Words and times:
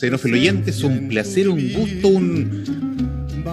Queridos 0.00 0.24
oyentes, 0.24 0.82
un 0.82 1.08
placer, 1.08 1.48
un 1.48 1.72
gusto, 1.72 2.08
un... 2.08 2.80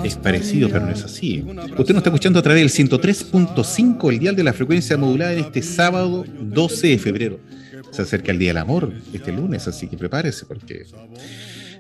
Es 0.04 0.16
parecido, 0.16 0.70
pero 0.70 0.86
no 0.86 0.92
es 0.92 1.04
así. 1.04 1.42
Usted 1.42 1.94
nos 1.94 1.98
está 1.98 2.10
escuchando 2.10 2.40
a 2.40 2.42
través 2.42 2.62
del 2.62 2.90
103.5, 2.90 4.12
el 4.12 4.20
dial 4.20 4.36
de 4.36 4.44
la 4.44 4.54
frecuencia 4.54 4.98
modulada 4.98 5.34
en 5.34 5.40
este 5.40 5.62
sábado 5.62 6.26
12 6.40 6.88
de 6.88 7.00
febrero. 7.00 7.40
Se 7.92 8.02
acerca 8.02 8.32
el 8.32 8.40
Día 8.40 8.50
del 8.50 8.58
Amor 8.58 8.92
este 9.14 9.32
lunes, 9.32 9.68
así 9.68 9.88
que 9.88 9.98
prepárese 9.98 10.46
porque 10.46 10.86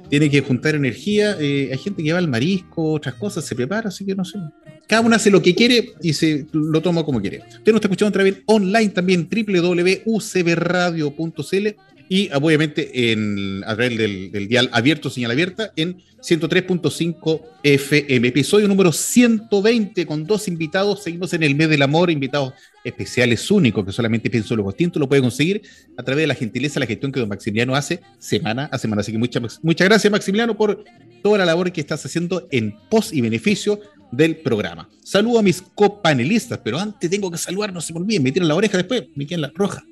tiene 0.09 0.29
que 0.29 0.41
juntar 0.41 0.75
energía. 0.75 1.37
Eh, 1.39 1.69
hay 1.71 1.77
gente 1.77 2.03
que 2.03 2.13
va 2.13 2.19
al 2.19 2.27
marisco, 2.27 2.93
otras 2.93 3.15
cosas, 3.15 3.45
se 3.45 3.55
prepara, 3.55 3.87
así 3.89 4.05
que 4.05 4.15
no 4.15 4.25
sé. 4.25 4.39
Cada 4.87 5.01
uno 5.01 5.15
hace 5.15 5.29
lo 5.29 5.41
que 5.41 5.53
quiere 5.53 5.91
y 6.01 6.13
se 6.13 6.47
lo 6.53 6.81
toma 6.81 7.03
como 7.03 7.19
quiere. 7.21 7.39
Usted 7.39 7.73
nos 7.73 7.75
está 7.75 7.87
escuchando 7.87 8.09
a 8.09 8.13
través 8.13 8.37
online 8.45 8.89
también, 8.89 9.27
www.ucbradio.cl 9.29 11.67
y 12.09 12.29
obviamente 12.33 13.11
en, 13.11 13.63
a 13.65 13.75
través 13.75 13.97
del, 13.97 14.47
dial 14.47 14.69
abierto, 14.71 15.09
señal 15.09 15.31
abierta, 15.31 15.73
en 15.75 15.97
103.5 16.21 17.41
FM. 17.63 18.27
Episodio 18.27 18.67
número 18.67 18.91
120 18.91 20.05
con 20.05 20.25
dos 20.25 20.47
invitados. 20.47 21.03
Seguimos 21.03 21.33
en 21.33 21.43
el 21.43 21.55
mes 21.55 21.69
del 21.69 21.81
amor, 21.81 22.09
invitados 22.09 22.53
especiales 22.83 23.51
únicos 23.51 23.85
que 23.85 23.91
solamente 23.91 24.29
Pienso 24.29 24.55
Luego 24.55 24.71
Tinto 24.71 24.99
lo 24.99 25.09
puede 25.09 25.21
conseguir 25.21 25.61
a 25.97 26.03
través 26.03 26.23
de 26.23 26.27
la 26.27 26.35
gentileza, 26.35 26.79
la 26.79 26.85
gestión 26.85 27.11
que 27.11 27.19
don 27.19 27.29
Maximiliano 27.29 27.75
hace 27.75 27.99
semana 28.19 28.69
a 28.71 28.77
semana. 28.77 29.01
Así 29.01 29.11
que 29.11 29.17
muchas, 29.17 29.59
muchas 29.61 29.87
gracias, 29.87 30.11
Maximiliano, 30.11 30.55
por 30.55 30.83
toda 31.21 31.37
la 31.37 31.45
labor 31.45 31.71
que 31.71 31.81
estás 31.81 32.05
haciendo 32.05 32.47
en 32.51 32.75
pos 32.89 33.11
y 33.11 33.21
beneficio 33.21 33.79
del 34.11 34.37
programa. 34.37 34.89
Saludo 35.03 35.39
a 35.39 35.43
mis 35.43 35.61
copanelistas, 35.61 36.59
pero 36.63 36.79
antes 36.79 37.09
tengo 37.09 37.29
que 37.29 37.37
saludar, 37.37 37.73
no 37.73 37.81
se 37.81 37.91
me 37.91 37.99
olviden, 37.99 38.23
me 38.23 38.31
tiran 38.31 38.47
la 38.47 38.55
oreja 38.55 38.77
después, 38.77 39.03
me 39.15 39.27
quedan 39.27 39.41
la 39.41 39.51
roja 39.53 39.83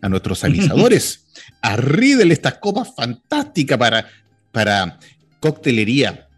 a 0.00 0.08
nuestros 0.08 0.42
avisadores, 0.44 1.26
a 1.60 1.76
Riddle 1.76 2.32
estas 2.32 2.54
copas 2.54 2.92
fantásticas 2.94 3.78
para, 3.78 4.06
para 4.50 4.98
coctelería. 5.40 6.28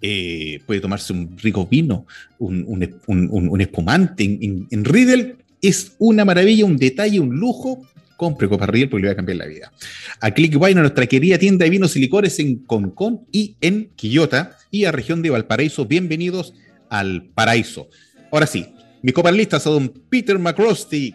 Eh, 0.00 0.60
puede 0.66 0.80
tomarse 0.80 1.12
un 1.12 1.38
rico 1.38 1.66
vino, 1.66 2.06
un, 2.38 3.58
espumante. 3.60 4.24
En, 4.24 4.84
Riddle 4.84 5.36
es 5.62 5.92
una 5.98 6.24
maravilla, 6.24 6.64
un 6.64 6.76
detalle, 6.76 7.20
un 7.20 7.36
lujo. 7.36 7.86
Compre 8.16 8.48
Copa 8.48 8.66
Riddle 8.66 8.88
porque 8.88 9.02
le 9.02 9.08
va 9.08 9.12
a 9.12 9.16
cambiar 9.16 9.38
la 9.38 9.46
vida. 9.46 9.72
A 10.20 10.30
Click 10.30 10.54
Wine, 10.60 10.78
a 10.78 10.82
nuestra 10.82 11.06
querida 11.06 11.36
tienda 11.38 11.64
de 11.64 11.70
vinos 11.70 11.96
y 11.96 12.00
licores 12.00 12.38
en 12.38 12.58
Concón 12.58 13.22
y 13.32 13.56
en 13.60 13.90
Quillota 13.96 14.56
y 14.70 14.84
a 14.84 14.92
región 14.92 15.20
de 15.22 15.30
Valparaíso. 15.30 15.86
Bienvenidos 15.86 16.54
al 16.90 17.24
paraíso. 17.34 17.88
Ahora 18.30 18.46
sí, 18.46 18.66
mis 19.02 19.14
copanelistas 19.14 19.66
a 19.66 19.70
don 19.70 19.88
Peter 20.08 20.38
McRosty, 20.38 21.14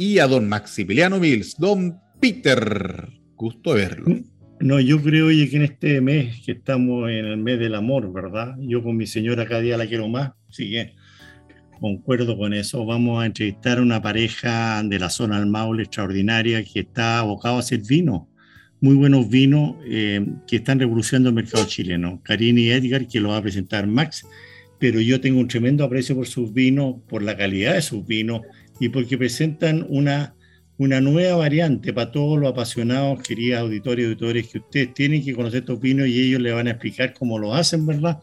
y 0.00 0.18
a 0.18 0.26
don 0.26 0.48
Maximiliano 0.48 1.20
Mills. 1.20 1.56
Don 1.58 2.00
Peter, 2.20 3.06
gusto 3.36 3.74
verlo. 3.74 4.18
No, 4.58 4.80
yo 4.80 5.02
creo 5.02 5.28
que 5.28 5.54
en 5.54 5.62
este 5.62 6.00
mes, 6.00 6.40
que 6.42 6.52
estamos 6.52 7.10
en 7.10 7.26
el 7.26 7.36
mes 7.36 7.58
del 7.58 7.74
amor, 7.74 8.10
¿verdad? 8.10 8.56
Yo 8.60 8.82
con 8.82 8.96
mi 8.96 9.06
señora 9.06 9.44
cada 9.44 9.60
día 9.60 9.76
la 9.76 9.86
quiero 9.86 10.08
más, 10.08 10.32
sí 10.48 10.70
que 10.70 10.94
concuerdo 11.78 12.38
con 12.38 12.54
eso. 12.54 12.86
Vamos 12.86 13.22
a 13.22 13.26
entrevistar 13.26 13.76
a 13.76 13.82
una 13.82 14.00
pareja 14.00 14.82
de 14.82 14.98
la 14.98 15.10
zona 15.10 15.38
del 15.38 15.50
Maule 15.50 15.82
extraordinaria 15.82 16.64
que 16.64 16.80
está 16.80 17.18
abocado 17.18 17.56
a 17.56 17.60
hacer 17.60 17.82
vino. 17.86 18.26
Muy 18.80 18.94
buenos 18.94 19.28
vinos 19.28 19.76
eh, 19.84 20.26
que 20.46 20.56
están 20.56 20.80
revolucionando 20.80 21.28
el 21.28 21.34
mercado 21.34 21.66
chileno. 21.66 22.22
Karine 22.24 22.62
y 22.62 22.70
Edgar, 22.70 23.06
que 23.06 23.20
lo 23.20 23.28
va 23.28 23.36
a 23.36 23.42
presentar 23.42 23.86
Max, 23.86 24.26
pero 24.78 24.98
yo 24.98 25.20
tengo 25.20 25.40
un 25.40 25.48
tremendo 25.48 25.84
aprecio 25.84 26.16
por 26.16 26.26
sus 26.26 26.54
vinos, 26.54 26.96
por 27.06 27.22
la 27.22 27.36
calidad 27.36 27.74
de 27.74 27.82
sus 27.82 28.06
vinos 28.06 28.40
y 28.80 28.88
porque 28.88 29.16
presentan 29.16 29.86
una, 29.88 30.34
una 30.78 31.00
nueva 31.00 31.36
variante 31.36 31.92
para 31.92 32.10
todos 32.10 32.40
los 32.40 32.50
apasionados, 32.50 33.22
queridos 33.22 33.60
auditores 33.60 34.02
y 34.02 34.06
auditores, 34.06 34.48
que 34.48 34.58
ustedes 34.58 34.94
tienen 34.94 35.22
que 35.22 35.34
conocer 35.34 35.60
estos 35.60 35.78
vinos 35.78 36.08
y 36.08 36.18
ellos 36.18 36.40
les 36.40 36.54
van 36.54 36.66
a 36.66 36.70
explicar 36.70 37.12
cómo 37.12 37.38
lo 37.38 37.54
hacen, 37.54 37.86
¿verdad? 37.86 38.18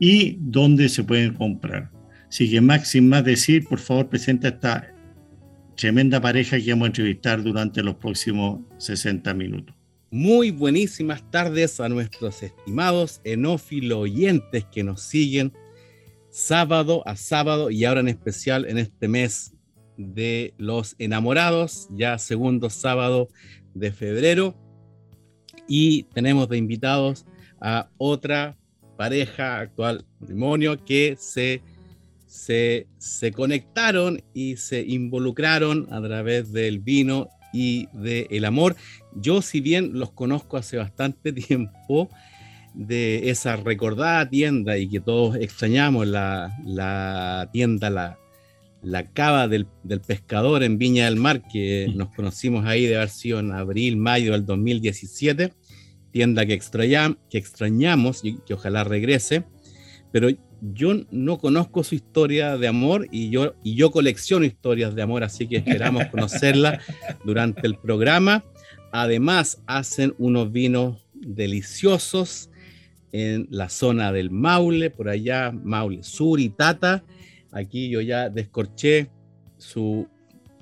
Y 0.00 0.38
dónde 0.40 0.88
se 0.88 1.04
pueden 1.04 1.34
comprar. 1.34 1.90
Así 2.28 2.50
que 2.50 2.60
Max, 2.60 2.88
sin 2.88 3.08
más 3.08 3.24
decir, 3.24 3.64
por 3.68 3.78
favor, 3.78 4.08
presenta 4.08 4.48
esta 4.48 4.92
tremenda 5.76 6.20
pareja 6.20 6.58
que 6.58 6.70
vamos 6.70 6.86
a 6.86 6.88
entrevistar 6.88 7.42
durante 7.42 7.82
los 7.82 7.96
próximos 7.96 8.60
60 8.78 9.32
minutos. 9.34 9.76
Muy 10.10 10.50
buenísimas 10.50 11.22
tardes 11.30 11.80
a 11.80 11.88
nuestros 11.90 12.42
estimados 12.42 13.20
enófilo 13.24 14.00
oyentes 14.00 14.64
que 14.72 14.82
nos 14.82 15.02
siguen 15.02 15.52
sábado 16.30 17.02
a 17.06 17.14
sábado 17.14 17.70
y 17.70 17.84
ahora 17.84 18.00
en 18.00 18.08
especial 18.08 18.64
en 18.66 18.78
este 18.78 19.06
mes 19.06 19.52
de 19.98 20.54
los 20.56 20.94
enamorados, 20.98 21.88
ya 21.90 22.16
segundo 22.16 22.70
sábado 22.70 23.28
de 23.74 23.92
febrero. 23.92 24.56
Y 25.66 26.04
tenemos 26.14 26.48
de 26.48 26.56
invitados 26.56 27.26
a 27.60 27.90
otra 27.98 28.56
pareja, 28.96 29.58
actual 29.58 30.06
matrimonio, 30.20 30.82
que 30.82 31.16
se, 31.18 31.60
se, 32.26 32.86
se 32.96 33.32
conectaron 33.32 34.22
y 34.32 34.56
se 34.56 34.80
involucraron 34.80 35.86
a 35.92 36.00
través 36.00 36.52
del 36.52 36.78
vino 36.78 37.28
y 37.52 37.88
del 37.92 38.44
amor. 38.44 38.76
Yo, 39.14 39.42
si 39.42 39.60
bien 39.60 39.98
los 39.98 40.12
conozco 40.12 40.56
hace 40.56 40.78
bastante 40.78 41.32
tiempo, 41.48 42.08
de 42.74 43.30
esa 43.30 43.56
recordada 43.56 44.28
tienda 44.28 44.78
y 44.78 44.88
que 44.88 45.00
todos 45.00 45.36
extrañamos, 45.36 46.06
la, 46.06 46.56
la 46.64 47.48
tienda, 47.52 47.90
la, 47.90 48.18
la 48.82 49.04
cava 49.04 49.48
del, 49.48 49.66
pescador 50.06 50.62
en 50.62 50.78
Viña 50.78 51.06
del 51.06 51.16
Mar, 51.16 51.42
que 51.50 51.90
nos 51.94 52.14
conocimos 52.14 52.64
ahí 52.66 52.86
de 52.86 52.96
haber 52.96 53.10
sido 53.10 53.40
en 53.40 53.52
abril, 53.52 53.96
mayo 53.96 54.32
del 54.32 54.44
2017, 54.46 55.52
tienda 56.10 56.46
que, 56.46 56.58
que 57.30 57.38
extrañamos 57.38 58.24
y 58.24 58.38
que 58.46 58.54
ojalá 58.54 58.84
regrese, 58.84 59.44
pero 60.12 60.28
yo 60.60 60.92
no 61.10 61.38
conozco 61.38 61.84
su 61.84 61.94
historia 61.94 62.56
de 62.56 62.66
amor 62.66 63.06
y 63.12 63.30
yo, 63.30 63.54
y 63.62 63.74
yo 63.74 63.90
colecciono 63.90 64.44
historias 64.44 64.94
de 64.94 65.02
amor, 65.02 65.22
así 65.22 65.46
que 65.46 65.58
esperamos 65.58 66.06
conocerla 66.10 66.80
durante 67.24 67.66
el 67.66 67.76
programa. 67.76 68.44
Además, 68.90 69.62
hacen 69.66 70.14
unos 70.18 70.50
vinos 70.50 71.06
deliciosos 71.14 72.50
en 73.12 73.46
la 73.50 73.68
zona 73.68 74.12
del 74.12 74.30
Maule, 74.30 74.90
por 74.90 75.08
allá, 75.08 75.52
Maule 75.52 76.02
Sur 76.02 76.40
y 76.40 76.48
Tata 76.48 77.04
Aquí 77.52 77.88
yo 77.88 78.00
ya 78.00 78.28
descorché 78.28 79.10
su 79.56 80.06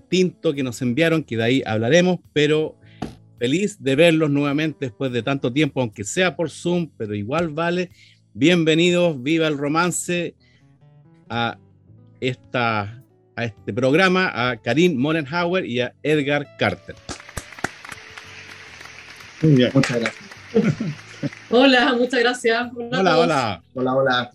tinto 0.09 0.55
que 0.55 0.63
nos 0.63 0.81
enviaron, 0.83 1.25
que 1.25 1.37
de 1.37 1.43
ahí 1.43 1.63
hablaremos, 1.67 2.21
pero 2.33 2.77
feliz 3.39 3.83
de 3.83 3.97
verlos 3.97 4.31
nuevamente 4.31 4.87
después 4.87 5.13
de 5.13 5.23
tanto 5.23 5.53
tiempo, 5.53 5.81
aunque 5.81 6.05
sea 6.05 6.37
por 6.37 6.51
Zoom, 6.51 6.91
pero 6.97 7.15
igual 7.15 7.49
vale. 7.49 7.91
Bienvenidos, 8.35 9.23
viva 9.23 9.49
el 9.49 9.59
romance 9.59 10.35
a, 11.29 11.59
esta, 12.21 13.03
a 13.35 13.45
este 13.45 13.73
programa, 13.73 14.31
a 14.35 14.57
Karim 14.57 14.97
Morenhauer 14.97 15.67
y 15.67 15.81
a 15.81 15.95
Edgar 16.03 16.57
Carter. 16.59 16.95
Muchas 19.43 20.01
gracias. 20.01 20.15
hola, 21.51 21.95
muchas 21.95 22.21
gracias. 22.21 22.71
Hola, 22.75 23.19
hola. 23.19 23.19
Hola, 23.75 23.95
hola. 23.95 23.95
Hola, 23.95 24.31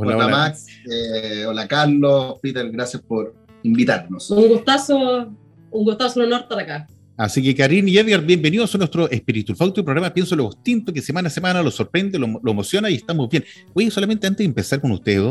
hola. 0.00 0.28
Max, 0.28 0.66
eh, 0.90 1.44
hola 1.46 1.66
Carlos, 1.66 2.38
Peter, 2.42 2.70
gracias 2.70 3.02
por 3.02 3.34
invitarnos. 3.62 4.30
Un 4.30 4.48
gustazo, 4.48 5.32
un 5.70 5.84
gustazo, 5.84 6.20
un 6.20 6.26
honor 6.26 6.42
estar 6.42 6.58
acá. 6.58 6.86
Así 7.16 7.42
que 7.42 7.54
Karin 7.54 7.88
y 7.88 7.96
Edgar, 7.96 8.20
bienvenidos 8.20 8.74
a 8.74 8.78
nuestro 8.78 9.10
Espíritu 9.10 9.54
Fausto, 9.54 9.82
programa 9.82 10.12
Pienso 10.12 10.36
lo 10.36 10.50
Distinto, 10.50 10.92
que 10.92 11.00
semana 11.00 11.28
a 11.28 11.30
semana 11.30 11.62
lo 11.62 11.70
sorprende, 11.70 12.18
lo, 12.18 12.26
emociona 12.44 12.90
y 12.90 12.96
estamos 12.96 13.30
bien. 13.30 13.42
Oye, 13.72 13.90
solamente 13.90 14.26
antes 14.26 14.38
de 14.38 14.44
empezar 14.44 14.82
con 14.82 14.90
usted, 14.90 15.22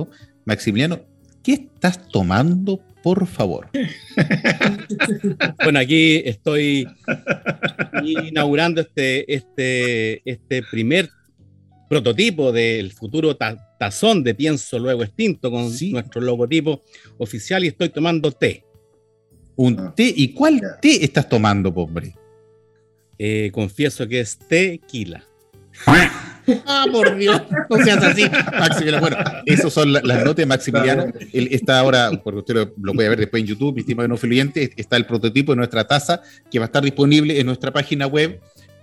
Maximiliano, 0.45 0.99
¿qué 1.43 1.53
estás 1.53 2.07
tomando, 2.07 2.81
por 3.03 3.27
favor? 3.27 3.69
bueno, 5.63 5.77
aquí 5.77 6.23
estoy 6.25 6.87
inaugurando 8.03 8.81
este, 8.81 9.31
este, 9.31 10.27
este 10.27 10.63
primer 10.63 11.07
prototipo 11.95 12.51
del 12.51 12.91
futuro 12.91 13.37
tazón 13.37 14.21
de 14.21 14.35
Pienso 14.35 14.77
Luego 14.77 15.03
Extinto 15.03 15.49
con 15.49 15.71
nuestro 15.91 16.19
logotipo 16.19 16.83
oficial 17.19 17.63
y 17.63 17.67
estoy 17.67 17.87
tomando 17.87 18.33
té. 18.33 18.65
Un 19.55 19.79
ah. 19.79 19.93
té. 19.95 20.13
¿Y 20.13 20.33
cuál 20.33 20.59
té 20.81 21.05
estás 21.05 21.29
tomando, 21.29 21.73
pobre? 21.73 22.13
Eh, 23.17 23.49
confieso 23.53 24.05
que 24.09 24.19
es 24.19 24.37
tequila. 24.37 25.23
ah, 25.87 26.85
por 26.91 27.15
Dios, 27.15 27.41
no 27.69 27.77
seas 27.77 28.03
así. 28.03 28.29
Maximiliano, 28.29 28.99
bueno, 28.99 29.17
esas 29.45 29.71
son 29.71 29.93
las 29.93 30.03
notas 30.03 30.35
de 30.35 30.45
Maximiliano. 30.47 31.05
Él 31.31 31.47
está 31.49 31.79
ahora, 31.79 32.11
porque 32.21 32.39
usted 32.39 32.55
lo, 32.77 32.93
puede 32.93 33.07
ver 33.07 33.19
después 33.19 33.39
en 33.41 33.47
YouTube, 33.47 33.73
mi 33.73 33.81
estimado 33.81 34.09
no 34.09 34.15
está 34.15 34.97
el 34.97 35.05
prototipo 35.05 35.53
de 35.53 35.57
nuestra 35.57 35.87
taza 35.87 36.21
que 36.51 36.59
va 36.59 36.65
a 36.65 36.67
estar 36.67 36.83
disponible 36.83 37.39
en 37.39 37.45
nuestra 37.45 37.71
página 37.71 38.05
web 38.05 38.41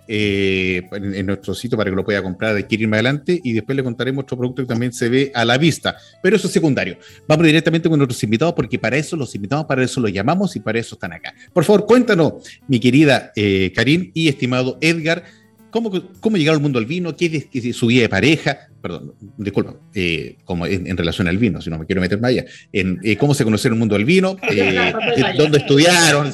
eh, 0.08 0.82
en, 0.92 1.26
nuestro 1.26 1.54
sitio 1.54 1.78
para 1.78 1.90
que 1.90 1.96
lo 1.96 2.04
pueda 2.04 2.22
comprar, 2.22 2.56
adquirir 2.56 2.88
más 2.88 2.98
adelante 2.98 3.40
y 3.42 3.52
después 3.52 3.76
le 3.76 3.82
contaremos 3.82 4.24
otro 4.24 4.36
producto 4.36 4.62
que 4.62 4.68
también 4.68 4.92
se 4.92 5.08
ve 5.08 5.32
a 5.34 5.44
la 5.44 5.58
vista. 5.58 5.96
Pero 6.22 6.36
eso 6.36 6.46
es 6.46 6.52
secundario. 6.52 6.98
Vamos 7.26 7.46
directamente 7.46 7.88
con 7.88 7.98
nuestros 7.98 8.22
invitados 8.22 8.54
porque 8.54 8.78
para 8.78 8.96
eso 8.96 9.16
los 9.16 9.34
invitamos, 9.34 9.66
para 9.66 9.84
eso 9.84 10.00
los 10.00 10.12
llamamos 10.12 10.56
y 10.56 10.60
para 10.60 10.78
eso 10.78 10.96
están 10.96 11.12
acá. 11.12 11.34
Por 11.52 11.64
favor, 11.64 11.86
cuéntanos, 11.86 12.34
mi 12.68 12.80
querida 12.80 13.32
eh, 13.36 13.72
Karim 13.74 14.10
y 14.14 14.28
estimado 14.28 14.78
Edgar, 14.80 15.24
¿Cómo, 15.72 15.90
cómo 16.20 16.36
llegaron 16.36 16.58
al 16.58 16.62
mundo 16.62 16.78
del 16.78 16.86
vino? 16.86 17.16
¿Qué 17.16 17.48
es, 17.50 17.74
su 17.74 17.86
vida 17.86 18.02
de 18.02 18.10
pareja? 18.10 18.68
Perdón, 18.82 19.14
disculpa, 19.38 19.74
eh, 19.94 20.36
como 20.44 20.66
en, 20.66 20.94
relación 20.98 21.28
al 21.28 21.38
vino, 21.38 21.62
si 21.62 21.70
no 21.70 21.78
me 21.78 21.86
quiero 21.86 22.02
meter 22.02 22.20
más 22.20 22.28
allá. 22.28 22.44
En, 22.74 23.00
eh, 23.02 23.16
¿Cómo 23.16 23.32
se 23.32 23.42
conocieron 23.42 23.76
el 23.76 23.80
mundo 23.80 23.94
del 23.96 24.04
vino? 24.04 24.36
Eh, 24.52 24.92
¿Dónde 25.36 25.58
estudiaron? 25.58 26.30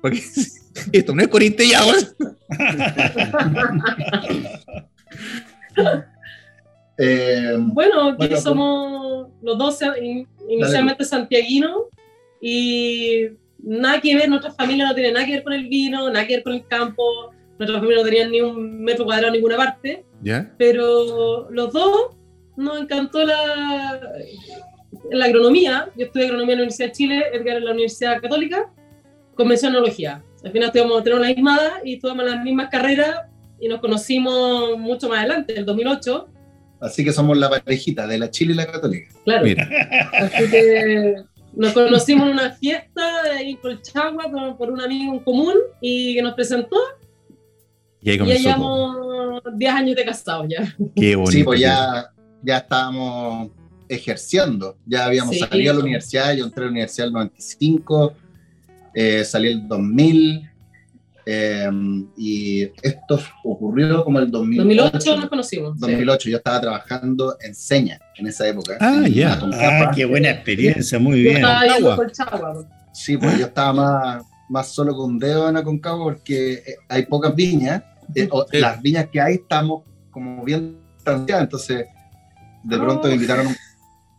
Porque 0.00 0.22
esto 0.92 1.14
no 1.14 1.22
es 1.22 1.28
corintellado. 1.28 1.92
bueno, 7.68 8.16
aquí 8.18 8.36
somos 8.36 9.28
los 9.42 9.58
dos 9.58 9.80
inicialmente 10.48 11.04
santiaguinos 11.04 11.82
y 12.40 13.26
nada 13.58 14.00
que 14.00 14.16
ver, 14.16 14.28
nuestra 14.28 14.52
familia 14.52 14.86
no 14.86 14.94
tiene 14.94 15.12
nada 15.12 15.26
que 15.26 15.32
ver 15.32 15.42
con 15.42 15.52
el 15.52 15.68
vino, 15.68 16.08
nada 16.10 16.26
que 16.26 16.36
ver 16.36 16.44
con 16.44 16.54
el 16.54 16.66
campo 16.66 17.32
Nuestra 17.58 17.78
familia 17.78 18.02
no 18.02 18.04
tenía 18.04 18.28
ni 18.28 18.40
un 18.40 18.82
metro 18.82 19.04
cuadrado 19.04 19.28
en 19.28 19.34
ninguna 19.34 19.56
parte. 19.56 20.04
¿Ya? 20.22 20.52
Pero 20.58 21.50
los 21.50 21.72
dos 21.72 22.16
nos 22.56 22.80
encantó 22.80 23.24
la, 23.24 24.00
la 25.10 25.24
agronomía. 25.24 25.90
Yo 25.96 26.06
estudié 26.06 26.26
agronomía 26.26 26.54
en 26.54 26.58
la 26.58 26.64
Universidad 26.64 26.88
de 26.88 26.92
Chile, 26.92 27.24
Edgar 27.32 27.56
en 27.56 27.64
la 27.64 27.72
Universidad 27.72 28.20
Católica, 28.20 28.70
con 29.34 29.48
mencionología. 29.48 30.22
Al 30.44 30.52
final 30.52 30.68
estudiamos, 30.68 31.02
tenemos 31.02 31.26
la 31.26 31.34
misma 31.34 31.56
edad 31.56 31.72
y 31.84 31.94
estudiamos 31.94 32.24
las 32.24 32.44
mismas 32.44 32.68
carreras 32.70 33.22
y 33.58 33.68
nos 33.68 33.80
conocimos 33.80 34.78
mucho 34.78 35.08
más 35.08 35.20
adelante, 35.20 35.52
en 35.52 35.60
el 35.60 35.66
2008. 35.66 36.28
Así 36.80 37.04
que 37.04 37.12
somos 37.12 37.36
la 37.36 37.48
parejita 37.48 38.06
de 38.06 38.18
la 38.18 38.30
Chile 38.30 38.52
y 38.52 38.56
la 38.56 38.66
Católica. 38.66 39.08
Claro. 39.24 39.46
Así 40.12 40.50
que 40.50 41.14
nos 41.54 41.72
conocimos 41.72 42.26
en 42.28 42.34
una 42.34 42.50
fiesta 42.50 43.22
ahí 43.36 43.52
en 43.52 43.56
Colchagua 43.56 44.30
por, 44.30 44.56
por 44.58 44.70
un 44.70 44.80
amigo 44.80 45.14
en 45.14 45.20
común 45.20 45.54
y 45.80 46.14
que 46.14 46.22
nos 46.22 46.34
presentó 46.34 46.76
y 48.06 48.10
ahí 48.10 48.18
Ya 48.18 48.36
llevamos 48.36 49.42
10 49.52 49.72
años 49.72 49.96
de 49.96 50.04
casados 50.04 50.46
ya. 50.48 50.76
Qué 50.94 51.16
bonito. 51.16 51.32
Sí, 51.32 51.42
pues 51.42 51.58
ya, 51.58 52.12
ya 52.40 52.58
estábamos 52.58 53.50
ejerciendo. 53.88 54.76
Ya 54.86 55.06
habíamos 55.06 55.36
salido 55.36 55.72
a 55.72 55.74
la 55.74 55.80
universidad, 55.80 56.34
yo 56.34 56.44
entré 56.44 56.62
a 56.62 56.66
la 56.66 56.70
universidad 56.70 57.08
en 57.08 57.08
el 57.08 57.14
95, 57.14 58.14
eh, 58.96 59.24
salí 59.24 59.48
el 59.48 59.68
2000, 59.68 60.50
eh, 61.28 61.68
y 62.16 62.62
esto 62.82 63.20
ocurrió 63.44 64.04
como 64.04 64.20
el 64.20 64.30
2008. 64.30 64.64
2008 64.64 65.16
nos 65.20 65.28
conocimos. 65.28 65.78
2008, 65.80 66.30
yo 66.30 66.36
estaba 66.38 66.60
trabajando 66.60 67.36
en 67.40 67.54
Seña 67.54 67.98
en 68.16 68.26
esa 68.26 68.48
época. 68.48 68.78
Ah, 68.80 69.06
ya. 69.08 69.38
Ah, 69.54 69.92
qué 69.94 70.04
buena 70.04 70.30
experiencia, 70.30 70.98
muy 70.98 71.22
bien. 71.22 71.42
Sí, 72.92 73.16
pues 73.18 73.38
yo 73.38 73.46
estaba 73.46 73.72
más, 73.72 74.24
más 74.48 74.68
solo 74.68 74.96
con 74.96 75.12
un 75.12 75.18
dedo 75.18 75.48
en 75.48 75.56
Aconcagua 75.56 76.04
porque 76.04 76.54
eh, 76.54 76.76
hay 76.88 77.04
pocas 77.04 77.34
viñas 77.34 77.82
eh, 78.14 78.28
las 78.52 78.80
viñas 78.80 79.08
que 79.10 79.20
hay 79.20 79.34
estamos 79.34 79.82
como 80.10 80.44
bien 80.44 80.78
transeadas, 81.02 81.44
entonces 81.44 81.86
de 82.62 82.78
pronto 82.78 83.08
me 83.08 83.14
invitaron 83.14 83.48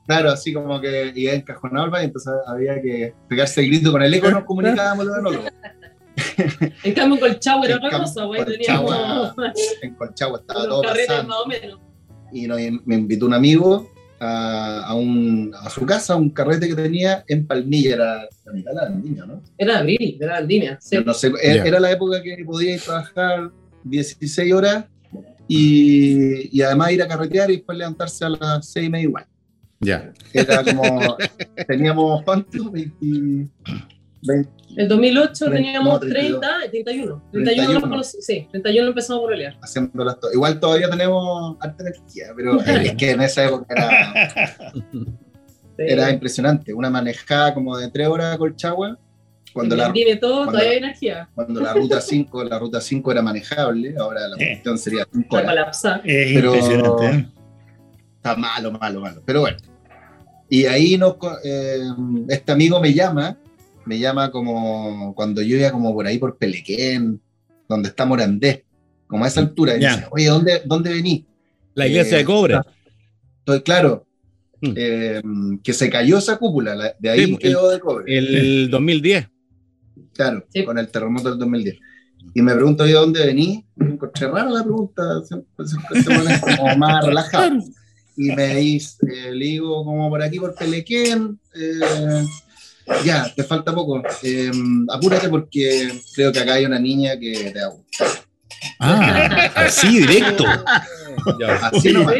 Claro, 0.07 0.31
así 0.31 0.53
como 0.53 0.79
que 0.79 1.11
iba 1.13 1.33
en 1.33 1.41
Cajonalba 1.41 2.01
y 2.01 2.05
entonces 2.05 2.33
había 2.47 2.81
que 2.81 3.13
pegarse 3.27 3.59
el 3.59 3.67
grito 3.67 3.91
con 3.91 4.01
el 4.01 4.13
eco, 4.13 4.31
nos 4.31 4.45
comunicábamos 4.45 5.05
los 5.05 5.17
enólogos. 5.19 5.51
en 6.83 6.93
cambio, 6.93 7.15
en 7.15 7.19
Colchagua 7.19 7.65
era 7.65 7.75
otra 7.75 7.99
cosa, 7.99 8.23
güey. 8.23 8.41
En 9.81 9.95
Colchagua 9.95 10.39
estaba 10.39 10.63
todo 10.63 10.81
pasando. 10.81 11.27
Más 11.27 11.37
o 11.43 11.47
menos. 11.47 11.79
Y 12.31 12.47
me 12.47 12.95
invitó 12.95 13.25
un 13.25 13.33
amigo 13.33 13.91
a, 14.19 14.85
a, 14.87 14.95
un, 14.95 15.53
a, 15.59 15.69
su 15.69 15.85
casa, 15.85 16.15
un 16.15 16.29
carrete 16.29 16.69
que 16.69 16.75
tenía 16.75 17.25
en 17.27 17.45
Palmilla, 17.45 17.95
era 17.95 18.29
la 18.45 18.53
mitad 18.53 18.71
de 18.71 18.75
la 18.75 18.83
Andina, 18.87 19.25
¿no? 19.25 19.43
Era 19.57 19.79
abril, 19.79 20.17
era 20.19 20.37
Andina. 20.37 20.77
Sí. 20.81 20.97
No 21.05 21.13
sé, 21.13 21.31
era 21.41 21.79
la 21.79 21.91
época 21.91 22.21
que 22.23 22.43
podía 22.45 22.75
ir 22.75 22.81
a 22.81 22.83
trabajar 22.83 23.51
16 23.83 24.53
horas 24.53 24.85
y, 25.49 26.57
y, 26.57 26.61
además 26.61 26.91
ir 26.91 27.01
a 27.03 27.07
carretear 27.07 27.51
y 27.51 27.57
después 27.57 27.77
levantarse 27.77 28.25
a 28.25 28.29
las 28.29 28.69
6 28.69 28.87
y 28.87 28.89
media 28.89 29.03
igual. 29.03 29.25
Ya. 29.79 30.11
Era 30.33 30.63
como, 30.63 31.17
teníamos 31.67 32.23
cuántos, 32.23 32.71
20, 32.71 33.47
20, 34.23 34.49
el 34.75 34.87
2008 34.87 35.51
teníamos 35.51 35.99
30, 35.99 36.47
31. 36.71 37.23
31, 37.31 37.67
31. 37.79 38.03
sí, 38.03 38.47
31 38.51 38.87
empezamos 38.89 39.23
a 39.23 39.27
pelear. 39.27 39.57
Igual 40.33 40.59
todavía 40.59 40.89
tenemos 40.89 41.57
alta 41.59 41.83
energía, 41.83 42.27
pero 42.35 42.59
es 42.65 42.95
que 42.95 43.11
en 43.11 43.21
esa 43.21 43.45
época 43.45 43.65
era, 43.69 44.13
era 45.77 46.11
impresionante. 46.11 46.73
Una 46.73 46.89
manejada 46.89 47.53
como 47.53 47.77
de 47.77 47.89
3 47.89 48.07
horas 48.07 48.35
a 48.35 48.37
Colchagua 48.37 48.97
cuando 49.53 49.75
la, 49.75 49.91
todo, 50.19 50.35
cuando, 50.35 50.51
todavía 50.51 50.71
hay 50.71 50.77
energía. 50.77 51.29
Cuando 51.33 51.61
la 51.61 51.73
ruta 51.73 51.99
5, 51.99 52.43
la 52.43 52.59
ruta 52.59 52.79
5 52.79 53.11
era 53.11 53.21
manejable, 53.23 53.95
ahora 53.97 54.27
la 54.27 54.35
cuestión 54.35 54.77
sería 54.77 55.07
5 55.11 55.35
horas. 55.35 55.85
Es 56.03 56.33
pero 56.33 56.53
impresionante. 56.53 57.29
Está 58.17 58.35
malo, 58.35 58.71
malo, 58.73 59.01
malo. 59.01 59.23
Pero 59.25 59.41
bueno. 59.41 59.57
Y 60.49 60.65
ahí 60.65 60.97
nos, 60.97 61.15
eh, 61.43 61.79
este 62.29 62.51
amigo 62.51 62.79
me 62.79 62.93
llama, 62.93 63.37
me 63.85 63.99
llama 63.99 64.31
como 64.31 65.13
cuando 65.15 65.41
yo 65.41 65.57
iba 65.57 65.71
como 65.71 65.93
por 65.93 66.07
ahí 66.07 66.17
por 66.17 66.37
Pelequén, 66.37 67.19
donde 67.67 67.89
está 67.89 68.05
Morandés, 68.05 68.63
como 69.07 69.25
a 69.25 69.27
esa 69.27 69.41
altura. 69.41 69.75
Y 69.75 69.79
dice, 69.79 70.05
Oye, 70.11 70.27
¿dónde, 70.27 70.61
dónde 70.65 70.91
venís? 70.91 71.25
La 71.73 71.87
iglesia 71.87 72.17
de 72.17 72.25
cobre. 72.25 72.59
Estoy 73.39 73.61
claro. 73.61 74.05
Hmm. 74.59 74.73
Eh, 74.75 75.21
que 75.63 75.73
se 75.73 75.89
cayó 75.89 76.17
esa 76.17 76.37
cúpula, 76.37 76.95
de 76.97 77.09
ahí 77.09 77.37
quedó 77.37 77.69
de 77.69 77.79
cobre. 77.79 78.17
El 78.17 78.69
2010. 78.71 79.29
Claro, 80.13 80.43
con 80.65 80.79
el 80.79 80.89
terremoto 80.89 81.29
del 81.29 81.37
2010. 81.37 81.77
Y 82.33 82.41
me 82.41 82.55
pregunto 82.55 82.85
yo 82.87 83.01
dónde 83.01 83.25
vení, 83.25 83.65
me 83.75 83.91
encontré 83.91 84.27
raro 84.27 84.49
la 84.49 84.63
pregunta, 84.63 85.03
siempre, 85.23 85.65
se 85.65 86.09
pone 86.09 86.41
como 86.41 86.75
más 86.77 87.05
relajado. 87.05 87.59
Y 88.17 88.31
me 88.31 88.55
dice, 88.55 88.97
eh, 89.03 89.31
le 89.31 89.45
digo 89.45 89.85
como 89.85 90.09
por 90.09 90.23
aquí 90.23 90.39
por 90.39 90.55
Pelequén, 90.55 91.39
eh, 91.53 92.25
ya, 93.05 93.31
te 93.33 93.43
falta 93.43 93.73
poco. 93.73 94.01
Eh, 94.23 94.51
apúrate 94.89 95.29
porque 95.29 95.91
creo 96.15 96.31
que 96.31 96.39
acá 96.39 96.55
hay 96.55 96.65
una 96.65 96.79
niña 96.79 97.17
que 97.19 97.51
te 97.51 97.61
hago. 97.61 97.85
Ah, 98.79 99.51
así 99.55 99.99
directo. 99.99 100.45
así 101.71 101.93
nomás. 101.93 102.15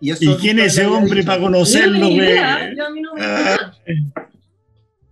¿Y, 0.00 0.12
¿Y 0.12 0.36
quién 0.36 0.58
es 0.58 0.72
ese 0.72 0.86
hombre 0.86 1.22
para 1.22 1.40
conocerlo? 1.40 2.08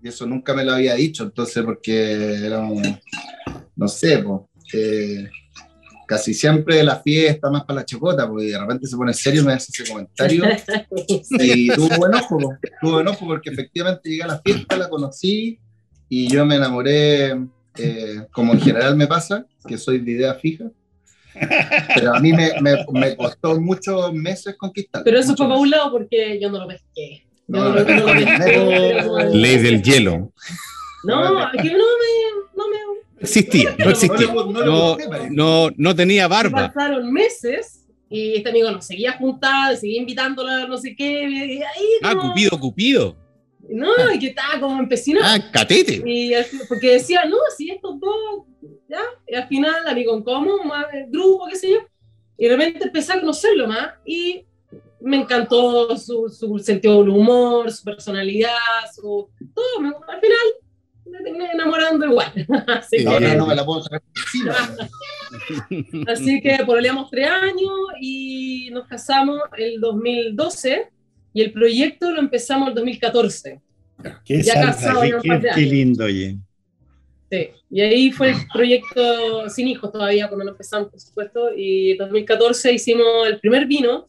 y 0.03 0.09
eso 0.09 0.27
nunca 0.27 0.55
me 0.55 0.65
lo 0.65 0.73
había 0.75 0.95
dicho, 0.95 1.25
entonces 1.25 1.63
porque 1.65 2.45
era 2.45 2.61
un, 2.61 3.01
no 3.77 3.89
sé, 3.89 4.19
pues, 4.19 4.43
casi 6.15 6.33
siempre 6.33 6.83
la 6.85 7.01
fiesta 7.01 7.51
más 7.51 7.65
para 7.65 7.81
la 7.81 7.85
chocota, 7.85 8.29
porque 8.29 8.45
de 8.45 8.59
repente 8.59 8.87
se 8.87 8.97
pone 8.97 9.13
serio 9.13 9.43
y 9.43 9.45
me 9.45 9.53
hace 9.53 9.73
ese 9.73 9.91
comentario. 9.91 10.45
y 11.09 11.69
tuvo 11.71 11.89
buen 11.99 12.15
ojo, 12.15 12.39
tuvo 12.81 12.93
buen 12.93 13.09
ojo 13.09 13.27
porque 13.27 13.51
efectivamente 13.51 14.09
llegué 14.09 14.23
a 14.23 14.29
la 14.29 14.39
fiesta, 14.41 14.77
la 14.77 14.89
conocí 14.89 15.59
y 16.09 16.29
yo 16.29 16.47
me 16.47 16.55
enamoré, 16.55 17.37
eh, 17.79 18.27
como 18.31 18.53
en 18.53 18.61
general 18.61 18.97
me 18.97 19.09
pasa, 19.09 19.45
que 19.67 19.77
soy 19.77 19.99
de 19.99 20.13
idea 20.13 20.35
fija. 20.35 20.71
Pero 21.97 22.15
a 22.15 22.21
mí 22.21 22.33
me, 22.33 22.53
me, 22.61 22.87
me 22.93 23.17
costó 23.17 23.61
muchos 23.61 24.13
meses 24.13 24.55
conquistar. 24.57 25.03
Pero 25.03 25.19
eso 25.19 25.35
fue 25.35 25.49
para 25.49 25.59
un 25.59 25.69
lado 25.69 25.91
porque 25.91 26.39
yo 26.41 26.49
no 26.49 26.61
lo 26.61 26.69
pesqué. 26.69 27.27
No, 27.49 27.71
no, 27.71 27.85
no. 27.85 29.35
Ley 29.35 29.59
del 29.59 29.83
hielo. 29.83 30.33
No, 31.03 31.51
que 31.51 31.71
no 31.71 31.85
me, 32.01 32.15
no 32.57 32.69
me 32.69 32.84
Existía, 33.25 33.75
no 33.79 33.91
existía. 33.91 34.27
No, 34.33 34.97
no 35.31 35.71
No, 35.77 35.95
tenía 35.95 36.29
barba. 36.29 36.73
Pasaron 36.73 37.13
meses 37.13 37.87
y 38.09 38.37
este 38.37 38.51
amigo 38.51 38.71
nos 38.71 38.87
seguía 38.87 39.13
juntando, 39.13 39.77
seguía 39.77 40.01
invitándola 40.01 40.63
a 40.63 40.67
no 40.69 40.77
sé 40.79 40.95
qué. 40.97 41.23
Y 41.29 41.63
ahí 41.63 41.87
Ah, 42.03 42.15
Cupido, 42.21 42.59
Cupido. 42.61 43.17
No, 43.69 43.89
y 44.15 44.19
que 44.19 44.27
estaba 44.29 44.61
como 44.61 44.79
empecinado. 44.81 45.25
Ah, 45.27 45.51
catete. 45.51 46.03
Y 46.05 46.33
porque 46.69 46.93
decía, 46.93 47.25
no, 47.25 47.37
si 47.57 47.71
estos 47.71 47.99
dos, 47.99 48.45
ya, 48.89 49.01
y 49.27 49.35
al 49.35 49.49
final, 49.49 49.89
amigo 49.89 50.15
en 50.15 50.23
común, 50.23 50.67
más 50.67 50.85
grupo, 51.09 51.47
qué 51.51 51.57
sé 51.57 51.71
yo, 51.71 51.79
y 52.37 52.45
de 52.47 52.57
repente 52.57 52.85
empecé 52.85 53.13
a 53.15 53.21
conocerlo 53.21 53.67
más 53.67 53.91
y 54.05 54.45
me 55.01 55.17
encantó 55.17 55.97
su, 55.97 56.29
su 56.29 56.59
sentido 56.59 57.01
del 57.01 57.09
humor, 57.11 57.71
su 57.73 57.85
personalidad, 57.85 58.51
su 58.95 59.29
todo, 59.55 59.81
me- 59.81 59.89
al 59.89 60.21
final 60.21 60.39
me 61.07 61.19
terminé 61.23 61.51
enamorando 61.53 62.07
igual. 62.07 62.33
así, 62.67 62.99
Sí, 62.99 63.05
que, 63.05 63.11
Ahora 63.11 63.35
no 63.35 63.47
me 63.47 63.55
la 63.55 63.65
puedo 63.65 63.83
sacar 63.83 64.03
encima. 64.17 64.57
así 66.13 66.41
que 66.41 66.59
pololeamos 66.65 67.11
tres 67.11 67.29
años 67.29 67.73
y 68.01 68.71
nos 68.73 68.87
casamos 68.87 69.41
el 69.57 69.81
2012 69.81 70.89
y 71.33 71.43
el 71.43 71.53
proyecto 71.53 72.11
lo 72.11 72.21
empezamos 72.21 72.69
el 72.69 72.75
2014. 72.75 73.61
Qué, 74.25 74.43
Ya 74.43 74.55
salva, 74.55 74.67
casado 74.73 75.03
qué- 75.55 75.61
lindo, 75.63 76.05
oye. 76.05 76.39
Sí, 77.31 77.49
y 77.71 77.81
ahí 77.81 78.13
fue 78.13 78.31
el 78.31 78.37
proyecto 78.53 79.49
sin 79.49 79.67
hijos 79.69 79.91
todavía 79.91 80.29
cuando 80.29 80.45
lo 80.45 80.51
empezamos, 80.53 80.89
por 80.91 81.01
supuesto, 81.01 81.51
y 81.57 81.93
en 81.93 81.99
2014 81.99 82.73
hicimos 82.73 83.27
el 83.27 83.41
primer 83.41 83.67
vino, 83.67 84.07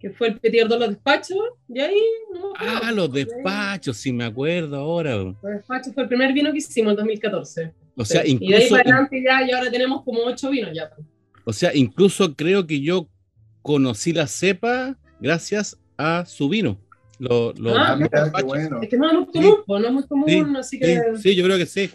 que 0.00 0.10
fue 0.10 0.28
el 0.28 0.38
Petit 0.40 0.62
Verdot 0.62 0.80
Los 0.80 0.88
Despachos, 0.90 1.38
y 1.68 1.78
ahí 1.78 1.94
no 2.32 2.40
me 2.40 2.54
acuerdo. 2.56 2.80
Ah, 2.84 2.92
los 2.92 3.12
despachos, 3.12 3.96
sí 3.98 4.12
me 4.12 4.24
acuerdo 4.24 4.76
ahora. 4.76 5.14
Los 5.16 5.36
Despachos 5.42 5.92
fue 5.94 6.04
el 6.04 6.08
primer 6.08 6.32
vino 6.32 6.50
que 6.50 6.58
hicimos 6.58 6.92
en 6.92 6.96
2014. 6.96 7.72
O 7.96 8.04
sea, 8.04 8.22
Sí, 8.22 8.38
y 8.40 8.48
de 8.48 8.56
ahí 8.56 8.62
incluso, 8.62 8.76
para 8.76 8.82
adelante 8.90 9.22
ya, 9.24 9.46
y 9.46 9.50
ahora 9.52 9.70
tenemos 9.70 10.02
como 10.02 10.20
ocho 10.24 10.48
vinos 10.50 10.70
ya. 10.74 10.90
o 11.44 11.52
sea, 11.52 11.74
incluso 11.74 12.34
creo 12.34 12.66
que 12.66 12.80
yo 12.80 13.08
conocí 13.62 14.12
la 14.12 14.26
cepa 14.26 14.96
gracias 15.20 15.78
a 15.98 16.24
su 16.24 16.48
vino. 16.48 16.78
Lo, 17.18 17.52
lo- 17.52 17.76
Ah, 17.76 17.94
mira, 17.96 18.08
qué 18.08 18.20
despachos. 18.20 18.46
bueno. 18.48 18.80
Es 18.82 18.88
que 18.88 18.96
no 18.96 19.06
es 19.06 19.12
muy 19.14 19.26
común, 19.26 19.56
pues, 19.66 19.82
no 19.82 19.86
es 19.88 19.92
muy 19.92 20.06
común, 20.06 20.56
así 20.56 20.78
Sí, 20.78 20.82
que... 20.82 21.02
sí, 21.18 21.34
yo 21.36 21.44
creo 21.44 21.58
que 21.58 21.66
sí. 21.66 21.90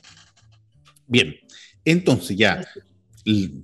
Bien, 1.07 1.35
entonces 1.83 2.37
ya 2.37 2.63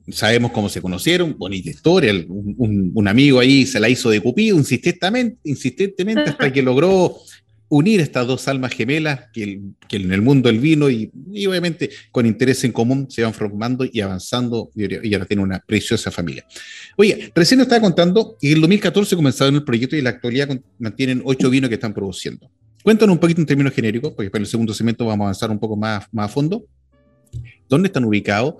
sabemos 0.09 0.51
cómo 0.51 0.69
se 0.69 0.81
conocieron, 0.81 1.37
bonita 1.37 1.69
historia, 1.69 2.13
un, 2.27 3.07
amigo 3.07 3.39
ahí 3.39 3.65
se 3.65 3.79
la 3.79 3.89
hizo 3.89 4.09
de 4.09 4.19
Cupido 4.19 4.57
insistentemente, 4.57 5.37
insistentemente 5.43 6.31
hasta 6.31 6.51
que 6.51 6.61
logró 6.63 7.17
unir 7.69 8.01
estas 8.01 8.27
dos 8.27 8.47
almas 8.47 8.73
gemelas 8.73 9.29
que, 9.31 9.61
en 9.91 10.11
el 10.11 10.21
mundo 10.21 10.49
del 10.49 10.59
vino 10.59 10.89
y, 10.89 11.11
obviamente 11.47 11.89
con 12.11 12.25
interés 12.25 12.63
en 12.63 12.71
común 12.73 13.07
se 13.09 13.23
van 13.23 13.33
formando 13.33 13.85
y 13.89 14.01
avanzando 14.01 14.71
y, 14.75 15.13
ahora- 15.13 15.25
tiene 15.25 15.43
una 15.43 15.59
preciosa 15.59 16.11
familia. 16.11 16.45
Oye, 16.97 17.31
recién 17.33 17.59
nos 17.59 17.67
estaba 17.67 17.81
contando 17.81 18.35
que 18.39 18.49
en 18.49 18.55
el 18.55 18.61
2014 18.61 19.15
comenzaron 19.15 19.55
el 19.55 19.63
proyecto 19.63 19.95
y 19.95 19.99
en 19.99 20.05
la 20.05 20.11
actualidad 20.11 20.49
mantienen 20.79 21.21
ocho 21.23 21.49
vinos 21.49 21.69
que 21.69 21.75
están 21.75 21.93
produciendo. 21.93 22.49
Cuéntanos 22.83 23.13
un 23.13 23.19
poquito 23.19 23.39
en 23.39 23.47
términos 23.47 23.73
genéricos, 23.73 24.11
porque 24.13 24.31
para 24.31 24.41
el 24.41 24.47
segundo 24.47 24.73
segmento 24.73 25.05
vamos 25.05 25.23
a 25.23 25.27
avanzar 25.27 25.51
un 25.51 25.59
poco 25.59 25.77
más, 25.77 26.05
más 26.11 26.29
a 26.29 26.33
fondo. 26.33 26.65
¿Dónde 27.69 27.87
están 27.87 28.03
ubicados? 28.03 28.55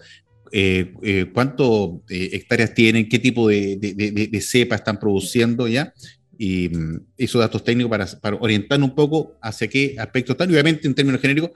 Eh, 0.51 0.93
eh, 1.01 1.25
¿Cuántas 1.33 1.67
hectáreas 2.09 2.73
tienen? 2.73 3.07
¿Qué 3.07 3.19
tipo 3.19 3.47
de, 3.47 3.77
de, 3.77 3.93
de- 3.93 4.27
de 4.27 4.41
cepa 4.41 4.75
están 4.75 4.99
produciendo 4.99 5.67
ya? 5.67 5.93
Y 6.37 6.69
mm, 6.69 7.05
esos 7.17 7.39
datos 7.39 7.63
técnicos 7.63 7.89
para, 7.89 8.05
para 8.19 8.35
orientar 8.37 8.81
un 8.81 8.93
poco 8.95 9.37
hacia 9.41 9.67
qué 9.67 9.95
aspectos 9.97 10.33
están, 10.33 10.49
obviamente 10.49 10.87
en 10.87 10.95
términos 10.95 11.21
genéricos, 11.21 11.51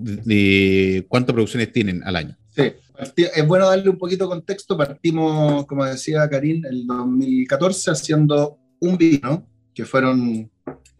de, 0.00 1.04
cuántas 1.08 1.34
producciones 1.34 1.72
tienen 1.72 2.02
al 2.04 2.16
año. 2.16 2.36
Sí, 2.56 2.72
es 3.34 3.46
bueno 3.46 3.68
darle 3.68 3.90
un 3.90 3.98
poquito 3.98 4.24
de 4.24 4.28
contexto. 4.30 4.76
Partimos, 4.76 5.66
como 5.66 5.84
decía 5.84 6.28
Karim, 6.28 6.64
el 6.64 6.86
2014 6.86 7.90
haciendo 7.90 8.58
un 8.80 8.96
vino 8.96 9.46
que 9.74 9.84
fueron 9.84 10.50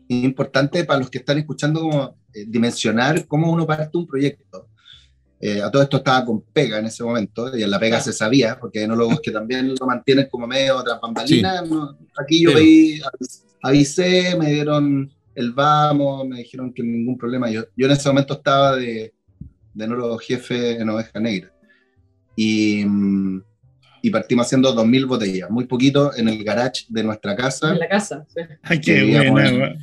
importantes 0.08 0.84
para 0.84 0.98
los 1.00 1.10
que 1.10 1.18
están 1.18 1.38
escuchando, 1.38 1.80
como 1.80 2.16
eh, 2.34 2.44
dimensionar 2.46 3.26
cómo 3.26 3.50
uno 3.50 3.66
parte 3.66 3.96
un 3.96 4.06
proyecto. 4.06 4.68
Eh, 5.46 5.60
a 5.60 5.70
todo 5.70 5.82
esto 5.82 5.98
estaba 5.98 6.24
con 6.24 6.40
pega 6.40 6.78
en 6.78 6.86
ese 6.86 7.04
momento, 7.04 7.54
y 7.54 7.62
en 7.62 7.70
la 7.70 7.78
pega 7.78 8.00
se 8.00 8.14
sabía, 8.14 8.58
porque 8.58 8.78
hay 8.78 8.86
enólogos 8.86 9.20
que 9.20 9.30
también 9.30 9.74
lo 9.78 9.86
mantienen 9.86 10.26
como 10.30 10.46
medio 10.46 10.82
tras 10.82 10.98
bambalinas. 11.02 11.68
¿no? 11.68 11.98
Aquí 12.18 12.42
yo 12.44 12.54
veí, 12.54 12.98
avisé, 13.62 14.36
me 14.38 14.50
dieron 14.52 15.12
el 15.34 15.52
vamos, 15.52 16.26
me 16.26 16.38
dijeron 16.38 16.72
que 16.72 16.82
ningún 16.82 17.18
problema. 17.18 17.50
Yo, 17.50 17.64
yo 17.76 17.84
en 17.86 17.92
ese 17.92 18.08
momento 18.08 18.32
estaba 18.34 18.76
de, 18.76 19.12
de 19.74 19.84
enólogo 19.84 20.16
jefe 20.16 20.80
en 20.80 20.88
Oveja 20.88 21.20
Negra. 21.20 21.52
Y, 22.36 22.86
y 24.00 24.10
partimos 24.10 24.46
haciendo 24.46 24.74
2.000 24.74 25.06
botellas, 25.06 25.50
muy 25.50 25.66
poquito 25.66 26.16
en 26.16 26.28
el 26.30 26.42
garage 26.42 26.86
de 26.88 27.04
nuestra 27.04 27.36
casa. 27.36 27.70
En 27.72 27.80
la 27.80 27.88
casa. 27.88 28.24
sí. 28.34 28.40
Ay, 28.62 28.80
qué 28.80 28.98
Sí, 28.98 29.06
digamos, 29.08 29.30
buena. 29.32 29.66
en-. 29.66 29.78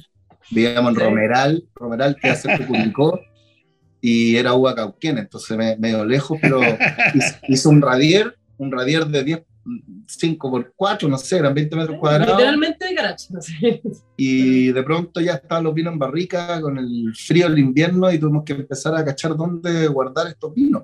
Vivíamos 0.49 0.93
en 0.93 0.95
Sí. 0.97 1.03
Romeral, 1.03 1.63
Romeral 1.75 2.15
que 2.19 2.29
hace 2.29 2.49
Curicó, 2.67 3.21
y 4.01 4.35
era 4.35 4.55
uva 4.55 4.75
cauquén, 4.75 5.19
entonces 5.19 5.55
me, 5.55 5.77
medio 5.77 6.03
lejos, 6.03 6.37
pero 6.41 6.59
hice, 7.47 7.67
un 7.67 7.81
radier, 7.81 8.35
un 8.57 8.71
radier 8.71 9.05
de 9.05 9.23
10, 9.23 9.43
5 10.07 10.49
por 10.49 10.73
4, 10.75 11.07
no 11.07 11.17
sé, 11.17 11.37
eran 11.37 11.53
20 11.53 11.75
metros 11.75 11.99
cuadrados, 11.99 12.35
Literalmente 12.35 12.93
garage. 12.93 13.27
No 13.29 13.41
sé. 13.41 13.81
y 14.17 14.71
de 14.71 14.83
pronto 14.83 15.21
ya 15.21 15.33
estaban 15.33 15.63
los 15.63 15.73
vinos 15.73 15.93
en 15.93 15.99
barrica 15.99 16.59
con 16.59 16.79
el 16.79 17.13
frío 17.15 17.47
del 17.47 17.59
invierno 17.59 18.11
y 18.11 18.17
tuvimos 18.17 18.43
que 18.43 18.53
empezar 18.53 18.95
a 18.95 19.05
cachar 19.05 19.37
dónde 19.37 19.87
guardar 19.87 20.27
estos 20.27 20.53
vinos. 20.53 20.83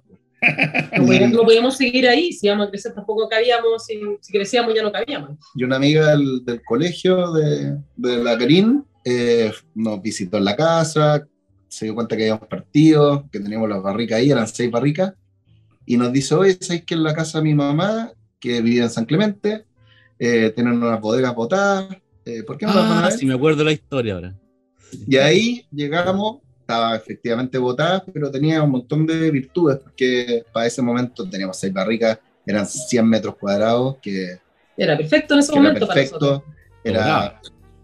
No 0.96 1.06
podíamos, 1.06 1.32
no 1.32 1.44
podíamos 1.44 1.78
seguir 1.78 2.08
ahí, 2.08 2.32
si 2.32 2.46
íbamos 2.46 2.68
a 2.68 2.70
crecer 2.70 2.94
tampoco 2.94 3.28
cabíamos, 3.28 3.84
si, 3.84 4.00
si 4.22 4.32
crecíamos 4.32 4.76
ya 4.76 4.84
no 4.84 4.92
cabíamos. 4.92 5.32
Y 5.56 5.64
una 5.64 5.78
amiga 5.78 6.12
del, 6.12 6.46
del 6.46 6.62
colegio 6.64 7.32
de, 7.32 7.76
de 7.96 8.24
la 8.24 8.38
Carín 8.38 8.86
eh, 9.04 9.52
nos 9.74 10.02
visitó 10.02 10.38
en 10.38 10.46
la 10.46 10.56
casa, 10.56 11.26
se 11.78 11.86
dio 11.86 11.94
cuenta 11.96 12.18
que 12.18 12.24
habíamos 12.24 12.48
partido, 12.48 13.28
que 13.32 13.40
teníamos 13.40 13.70
las 13.70 13.84
barricas 13.84 14.18
ahí, 14.18 14.32
eran 14.32 14.48
seis 14.48 14.72
barricas, 14.72 15.14
y 15.86 15.96
nos 15.98 16.12
dice, 16.12 16.34
oye, 16.36 16.58
¿sabéis 16.60 16.86
que 16.86 16.96
en 16.96 17.04
la 17.04 17.14
casa 17.14 17.38
de 17.38 17.44
mi 17.44 17.54
mamá, 17.54 18.12
que 18.40 18.62
vivía 18.62 18.84
en 18.84 18.90
San 18.90 19.06
Clemente, 19.06 19.66
eh, 20.20 20.52
tienen 20.56 20.74
unas 20.82 21.00
bodegas 21.00 21.36
botadas? 21.36 21.96
Eh, 22.26 22.44
¿Por 22.44 22.58
qué 22.58 22.66
no 22.66 22.74
las 22.74 22.90
van 22.90 22.98
a 22.98 23.06
Ah, 23.06 23.10
ver? 23.10 23.20
sí, 23.20 23.26
me 23.26 23.36
acuerdo 23.36 23.64
la 23.64 23.72
historia 23.72 24.16
ahora. 24.16 24.36
Y 25.08 25.18
ahí 25.18 25.66
llegamos, 25.72 26.40
estaba 26.62 26.96
efectivamente 26.96 27.58
botada, 27.60 28.04
pero 28.12 28.32
tenía 28.32 28.64
un 28.64 28.72
montón 28.72 29.06
de 29.06 29.30
virtudes, 29.32 29.78
porque 29.78 30.44
para 30.52 30.66
ese 30.66 30.82
momento 30.82 31.30
teníamos 31.30 31.58
seis 31.58 31.72
barricas, 31.72 32.18
eran 32.46 32.66
100 32.66 33.08
metros 33.08 33.36
cuadrados, 33.36 33.98
que 34.02 34.40
Era 34.76 34.98
perfecto 34.98 35.36
en 35.36 35.40
ese 35.42 35.52
que 35.52 35.60
era 35.60 35.64
momento 35.68 35.88
para 35.88 36.02
perfecto. 36.02 36.44
Era, 36.84 37.40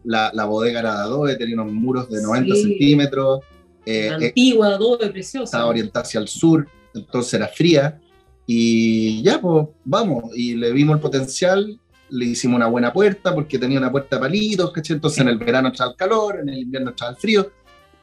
la, 0.05 0.31
la 0.33 0.45
bodega 0.45 0.79
era 0.79 0.91
de 0.95 1.01
adobe, 1.03 1.35
tenía 1.35 1.55
unos 1.61 1.73
muros 1.73 2.09
de 2.09 2.21
90 2.21 2.55
Sí. 2.55 2.61
centímetros, 2.63 3.41
eh, 3.85 4.07
eh, 4.07 4.25
Antigua, 4.27 4.77
doble, 4.77 5.09
preciosa. 5.09 5.43
estaba 5.45 5.65
orientada 5.67 6.03
hacia 6.03 6.19
el 6.19 6.27
sur, 6.27 6.67
entonces 6.93 7.33
era 7.33 7.47
fría. 7.47 7.99
Y 8.45 9.21
ya, 9.23 9.39
pues 9.39 9.67
vamos, 9.85 10.25
y 10.35 10.55
le 10.55 10.71
vimos 10.71 10.95
el 10.95 11.01
potencial, 11.01 11.79
le 12.09 12.25
hicimos 12.25 12.57
una 12.57 12.67
buena 12.67 12.91
puerta 12.91 13.33
porque 13.33 13.57
tenía 13.57 13.79
una 13.79 13.91
puerta 13.91 14.17
de 14.17 14.21
palitos, 14.21 14.71
¿cachai? 14.71 14.95
Entonces 14.95 15.19
en 15.21 15.29
el 15.29 15.37
verano 15.37 15.69
entraba 15.69 15.91
el 15.91 15.97
calor, 15.97 16.39
en 16.41 16.49
el 16.49 16.59
invierno 16.59 16.89
entraba 16.89 17.11
el 17.13 17.17
frío. 17.17 17.49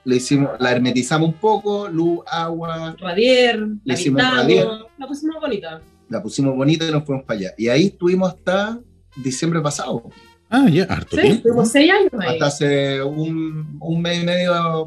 Le 0.05 0.17
hicimos, 0.17 0.53
la 0.59 0.73
hermetizamos 0.73 1.29
un 1.29 1.35
poco, 1.35 1.87
luz, 1.89 2.21
agua, 2.27 2.97
Radier, 2.99 3.59
Le 3.61 3.77
la 3.85 3.95
hicimos 3.95 4.23
radier. 4.23 4.67
la 4.97 5.07
pusimos 5.07 5.37
bonita. 5.39 5.83
la 6.09 6.23
pusimos 6.23 6.57
bonita 6.57 6.89
y 6.89 6.91
nos 6.91 7.05
fuimos 7.05 7.25
para 7.27 7.39
allá. 7.39 7.51
Y 7.59 7.69
ahí 7.69 7.87
estuvimos 7.89 8.31
hasta 8.31 8.81
diciembre 9.17 9.61
pasado. 9.61 10.09
Ah, 10.49 10.67
ya, 10.71 10.85
harto 10.85 11.17
Sí, 11.17 11.23
tiempo. 11.23 11.43
tuvimos 11.43 11.69
seis 11.71 11.93
años 11.93 12.11
ahí. 12.19 12.29
hasta 12.33 12.47
hace 12.47 13.03
un, 13.03 13.77
un 13.79 14.01
mes 14.03 14.23
y 14.23 14.27
medio 14.27 14.87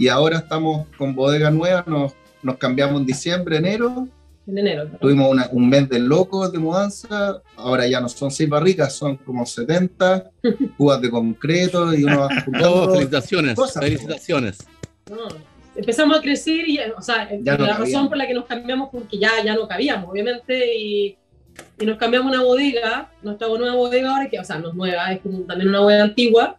y 0.00 0.08
ahora 0.08 0.38
estamos 0.38 0.86
con 0.98 1.14
bodega 1.14 1.50
nueva, 1.50 1.84
nos, 1.86 2.12
nos 2.42 2.56
cambiamos 2.56 3.00
en 3.00 3.06
diciembre, 3.06 3.58
enero, 3.58 4.08
En 4.46 4.56
enero. 4.58 4.88
tuvimos 5.00 5.30
una- 5.30 5.48
un 5.52 5.68
mes 5.68 5.88
de 5.88 5.98
locos 6.00 6.50
de 6.52 6.58
mudanza, 6.58 7.40
ahora 7.56 7.86
ya 7.86 8.00
no 8.00 8.08
son 8.08 8.30
seis 8.30 8.48
barricas, 8.48 8.94
son 8.94 9.16
como 9.18 9.44
70 9.46 10.30
cubas 10.78 11.00
de 11.02 11.10
concreto 11.10 11.92
y 11.94 12.02
uno 12.04 12.20
va 12.20 12.26
Oh, 12.36 12.42
juntando 12.44 12.92
felicitaciones, 12.94 13.54
cosas, 13.54 13.84
felicitaciones. 13.84 14.58
No, 15.10 15.18
empezamos 15.76 16.18
a 16.18 16.20
crecer 16.22 16.68
y, 16.68 16.78
o 16.96 17.02
sea, 17.02 17.28
Ya 17.42 17.58
no 17.58 17.64
la 17.66 17.72
cabíamos. 17.72 17.78
razón 17.80 18.08
por 18.08 18.16
la 18.16 18.26
que 18.26 18.34
nos 18.34 18.46
cambiamos 18.46 18.88
porque 18.90 19.18
ya, 19.18 19.30
ya 19.44 19.54
no 19.54 19.68
cabíamos, 19.68 20.08
obviamente, 20.10 20.76
y, 20.78 21.16
y 21.78 21.84
nos 21.86 21.98
cambiamos 21.98 22.32
una 22.32 22.42
bodega, 22.42 23.10
nuestra 23.22 23.48
nueva 23.48 23.74
bodega 23.74 24.12
ahora, 24.12 24.30
que, 24.30 24.38
o 24.40 24.44
sea, 24.44 24.58
no 24.58 24.70
es 24.70 24.74
nueva, 24.74 25.12
es 25.12 25.20
como 25.20 25.40
también 25.40 25.68
una 25.68 25.80
bodega 25.80 26.04
antigua, 26.04 26.56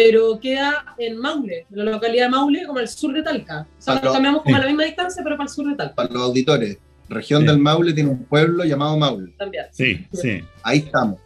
pero 0.00 0.38
queda 0.38 0.94
en 0.96 1.16
Maule, 1.18 1.66
en 1.72 1.84
la 1.84 1.90
localidad 1.90 2.26
de 2.26 2.30
Maule, 2.30 2.64
como 2.66 2.78
al 2.78 2.86
sur 2.88 3.12
de 3.12 3.20
Talca. 3.22 3.66
O 3.78 3.82
sea, 3.82 3.94
nos 3.94 4.04
lo- 4.04 4.12
cambiamos 4.12 4.42
como 4.42 4.54
sí. 4.54 4.60
a 4.60 4.64
la 4.64 4.68
misma 4.68 4.84
distancia, 4.84 5.22
pero 5.24 5.36
para 5.36 5.48
el 5.48 5.54
sur 5.54 5.66
de 5.68 5.74
Talca. 5.74 5.94
para 5.96 6.08
los 6.12 6.22
auditores. 6.22 6.78
región 7.08 7.40
Sí. 7.40 7.46
del 7.48 7.58
Maule 7.58 7.94
tiene 7.94 8.10
un 8.10 8.22
pueblo 8.26 8.64
llamado 8.64 8.96
Maule. 8.98 9.32
También. 9.38 9.64
Sí, 9.72 10.06
sí. 10.12 10.40
Ahí 10.62 10.78
estamos. 10.80 11.18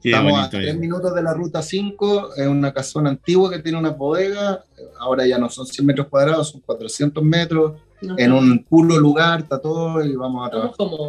Qué 0.00 0.10
Estamos 0.10 0.38
a 0.38 0.48
tres 0.48 0.78
minutos 0.78 1.12
de 1.12 1.22
la 1.22 1.34
ruta 1.34 1.60
5, 1.60 2.34
es 2.36 2.46
una 2.46 2.72
casona 2.72 3.10
antigua 3.10 3.50
que 3.50 3.58
tiene 3.58 3.76
una 3.78 3.90
bodega, 3.90 4.62
ahora 5.00 5.26
ya 5.26 5.36
no 5.36 5.50
son 5.50 5.66
100 5.66 5.84
metros 5.84 6.06
cuadrados, 6.06 6.50
son 6.50 6.60
400 6.60 7.22
metros, 7.24 7.72
en 8.16 8.30
un 8.32 8.62
puro 8.64 8.96
lugar 8.96 9.40
está 9.40 9.60
todo 9.60 10.02
y 10.04 10.14
vamos 10.14 10.46
a 10.46 10.50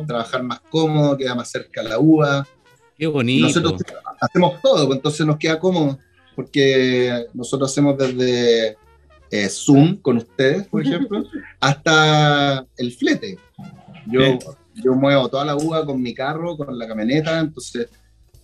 trabajar 0.08 0.42
más 0.42 0.60
cómodo, 0.72 1.16
queda 1.16 1.36
más 1.36 1.50
cerca 1.52 1.84
la 1.84 2.00
uva. 2.00 2.48
Qué 2.98 3.06
bonito. 3.06 3.46
Nosotros 3.48 3.76
hacemos 4.20 4.60
todo, 4.62 4.88
pues, 4.88 4.98
entonces 4.98 5.26
nos 5.26 5.38
queda 5.38 5.60
cómodo, 5.60 6.00
porque 6.40 7.26
nosotros 7.34 7.70
hacemos 7.70 7.98
desde 7.98 8.78
eh, 9.30 9.50
Zoom 9.50 9.98
con 9.98 10.16
ustedes, 10.16 10.66
por 10.70 10.82
ejemplo, 10.82 11.26
hasta 11.60 12.66
el 12.78 12.94
flete. 12.94 13.38
Yo, 14.08 14.22
yo 14.76 14.94
muevo 14.94 15.28
toda 15.28 15.44
la 15.44 15.58
uva 15.58 15.86
con 15.86 16.02
mi 16.02 16.14
carro, 16.14 16.56
con 16.56 16.80
la 16.80 16.88
camioneta, 16.88 17.40
entonces 17.42 17.90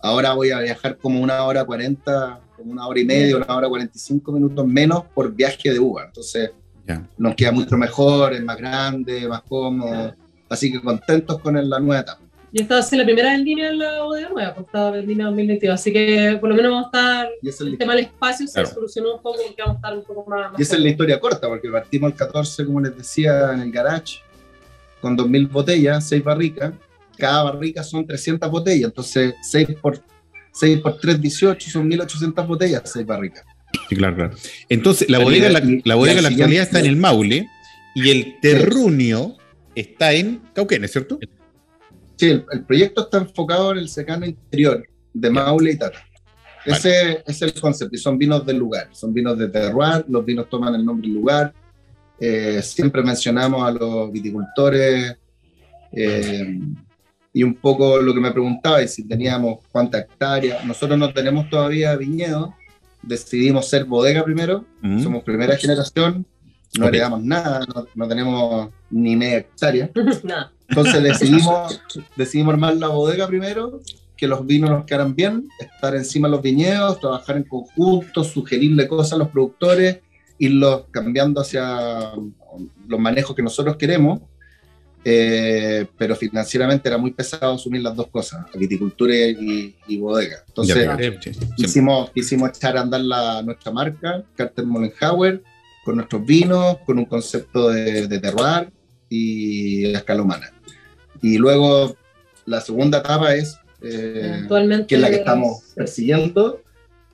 ahora 0.00 0.34
voy 0.34 0.50
a 0.50 0.58
viajar 0.60 0.98
como 0.98 1.22
una 1.22 1.42
hora 1.44 1.64
40, 1.64 2.38
como 2.54 2.72
una 2.72 2.86
hora 2.86 3.00
y 3.00 3.06
media, 3.06 3.38
una 3.38 3.56
hora 3.56 3.66
45 3.66 4.30
minutos 4.30 4.66
menos 4.66 5.04
por 5.14 5.32
viaje 5.34 5.72
de 5.72 5.78
uva. 5.80 6.04
Entonces 6.04 6.50
nos 7.16 7.34
queda 7.34 7.50
mucho 7.52 7.78
mejor, 7.78 8.34
es 8.34 8.44
más 8.44 8.58
grande, 8.58 9.26
más 9.26 9.40
cómodo. 9.48 10.14
Así 10.50 10.70
que 10.70 10.82
contentos 10.82 11.38
con 11.40 11.56
el- 11.56 11.70
la 11.70 11.80
nueva 11.80 12.02
etapa. 12.02 12.20
Yo 12.52 12.62
estaba 12.62 12.80
haciendo 12.80 13.02
la 13.02 13.06
primera 13.06 13.32
vendimia 13.32 13.68
en 13.70 13.78
la 13.78 14.02
bodega 14.02 14.28
nueva, 14.30 14.54
pues 14.54 14.66
estaba 14.66 14.90
vendimia 14.92 15.26
2022, 15.26 15.74
así 15.74 15.92
que 15.92 16.38
por 16.40 16.48
lo 16.48 16.54
menos 16.56 16.70
vamos 16.72 16.84
a 16.86 16.98
estar, 16.98 17.28
Y 17.42 17.48
esa 17.48 17.56
es 17.56 17.60
el 17.66 17.72
la, 17.72 17.78
tema 17.78 17.94
del 17.94 18.04
espacio 18.04 18.46
se 18.46 18.52
Claro. 18.54 18.68
solucionó 18.68 19.14
un 19.16 19.22
poco 19.22 19.38
porque 19.46 19.62
vamos 19.62 19.74
a 19.74 19.78
estar 19.78 19.98
un 19.98 20.04
poco 20.04 20.30
más... 20.30 20.52
más 20.52 20.60
y 20.60 20.62
esa 20.62 20.76
es 20.76 20.80
la 20.80 20.88
historia 20.88 21.20
corta, 21.20 21.48
porque 21.48 21.68
partimos 21.68 22.12
el 22.12 22.16
14, 22.16 22.64
como 22.64 22.80
les 22.80 22.96
decía, 22.96 23.52
en 23.52 23.60
el 23.60 23.72
garage, 23.72 24.20
con 25.00 25.16
2.000 25.18 25.50
botellas, 25.50 26.08
6 26.08 26.24
barricas. 26.24 26.72
Cada 27.18 27.42
barrica 27.44 27.82
son 27.82 28.06
300 28.06 28.50
botellas, 28.50 28.88
entonces 28.88 29.34
6 29.42 29.68
por, 29.82 30.00
6 30.52 30.78
por 30.80 30.98
3, 30.98 31.20
18, 31.20 31.70
son 31.70 31.90
1.800 31.90 32.46
botellas, 32.46 32.82
6 32.84 33.04
barricas. 33.06 33.44
Sí, 33.88 33.96
claro, 33.96 34.16
claro. 34.16 34.36
Entonces, 34.68 35.10
la 35.10 35.18
bodega, 35.18 35.48
la, 35.50 35.62
la 35.84 35.94
bodega 35.96 36.18
en 36.18 36.22
la 36.22 36.28
actualidad 36.30 36.62
está 36.62 36.78
en 36.80 36.86
el 36.86 36.96
Maule 36.96 37.48
y 37.94 38.10
el 38.10 38.36
terruño 38.40 39.36
está 39.74 40.12
en 40.12 40.40
Cauquenes, 40.54 40.92
¿cierto? 40.92 41.18
Sí, 42.16 42.30
el, 42.30 42.44
el 42.50 42.64
proyecto 42.64 43.02
está 43.02 43.18
enfocado 43.18 43.72
en 43.72 43.78
el 43.78 43.88
secano 43.88 44.26
interior 44.26 44.86
de 45.12 45.30
Maule 45.30 45.72
y 45.72 45.78
Tata. 45.78 45.98
Ese 46.64 47.22
es 47.26 47.42
el 47.42 47.54
concepto, 47.54 47.94
y 47.94 47.98
son 47.98 48.18
vinos 48.18 48.44
del 48.44 48.56
lugar, 48.56 48.88
son 48.90 49.14
vinos 49.14 49.38
de 49.38 49.48
terroir, 49.48 50.04
los 50.08 50.24
vinos 50.24 50.48
toman 50.48 50.74
el 50.74 50.84
nombre 50.84 51.06
del 51.06 51.16
lugar. 51.16 51.54
Eh, 52.18 52.60
siempre 52.62 53.02
mencionamos 53.02 53.62
a 53.62 53.70
los 53.70 54.10
viticultores 54.10 55.16
eh, 55.92 56.58
y 57.32 57.42
un 57.44 57.54
poco 57.54 57.98
lo 58.00 58.12
que 58.12 58.20
me 58.20 58.32
preguntaba, 58.32 58.82
y 58.82 58.88
si 58.88 59.06
teníamos 59.06 59.58
cuántas 59.70 60.02
hectáreas. 60.02 60.64
Nosotros 60.64 60.98
no 60.98 61.12
tenemos 61.12 61.48
todavía 61.48 61.94
viñedo, 61.96 62.54
decidimos 63.02 63.68
ser 63.68 63.84
bodega 63.84 64.24
primero, 64.24 64.64
Mm. 64.82 65.02
somos 65.02 65.22
primera 65.22 65.56
generación, 65.56 66.26
no 66.78 66.86
Ok. 66.86 66.88
heredamos 66.88 67.22
nada, 67.22 67.60
no, 67.72 67.86
no 67.94 68.08
tenemos 68.08 68.70
ni 68.90 69.14
media 69.14 69.38
hectárea. 69.38 69.90
Nada. 70.24 70.52
Entonces 70.68 71.02
decidimos, 71.02 71.80
decidimos 72.16 72.54
armar 72.54 72.76
la 72.76 72.88
bodega 72.88 73.26
primero, 73.26 73.80
que 74.16 74.26
los 74.26 74.46
vinos 74.46 74.70
nos 74.70 74.84
quedaran 74.84 75.14
bien, 75.14 75.48
estar 75.58 75.94
encima 75.94 76.28
de 76.28 76.32
los 76.32 76.42
viñedos, 76.42 77.00
trabajar 77.00 77.36
en 77.36 77.44
conjunto, 77.44 78.24
sugerirle 78.24 78.88
cosas 78.88 79.14
a 79.14 79.16
los 79.16 79.28
productores, 79.28 79.98
irlos 80.38 80.84
cambiando 80.90 81.40
hacia 81.40 82.12
los 82.88 83.00
manejos 83.00 83.36
que 83.36 83.42
nosotros 83.42 83.76
queremos. 83.76 84.20
Eh, 85.08 85.86
pero 85.96 86.16
financieramente 86.16 86.88
era 86.88 86.98
muy 86.98 87.12
pesado 87.12 87.54
asumir 87.54 87.80
las 87.80 87.94
dos 87.94 88.08
cosas, 88.08 88.44
viticultura 88.54 89.14
y, 89.14 89.76
y 89.86 89.98
bodega. 89.98 90.38
Entonces, 90.48 90.74
Ya, 91.56 92.06
quisimos 92.12 92.50
echar 92.50 92.76
a 92.76 92.80
andar 92.80 93.02
la, 93.02 93.40
nuestra 93.42 93.70
marca, 93.70 94.24
Carter 94.34 94.66
Mollenhauer, 94.66 95.44
con 95.84 95.94
nuestros 95.94 96.26
vinos, 96.26 96.78
con 96.84 96.98
un 96.98 97.04
concepto 97.04 97.68
de, 97.68 98.08
de 98.08 98.18
terroir 98.18 98.72
y 99.08 99.94
a 99.94 99.98
escala 99.98 100.22
humana. 100.22 100.52
Y 101.26 101.38
luego 101.38 101.96
la 102.44 102.60
segunda 102.60 102.98
etapa 102.98 103.34
es, 103.34 103.58
eh, 103.82 104.40
Actualmente... 104.42 104.86
que 104.86 104.94
es 104.96 105.00
la 105.00 105.10
que 105.10 105.16
estamos 105.16 105.62
persiguiendo, 105.74 106.62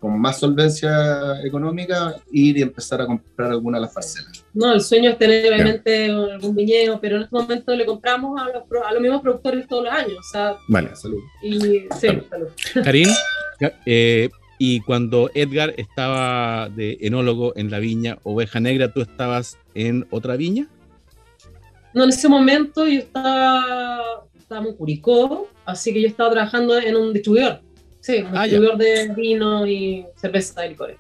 con 0.01 0.19
más 0.21 0.39
solvencia 0.41 1.41
económica, 1.45 2.17
ir 2.33 2.59
y 2.59 2.63
empezar 2.63 3.01
a 3.01 3.07
comprar 3.07 3.53
alguna 3.53 3.79
de 3.79 3.83
las 3.83 3.95
parcelas. 3.95 4.45
No, 4.53 4.73
el 4.73 4.81
sueño 4.81 5.11
es 5.11 5.19
tener 5.19 5.51
obviamente 5.53 6.07
algún 6.11 6.55
viñedo, 6.57 7.01
pero 7.01 7.17
en 7.17 7.23
este 7.23 7.35
momento 7.37 7.75
le 7.75 7.87
compramos 7.87 8.41
a 8.41 8.47
los, 8.53 8.65
pro- 8.69 8.85
a 8.87 8.93
los 8.93 9.01
mismos 9.01 9.23
productores 9.23 9.67
todos 9.69 9.85
los 9.85 9.93
años. 9.95 10.19
O 10.19 10.33
sea, 10.33 10.57
Vale. 10.69 10.95
Salud. 10.97 11.21
y 11.43 11.59
sí, 11.61 11.87
Salud. 12.01 12.23
salud. 12.29 12.49
Karim, 12.85 13.09
eh, 13.87 14.29
y 14.59 14.81
cuando 14.81 15.31
Edgar 15.35 15.73
estaba 15.77 16.69
de 16.69 16.99
enólogo 17.01 17.53
en 17.57 17.71
la 17.71 17.79
viña 17.79 18.19
Oveja 18.25 18.59
Negra, 18.61 18.93
¿tú 18.93 19.01
estabas 19.03 19.57
en 19.75 20.07
otra 20.11 20.37
viña? 20.37 20.67
No, 21.95 22.05
en 22.05 22.11
ese 22.11 22.29
momento 22.29 22.87
yo 22.87 23.01
estaba, 23.01 24.25
estábamos 24.39 24.71
en 24.73 24.77
Curicó, 24.77 25.49
así 25.65 25.93
que 25.93 26.01
yo 26.03 26.09
estaba 26.09 26.31
trabajando 26.31 26.77
en 26.79 26.97
un 26.97 27.13
distribuidor. 27.13 27.61
Sí, 28.01 28.19
un 28.19 28.29
Ah, 28.37 28.47
ya. 28.47 28.59
distribuidor 28.59 28.77
de 28.79 29.09
vino 29.15 29.67
y 29.67 30.07
cerveza 30.17 30.65
y 30.67 30.71
licores. 30.71 30.97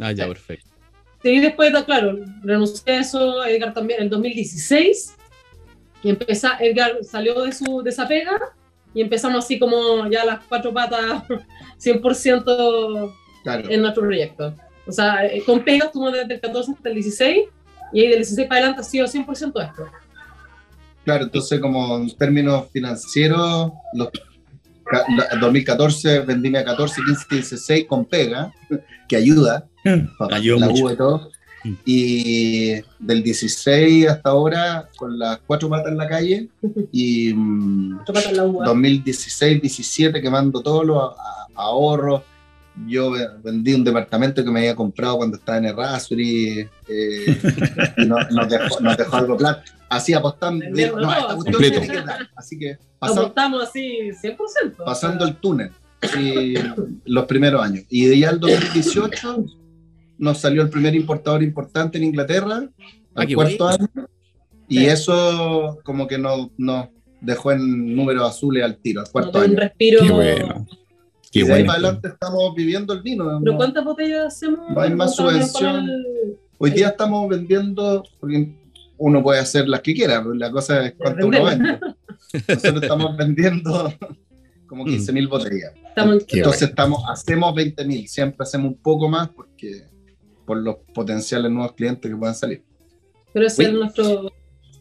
Ah, 0.00 0.12
ya, 0.12 0.24
Sí. 0.24 0.30
perfecto. 0.30 0.68
Sí, 1.22 1.38
después, 1.38 1.72
claro, 1.84 2.18
renuncié 2.42 2.94
a 2.94 3.00
eso, 3.00 3.44
Edgar 3.44 3.72
también, 3.72 3.98
en 4.00 4.04
el 4.04 4.10
2016. 4.10 5.14
Y 6.02 6.10
empezó, 6.10 6.48
Edgar 6.58 6.98
salió 7.04 7.42
de, 7.42 7.52
su, 7.52 7.80
de 7.82 7.90
esa 7.90 8.08
pega 8.08 8.40
y 8.92 9.02
empezamos 9.02 9.44
así 9.44 9.56
como 9.58 10.08
ya 10.10 10.24
las 10.24 10.44
cuatro 10.48 10.72
patas 10.72 11.22
100% 11.78 13.12
Claro. 13.44 13.68
en 13.70 13.82
nuestro 13.82 14.02
proyecto. 14.02 14.54
O 14.86 14.90
sea, 14.92 15.24
eh, 15.26 15.42
con 15.44 15.62
pega 15.64 15.86
estuvimos 15.86 16.12
desde 16.14 16.34
el 16.34 16.40
14 16.40 16.72
hasta 16.72 16.88
el 16.88 16.94
16 16.96 17.48
y 17.92 18.00
ahí 18.00 18.08
del 18.08 18.18
16 18.18 18.48
para 18.48 18.58
adelante 18.60 18.80
ha 18.80 18.84
sido 18.84 19.06
100% 19.06 19.60
esto. 19.62 19.86
Claro, 21.04 21.24
entonces 21.24 21.60
como 21.60 21.96
en 21.96 22.10
términos 22.16 22.66
financieros, 22.72 23.72
los, 23.94 24.08
ca- 24.84 25.04
la- 25.16 25.38
2014 25.40 26.20
vendíme 26.20 26.58
a 26.58 26.64
14, 26.64 27.00
15, 27.04 27.26
16 27.30 27.86
con 27.88 28.04
pega, 28.04 28.52
que 29.08 29.16
ayuda, 29.16 29.66
para 30.18 30.36
Ayudó 30.36 30.58
la 30.60 30.68
mucho. 30.68 30.82
uva 30.84 30.92
y 30.92 30.96
todo. 30.96 31.30
Mm. 31.64 31.72
Y 31.84 32.72
del 32.98 33.22
16 33.22 34.08
hasta 34.08 34.30
ahora, 34.30 34.88
con 34.96 35.18
las 35.18 35.38
cuatro 35.46 35.68
patas 35.68 35.92
en 35.92 35.98
la 35.98 36.08
calle, 36.08 36.48
y 36.92 37.32
mm, 37.34 37.96
Cuatro 37.96 38.14
patas 38.14 38.30
en 38.30 38.36
la 38.36 38.44
uva. 38.44 38.64
2016, 38.66 39.60
17 39.62 40.20
quemando 40.20 40.60
todos 40.62 40.84
los 40.86 41.12
ahorros. 41.54 42.22
Yo 42.86 43.10
ve- 43.10 43.28
vendí 43.44 43.74
un 43.74 43.84
departamento 43.84 44.42
que 44.42 44.50
me 44.50 44.60
había 44.60 44.74
comprado 44.74 45.18
cuando 45.18 45.36
estaba 45.36 45.58
en 45.58 45.66
Errázuriz 45.66 46.66
eh, 46.88 47.38
y 47.98 48.06
no- 48.06 48.16
nos, 48.30 48.48
dejó, 48.48 48.80
nos 48.80 48.96
dejó 48.96 49.16
algo 49.16 49.36
plata. 49.36 49.62
Así 49.90 50.14
apostando. 50.14 50.64
Vendieron 50.64 51.02
no, 51.02 51.08
todo. 51.08 51.18
esta 51.20 51.34
cuestión 51.34 51.52
Completo. 51.54 51.80
tiene 51.80 51.94
que 51.94 52.06
dar. 52.06 52.28
Así 52.34 52.58
que 52.58 52.78
pasando, 52.98 53.22
Aportamos 53.22 53.62
así 53.64 54.10
100%. 54.22 54.84
pasando 54.84 55.24
el 55.26 55.36
túnel 55.36 55.70
sí, 56.14 56.54
los 57.04 57.26
primeros 57.26 57.62
años. 57.62 57.84
Y 57.90 58.06
de 58.06 58.18
ya 58.18 58.30
el 58.30 58.40
2018 58.40 59.44
nos 60.18 60.38
salió 60.38 60.62
el 60.62 60.70
primer 60.70 60.94
importador 60.94 61.42
importante 61.42 61.98
en 61.98 62.04
Inglaterra, 62.04 62.62
Ah, 63.14 63.20
al 63.20 63.26
qué 63.26 63.34
cuarto 63.34 63.68
año. 63.68 63.88
Y 64.68 64.78
Sí. 64.78 64.86
eso 64.86 65.78
como 65.84 66.06
que 66.06 66.16
nos, 66.16 66.48
nos 66.56 66.88
dejó 67.20 67.52
en 67.52 67.94
números 67.94 68.28
azules 68.30 68.64
al 68.64 68.76
tiro, 68.78 69.02
al 69.02 69.10
cuarto 69.10 69.32
dio 69.32 69.40
un 69.42 69.50
año. 69.50 69.60
respiro. 69.60 70.02
Qué 70.02 70.10
bueno. 70.10 70.66
Qué 71.32 71.40
y 71.40 71.42
de 71.44 71.52
ahí 71.52 71.60
bueno. 71.62 71.66
para 71.66 71.78
adelante 71.78 72.08
estamos 72.08 72.54
viviendo 72.54 72.92
el 72.92 73.02
vino. 73.02 73.24
¿Pero 73.24 73.52
¿no? 73.52 73.56
cuántas 73.56 73.84
botellas 73.84 74.26
hacemos? 74.26 74.70
No 74.70 74.80
hay 74.80 74.94
más 74.94 75.16
¿Cuántas 75.16 75.50
subvención. 75.52 75.88
el- 75.88 76.36
Hoy 76.58 76.70
día 76.70 76.88
estamos 76.88 77.28
vendiendo, 77.28 78.04
porque 78.20 78.54
uno 78.98 79.20
puede 79.22 79.40
hacer 79.40 79.68
las 79.68 79.80
que 79.80 79.94
quiera, 79.94 80.22
pero 80.22 80.34
la 80.34 80.50
cosa 80.52 80.86
es 80.86 80.94
cuánto 80.96 81.26
uno 81.26 81.44
vende. 81.44 81.80
Nosotros 82.48 82.82
estamos 82.82 83.16
vendiendo 83.16 83.92
como 84.68 84.84
15.000 84.84 85.28
botellas. 85.28 85.72
Estamos 85.88 86.20
en- 86.20 86.26
Qué 86.26 86.36
Entonces 86.38 86.68
estamos, 86.68 87.02
hacemos 87.08 87.52
20.000, 87.54 88.06
siempre 88.06 88.36
hacemos 88.40 88.68
un 88.72 88.78
poco 88.78 89.08
más 89.08 89.28
porque 89.30 89.86
por 90.46 90.58
los 90.58 90.76
potenciales 90.94 91.50
nuevos 91.50 91.72
clientes 91.72 92.08
que 92.10 92.16
puedan 92.16 92.34
salir. 92.34 92.62
Pero 93.32 93.46
ese 93.46 93.64
es 93.64 93.72
nuestro. 93.72 94.30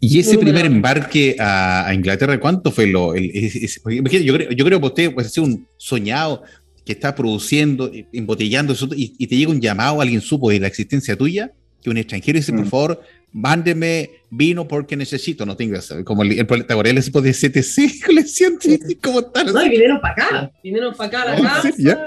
Y 0.03 0.19
ese 0.19 0.37
primer 0.37 0.65
embarque 0.65 1.35
a, 1.39 1.87
a 1.87 1.93
Inglaterra, 1.93 2.39
¿cuánto 2.39 2.71
fue 2.71 2.87
lo? 2.87 3.13
el- 3.15 3.29
ese- 3.33 3.79
yo, 4.25 4.33
creo, 4.33 4.51
yo 4.51 4.65
creo 4.65 4.79
que 4.81 4.87
usted 4.87 5.13
puede 5.13 5.29
ser 5.29 5.43
un 5.43 5.67
soñado 5.77 6.41
que 6.83 6.93
está 6.93 7.13
produciendo, 7.13 7.91
eh, 7.93 8.07
embotellando, 8.11 8.73
eso, 8.73 8.89
y, 8.95 9.13
y 9.19 9.27
te 9.27 9.35
llega 9.37 9.51
un 9.51 9.61
llamado, 9.61 10.01
alguien 10.01 10.19
supo 10.21 10.49
de 10.49 10.59
la 10.59 10.67
existencia 10.67 11.15
tuya, 11.15 11.51
que 11.83 11.89
un 11.91 11.97
extranjero 11.97 12.37
dice, 12.39 12.51
por 12.51 12.65
Mm. 12.65 12.69
favor, 12.69 13.01
mándeme 13.31 14.09
vino 14.31 14.67
porque 14.67 14.95
necesito, 14.97 15.45
no 15.45 15.55
tengo 15.55 15.77
como 16.03 16.23
el, 16.23 16.31
el 16.39 16.97
ese 16.97 17.11
de 17.21 17.31
CTC, 17.33 18.07
le 18.11 18.23
siento, 18.23 18.67
¿cómo 19.03 19.19
están? 19.19 19.47
No, 19.53 19.63
y 19.65 19.69
vinieron 19.69 20.01
para 20.01 20.13
acá. 20.13 20.51
Vinieron 20.63 20.95
para 20.95 21.07
acá 21.07 21.21
a 21.21 21.25
la 21.25 21.35
No, 21.37 21.43
casa. 21.43 21.71
sí, 21.71 21.83
ya. 21.83 22.05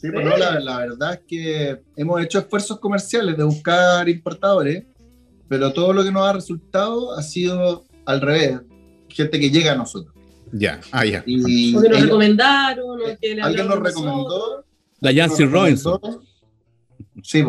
Sí, 0.00 0.08
pues 0.12 0.24
no, 0.24 0.36
la, 0.36 0.58
la 0.58 0.78
verdad 0.78 1.12
es 1.14 1.20
que 1.28 1.76
hemos 1.96 2.20
hecho 2.24 2.40
esfuerzos 2.40 2.80
comerciales 2.80 3.36
de 3.36 3.44
buscar 3.44 4.08
importadores, 4.08 4.82
pero 5.52 5.70
todo 5.70 5.92
lo 5.92 6.02
que 6.02 6.10
nos 6.10 6.26
ha 6.26 6.32
resultado 6.32 7.12
ha 7.14 7.22
sido 7.22 7.84
al 8.06 8.22
revés, 8.22 8.58
gente 9.10 9.38
que 9.38 9.50
llega 9.50 9.72
a 9.72 9.74
nosotros. 9.74 10.14
Ya, 10.50 10.80
ah, 10.92 11.04
ya. 11.04 11.22
Y 11.26 11.76
O 11.76 11.82
que 11.82 11.88
nos 11.90 11.98
ellos- 11.98 12.06
recomendaron, 12.08 13.00
o 13.02 13.18
que 13.20 13.34
le 13.34 13.42
alguien 13.42 13.68
nos 13.68 13.78
recomendó. 13.80 14.64
La 15.00 15.12
Jancy 15.12 15.42
nos 15.42 15.52
Robinson. 15.52 16.00
Sí. 17.22 17.44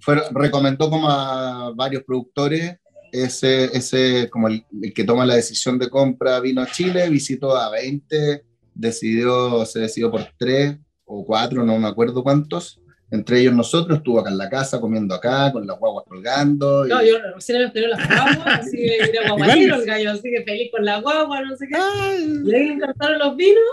Fue, 0.00 0.22
recomendó 0.30 0.88
como 0.88 1.10
a 1.10 1.72
varios 1.74 2.04
productores. 2.04 2.76
Ese, 3.10 3.64
ese 3.76 4.30
como 4.30 4.46
el, 4.46 4.64
el 4.80 4.94
que 4.94 5.02
toma 5.02 5.26
la 5.26 5.34
decisión 5.34 5.76
de 5.76 5.90
compra 5.90 6.38
vino 6.38 6.60
a 6.62 6.70
Chile, 6.70 7.10
visitó 7.10 7.56
a 7.56 7.68
20, 7.68 8.44
decidió, 8.74 9.66
se 9.66 9.80
decidió 9.80 10.08
por 10.08 10.24
tres 10.38 10.76
o 11.04 11.26
cuatro, 11.26 11.64
no 11.64 11.76
me 11.80 11.88
acuerdo 11.88 12.22
cuántos. 12.22 12.80
Entre 13.10 13.40
ellos 13.40 13.54
nosotros, 13.54 13.98
estuvo 13.98 14.20
acá 14.20 14.28
en 14.30 14.36
la 14.36 14.50
casa, 14.50 14.80
comiendo 14.80 15.14
acá, 15.14 15.50
con 15.50 15.66
las 15.66 15.78
guaguas 15.78 16.04
colgando. 16.06 16.84
y- 16.86 16.90
No, 16.90 17.02
yo 17.02 17.16
recién 17.34 17.58
me 17.58 17.64
estrenó 17.64 17.88
las 17.88 18.06
guaguas, 18.06 18.60
así 18.60 18.76
que 18.76 18.96
era 18.96 19.28
guaguatero 19.32 19.76
el 19.76 19.84
gallo, 19.86 20.10
así 20.10 20.22
que 20.30 20.42
feliz 20.44 20.70
con 20.70 20.84
la 20.84 21.00
guagua, 21.00 21.40
no 21.42 21.56
sé 21.56 21.66
qué. 21.68 21.76
Y 21.78 22.54
ahí 22.54 22.66
le 22.66 22.72
encantaron 22.74 23.18
los 23.18 23.34
vinos 23.36 23.64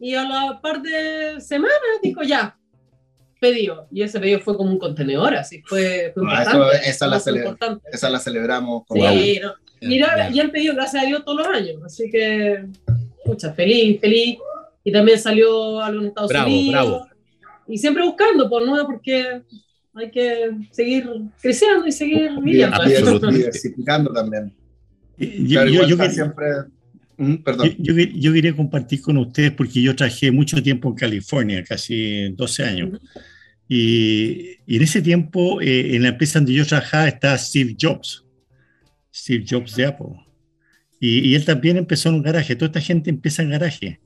y 0.00 0.14
a 0.14 0.24
la 0.24 0.60
par 0.60 0.82
de 0.82 1.40
semanas 1.40 1.76
dijo 2.02 2.22
ya, 2.22 2.56
pedido. 3.40 3.86
Y 3.92 4.02
ese 4.02 4.18
pedido 4.18 4.40
fue 4.40 4.56
como 4.56 4.70
un 4.70 4.78
contenedor, 4.78 5.34
así 5.36 5.62
fue, 5.62 6.10
fue 6.14 6.24
Ah, 6.28 6.42
importante. 6.42 6.76
eso- 6.78 6.90
esa 6.90 7.06
la 7.06 7.20
fue 7.20 7.32
cele- 7.32 7.38
importante. 7.38 7.88
Esa 7.92 8.10
la 8.10 8.18
celebramos 8.18 8.84
con 8.86 8.98
Sí, 8.98 9.40
no. 9.40 9.52
Y, 9.82 10.02
han 10.40 10.50
pedido, 10.50 10.74
gracias 10.74 11.04
a 11.04 11.06
Dios, 11.06 11.24
todos 11.24 11.38
los 11.38 11.46
años. 11.46 11.80
Así 11.84 12.10
que, 12.10 12.64
mucha, 13.24 13.52
feliz, 13.54 13.98
feliz. 14.00 14.36
Y 14.84 14.92
también 14.92 15.18
salió 15.18 15.80
a 15.80 15.90
los 15.90 16.04
Estados 16.06 16.28
Bravo, 16.30 16.48
Unidos. 16.48 16.72
bravo. 16.72 17.06
Y 17.70 17.78
siempre 17.78 18.02
buscando, 18.04 18.48
por 18.48 18.64
nuevo, 18.66 18.86
porque 18.86 19.42
hay 19.94 20.10
que 20.10 20.50
seguir 20.70 21.08
creciendo 21.40 21.86
y 21.86 21.92
seguir 21.92 22.30
viviendo. 22.42 22.78
diversificando 23.30 24.12
también. 24.12 24.52
Yo, 25.18 25.48
Claro, 25.48 25.70
yo- 25.70 25.86
yo 25.86 25.94
está 25.94 26.06
quer- 26.06 26.10
siempre. 26.14 26.46
Mm, 27.18 27.34
perdón. 27.42 27.74
yo- 27.78 27.94
yo- 27.94 28.04
yo 28.14 28.32
quería 28.32 28.56
compartir 28.56 29.02
con 29.02 29.18
ustedes 29.18 29.50
porque 29.52 29.82
yo 29.82 29.94
trabajé 29.94 30.30
mucho 30.30 30.62
tiempo 30.62 30.88
en 30.88 30.94
California, 30.94 31.62
casi 31.62 32.30
12 32.30 32.64
años. 32.64 32.98
Y, 33.68 34.56
y 34.66 34.76
en 34.76 34.82
ese 34.82 35.00
tiempo, 35.02 35.60
eh, 35.60 35.94
en 35.94 36.02
la 36.02 36.08
empresa 36.08 36.38
donde 36.38 36.54
yo 36.54 36.66
trabajaba, 36.66 37.06
estaba 37.08 37.36
Steve 37.38 37.76
Jobs, 37.80 38.24
Steve 39.14 39.44
Jobs 39.48 39.76
de 39.76 39.86
Apple. 39.86 40.16
Y, 40.98 41.20
y 41.30 41.34
él 41.34 41.44
también 41.44 41.76
empezó 41.76 42.08
en 42.08 42.16
un 42.16 42.22
garaje. 42.22 42.56
Toda 42.56 42.66
esta 42.66 42.80
gente 42.80 43.10
empieza 43.10 43.42
en 43.42 43.50
garaje. 43.50 44.00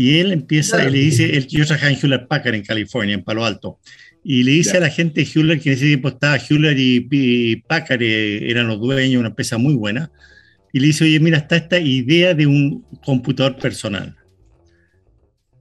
Y 0.00 0.18
él 0.18 0.32
empieza, 0.32 0.82
y 0.88 0.90
le 0.90 0.98
dice, 0.98 1.36
él, 1.36 1.46
yo 1.46 1.66
trabajaba 1.66 1.92
en 1.92 1.98
Hewlett 1.98 2.26
Packard 2.26 2.54
en 2.54 2.62
California, 2.62 3.14
en 3.14 3.22
Palo 3.22 3.44
Alto. 3.44 3.80
Y 4.24 4.44
le 4.44 4.52
dice 4.52 4.78
a 4.78 4.80
la 4.80 4.88
gente 4.88 5.20
de 5.20 5.28
Hewlett, 5.30 5.62
que 5.62 5.68
en 5.68 5.76
ese 5.76 5.88
tiempo 5.88 6.08
estaba 6.08 6.38
Hewlett 6.38 6.78
y, 6.78 7.06
y 7.10 7.56
Packard, 7.56 8.00
eh, 8.00 8.50
eran 8.50 8.66
los 8.66 8.80
dueños, 8.80 9.20
una 9.20 9.28
empresa 9.28 9.58
muy 9.58 9.74
buena. 9.74 10.10
Y 10.72 10.80
le 10.80 10.86
dice, 10.86 11.04
oye, 11.04 11.20
mira, 11.20 11.36
está 11.36 11.56
esta 11.56 11.78
idea 11.78 12.32
de 12.32 12.46
un 12.46 12.82
computador 13.04 13.58
personal. 13.58 14.16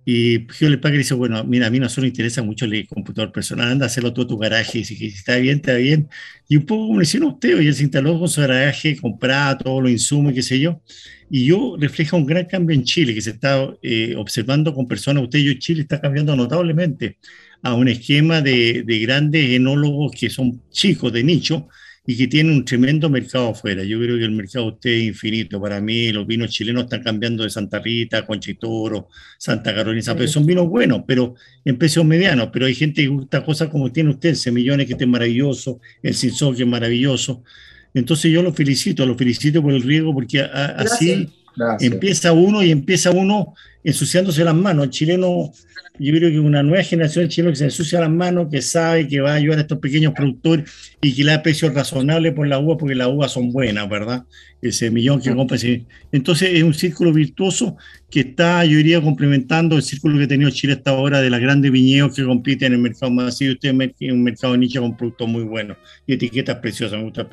Y 0.06 0.48
Hewlett 0.58 0.80
Packard 0.80 1.00
dice, 1.00 1.16
bueno, 1.16 1.44
mira, 1.44 1.68
a 1.68 1.70
mí 1.70 1.78
no 1.82 1.90
solo 1.90 2.04
me 2.04 2.08
interesa 2.08 2.42
mucho 2.42 2.64
el 2.64 2.88
computador 2.88 3.34
personal, 3.34 3.74
anda 3.74 3.88
a 3.88 3.88
hacerlo 3.88 4.14
todo 4.14 4.26
tu 4.26 4.38
garaje, 4.38 4.80
y 4.80 4.86
si 4.86 4.96
si 4.96 5.08
está 5.08 5.36
bien, 5.36 5.58
está 5.58 5.74
bien. 5.74 6.08
Y 6.48 6.56
un 6.56 6.66
poco 6.66 6.88
como 6.88 7.00
le 7.00 7.04
hicieron 7.04 7.32
a 7.32 7.34
usted, 7.34 7.60
y 7.60 7.68
él 7.68 7.76
se 7.76 7.84
instaló 7.84 8.18
con 8.18 8.30
su 8.30 8.40
garaje, 8.40 8.96
compraba 8.96 9.58
todos 9.58 9.84
los 9.84 9.92
insumos, 9.92 10.32
qué 10.32 10.44
sé 10.44 10.62
yo. 10.62 10.82
Y 11.30 11.46
yo 11.46 11.76
refleja 11.80 12.18
un 12.18 12.26
gran 12.26 12.46
cambio 12.46 12.76
en 12.76 12.84
Chile, 12.84 13.14
que 13.14 13.22
se 13.22 13.32
está 13.32 13.72
eh, 13.82 14.16
observando 14.18 14.74
con 14.74 14.88
personas, 14.88 15.24
usted 15.24 15.40
y 15.40 15.46
yo, 15.46 15.54
Chile 15.54 15.82
está 15.82 16.02
cambiando 16.02 16.36
notablemente 16.36 17.18
a 17.62 17.74
un 17.74 17.88
esquema 17.88 18.42
de, 18.42 18.84
de 18.84 19.00
grandes 19.00 19.52
enólogos 19.52 20.12
que 20.18 20.30
son 20.30 20.62
chicos 20.72 21.12
de 21.14 21.24
nicho, 21.24 21.68
y 22.10 22.18
que 22.18 22.28
tiene 22.28 22.52
un 22.52 22.66
tremendo 22.66 23.08
mercado 23.08 23.50
afuera. 23.50 23.84
Yo 23.84 24.00
creo 24.00 24.18
que 24.18 24.24
el 24.24 24.32
mercado 24.32 24.66
de 24.66 24.72
usted 24.72 24.90
es 24.90 25.04
infinito. 25.04 25.62
Para 25.62 25.80
mí, 25.80 26.12
los 26.12 26.26
vinos 26.26 26.50
chilenos 26.50 26.86
están 26.86 27.04
cambiando 27.04 27.44
de 27.44 27.52
Santa 27.52 27.78
Rita, 27.78 28.26
Conchitoro, 28.26 29.10
Santa 29.38 29.76
Carolina, 29.76 30.02
San 30.02 30.18
Pedro. 30.18 30.32
Son 30.32 30.44
vinos 30.44 30.68
buenos, 30.68 31.04
pero 31.08 31.36
en 31.64 31.78
precios 31.78 32.04
medianos. 32.04 32.50
Pero 32.52 32.66
hay 32.66 32.74
gente 32.74 33.04
que 33.04 33.10
gusta 33.10 33.46
cosas 33.46 33.70
como 33.70 33.92
tiene 33.92 34.10
usted, 34.10 34.30
el 34.30 34.36
Semillones, 34.38 34.88
que 34.88 34.94
este 34.94 35.04
es 35.04 35.10
maravilloso, 35.10 35.82
el 36.02 36.16
Cinzó, 36.16 36.52
que 36.52 36.64
es 36.64 36.68
maravilloso. 36.68 37.44
Entonces 37.94 38.32
yo 38.32 38.42
lo 38.44 38.54
felicito, 38.54 39.06
lo 39.06 39.16
felicito 39.18 39.62
por 39.62 39.74
el 39.74 39.82
riego, 39.82 40.14
porque 40.14 40.42
a- 40.42 40.46
a- 40.46 40.66
así 40.82 41.30
Gracias. 41.56 41.92
empieza 41.92 42.32
uno 42.34 42.64
y 42.64 42.72
empieza 42.72 43.12
uno 43.12 43.54
ensuciándose 43.84 44.44
las 44.44 44.56
manos. 44.56 44.86
El 44.86 44.90
chileno, 44.92 45.52
yo 45.98 46.14
creo 46.14 46.30
que 46.30 46.40
una 46.40 46.64
nueva 46.64 46.84
generación 46.84 47.26
de 47.26 47.30
chilenos 47.30 47.54
que 47.54 47.58
se 47.60 47.64
ensucia 47.66 48.00
las 48.00 48.10
manos, 48.10 48.48
que 48.52 48.62
sabe 48.62 49.08
que 49.08 49.20
va 49.20 49.32
a 49.32 49.36
ayudar 49.36 49.58
a 49.58 49.62
estos 49.62 49.80
pequeños 49.80 50.14
productores 50.14 50.70
y 51.02 51.14
que 51.14 51.24
le 51.24 51.32
da 51.32 51.42
precios 51.44 51.74
razonables 51.74 52.34
por 52.34 52.48
la 52.48 52.60
uva, 52.60 52.78
porque 52.78 52.96
las 52.96 53.08
uvas 53.08 53.32
son 53.32 53.52
buenas, 53.52 53.90
¿verdad? 53.90 54.24
Ese 54.62 54.92
millón 54.92 55.22
que 55.22 55.34
compra. 55.34 55.56
ese- 55.58 55.86
Entonces 56.12 56.50
es 56.54 56.64
un 56.64 56.74
círculo 56.74 57.12
virtuoso 57.12 57.76
que 58.10 58.22
está, 58.22 58.64
yo 58.66 58.78
diría, 58.78 59.02
complementando 59.02 59.76
el 59.78 59.82
círculo 59.84 60.18
que 60.18 60.26
ha 60.26 60.28
tenido 60.28 60.50
Chile 60.52 60.74
hasta 60.74 60.92
ahora 60.92 61.22
de 61.22 61.30
las 61.30 61.42
grandes 61.42 61.72
viñedos 61.72 62.16
que 62.16 62.24
compiten 62.24 62.68
en 62.68 62.74
el 62.74 62.80
mercado 62.80 63.12
masivo. 63.12 63.54
Usted 63.54 63.70
en 64.00 64.12
un 64.14 64.24
mercado 64.24 64.54
de 64.54 64.60
nicho 64.60 64.82
con 64.82 64.96
productos 64.96 65.28
muy 65.28 65.44
buenos 65.44 65.78
y 66.06 66.14
etiquetas 66.14 66.58
preciosas, 66.58 66.98
me 67.00 67.04
gusta. 67.06 67.28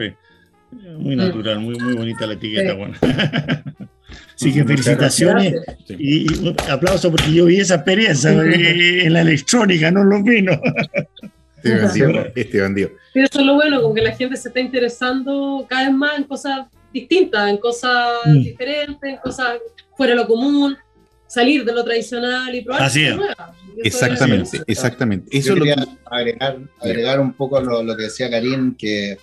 Muy 0.71 1.17
natural, 1.17 1.61
muy, 1.61 1.79
muy 1.79 1.95
bonita 1.95 2.27
la 2.27 2.35
etiqueta. 2.35 2.71
Sí. 2.73 2.77
Bueno. 2.77 2.95
Así 4.37 4.53
que 4.53 4.65
felicitaciones 4.65 5.55
y, 5.89 6.27
aplauso 6.71 7.11
porque 7.11 7.33
yo 7.33 7.47
vi 7.47 7.59
esa 7.61 7.77
experiencia 7.77 8.31
en 8.31 9.13
la 9.13 9.23
electrónica, 9.23 9.91
no 9.91 10.03
en 10.03 10.11
los 10.11 10.23
vinos. 10.25 10.59
Este 11.57 11.75
bandido, 11.81 12.27
este 12.35 12.61
bandido. 12.61 12.91
Pero 13.15 13.27
eso 13.27 13.41
es 13.41 13.47
lo 13.47 13.55
bueno, 13.55 13.81
como 13.83 13.95
que 13.95 14.03
la 14.03 14.13
gente 14.15 14.37
se 14.37 14.49
está 14.49 14.61
interesando 14.61 15.67
cada 15.69 15.87
vez 15.89 15.95
más 15.95 16.19
en 16.19 16.25
cosas 16.25 16.67
distintas, 16.93 17.49
en 17.51 17.57
cosas 17.57 18.13
Mm. 18.27 18.43
diferentes, 18.43 19.11
en 19.11 19.17
cosas 19.17 19.57
fuera 19.97 20.13
de 20.13 20.17
lo 20.21 20.27
común, 20.29 20.77
salir 21.27 21.65
de 21.65 21.73
lo 21.73 21.83
tradicional 21.83 22.55
y 22.55 22.61
probar 22.63 22.83
Así 22.83 23.05
es. 23.07 23.17
nuevas. 23.17 23.37
Exactamente, 23.83 24.57
es- 24.59 24.65
exactamente. 24.67 25.37
Eso 25.37 25.49
Yo 25.49 25.53
es 25.55 25.59
lo 25.59 25.65
quería 25.65 25.85
que. 25.85 25.91
agregar, 26.11 26.57
agregar 26.81 27.21
un 27.21 27.33
poco 27.33 27.61
lo, 27.61 27.83
lo 27.83 27.97
que 27.97 28.05
decía 28.05 28.31
Karim, 28.31 28.75
que, 28.77 29.17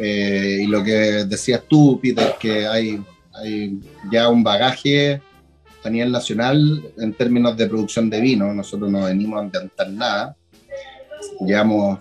eh, 0.00 0.60
y 0.62 0.66
lo 0.66 0.82
que 0.82 1.24
decías 1.26 1.62
tú, 1.68 1.98
Peter, 2.02 2.34
que 2.40 2.66
hay, 2.66 3.00
hay 3.34 3.78
ya 4.10 4.28
un 4.28 4.42
bagaje 4.42 5.20
a 5.84 5.90
nivel 5.90 6.10
nacional 6.12 6.82
en 6.98 7.12
términos 7.14 7.56
de 7.56 7.66
producción 7.66 8.08
de 8.10 8.20
vino. 8.20 8.52
Nosotros 8.54 8.90
no 8.90 9.04
venimos 9.04 9.40
a 9.40 9.44
inventar 9.44 9.90
nada. 9.90 10.36
Llevamos 11.46 11.98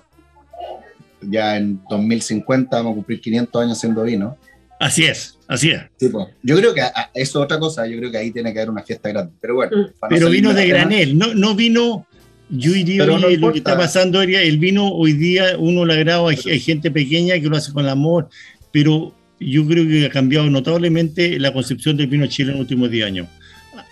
ya 1.22 1.58
en 1.58 1.82
2050, 1.90 2.78
vamos 2.78 2.92
a 2.92 2.96
cumplir 2.96 3.20
500 3.22 3.62
años 3.64 3.78
haciendo 3.78 4.04
vino. 4.04 4.38
Así 4.80 5.04
es, 5.04 5.38
así 5.48 5.72
es. 5.72 5.82
Sí, 5.98 6.08
pues. 6.08 6.28
Yo 6.42 6.56
creo 6.56 6.74
que 6.74 6.82
a- 6.82 7.12
eso 7.14 7.40
es 7.40 7.44
otra 7.44 7.60
cosa, 7.60 7.86
yo 7.86 7.98
creo 7.98 8.10
que 8.12 8.18
ahí 8.18 8.32
tiene 8.32 8.54
que 8.54 8.60
haber 8.60 8.70
una 8.70 8.84
fiesta 8.84 9.10
grande. 9.10 9.34
Pero 9.42 9.56
bueno, 9.56 9.72
Mm. 9.76 9.86
para 10.00 10.10
no 10.10 10.16
Pero 10.16 10.28
salir 10.28 10.42
vino 10.42 10.54
de 10.54 10.68
granel, 10.68 11.18
no, 11.18 11.34
no 11.34 11.54
vino, 11.56 12.06
yo 12.50 12.72
diría, 12.72 13.06
no 13.06 13.16
oye, 13.16 13.38
lo 13.38 13.52
que 13.52 13.60
está 13.60 13.78
pasando, 13.78 14.22
el 14.22 14.58
vino 14.58 14.90
hoy 14.90 15.14
día 15.14 15.56
uno 15.58 15.86
le 15.86 15.94
agrada, 15.94 16.28
hay, 16.30 16.38
hay 16.50 16.60
gente 16.60 16.90
pequeña 16.92 17.40
que 17.40 17.48
lo 17.48 17.56
hace 17.58 17.72
con 17.72 17.88
amor, 17.88 18.30
pero 18.72 19.14
yo 19.40 19.66
creo 19.66 19.88
que 19.88 20.06
ha 20.06 20.10
cambiado 20.10 20.50
notablemente 20.50 21.40
la 21.40 21.54
concepción 21.54 21.96
del 21.96 22.08
vino 22.08 22.26
chileno 22.28 22.54
en 22.54 22.58
los 22.60 22.66
últimos 22.66 22.90
10 22.92 23.06
años. 23.06 23.28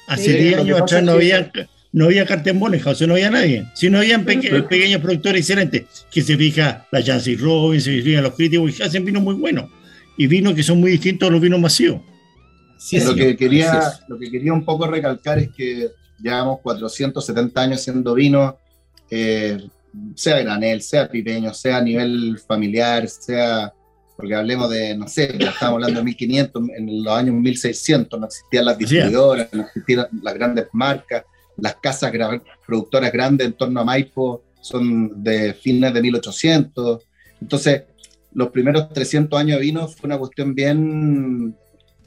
Hace 0.08 0.34
Sí, 0.34 0.38
10 0.38 0.52
lo 0.58 0.66
que 0.66 0.72
años 0.72 0.82
atrás 0.82 1.04
no 1.04 1.12
había, 1.14 1.52
no 1.92 2.06
había 2.06 2.26
cartembones, 2.26 2.86
o 2.86 2.96
sea, 2.96 3.08
no 3.08 3.14
había 3.14 3.30
nadie. 3.30 3.66
Si 3.76 3.90
no 3.90 4.00
habían 4.00 4.26
peque- 4.26 4.64
pequeños 4.64 5.02
productores 5.02 5.42
excelentes, 5.42 5.84
que 6.12 6.22
se 6.22 6.36
fija 6.38 6.86
la 6.92 7.04
Jancy 7.04 7.36
Robin, 7.36 7.80
se 7.80 8.02
fijan 8.02 8.24
los 8.24 8.34
críticos, 8.34 8.80
y 8.80 8.84
hacen 8.84 9.06
vinos 9.06 9.24
muy 9.24 9.36
buenos. 9.36 9.70
Y 10.18 10.28
vinos 10.28 10.56
que 10.56 10.64
son 10.64 10.80
muy 10.80 10.92
distintos 10.92 11.30
a 11.30 11.32
los 11.32 11.40
vinos 11.40 11.60
masivos. 11.60 12.02
Sí, 12.80 13.00
lo, 13.00 13.16
que 13.16 13.36
quería, 13.38 13.82
lo 14.08 14.18
que 14.20 14.30
quería 14.30 14.54
un 14.54 14.64
poco 14.66 14.88
recalcar 14.88 15.40
es 15.40 15.50
que 15.50 15.88
llevamos 16.22 16.60
470 16.62 17.62
años 17.62 17.80
haciendo 17.82 18.14
vino, 18.14 18.58
eh, 19.10 19.58
sea 20.16 20.40
granel, 20.40 20.82
sea 20.82 21.10
pipeño, 21.10 21.54
sea 21.54 21.78
a 21.78 21.82
nivel 21.82 22.40
familiar, 22.46 23.08
sea, 23.08 23.74
porque 24.16 24.36
hablemos 24.36 24.70
de, 24.70 24.96
no 24.96 25.08
sé, 25.08 25.36
ya 25.40 25.50
estamos 25.50 25.76
hablando 25.76 26.00
de 26.00 26.06
1500, 26.06 26.64
en 26.78 27.04
los 27.04 27.14
años 27.14 27.36
1600 27.36 28.20
no 28.20 28.26
existían 28.26 28.66
las 28.66 28.78
distribuidoras, 28.78 29.48
no 29.54 29.62
existían 29.64 30.08
las 30.22 30.34
grandes 30.34 30.68
marcas, 30.74 31.24
las 31.58 31.76
casas 31.76 32.12
gra- 32.12 32.42
productoras 32.66 33.12
grandes 33.12 33.48
en 33.48 33.54
torno 33.54 33.80
a 33.80 33.84
Maipo 33.84 34.44
son 34.62 35.24
de 35.24 35.54
fines 35.54 35.94
de 35.94 36.02
1800, 36.02 37.04
entonces 37.42 37.84
los 38.34 38.50
primeros 38.50 38.90
300 38.90 39.40
años 39.40 39.58
de 39.58 39.64
vino 39.66 39.88
fue 39.88 40.08
una 40.08 40.18
cuestión 40.18 40.54
bien 40.54 41.56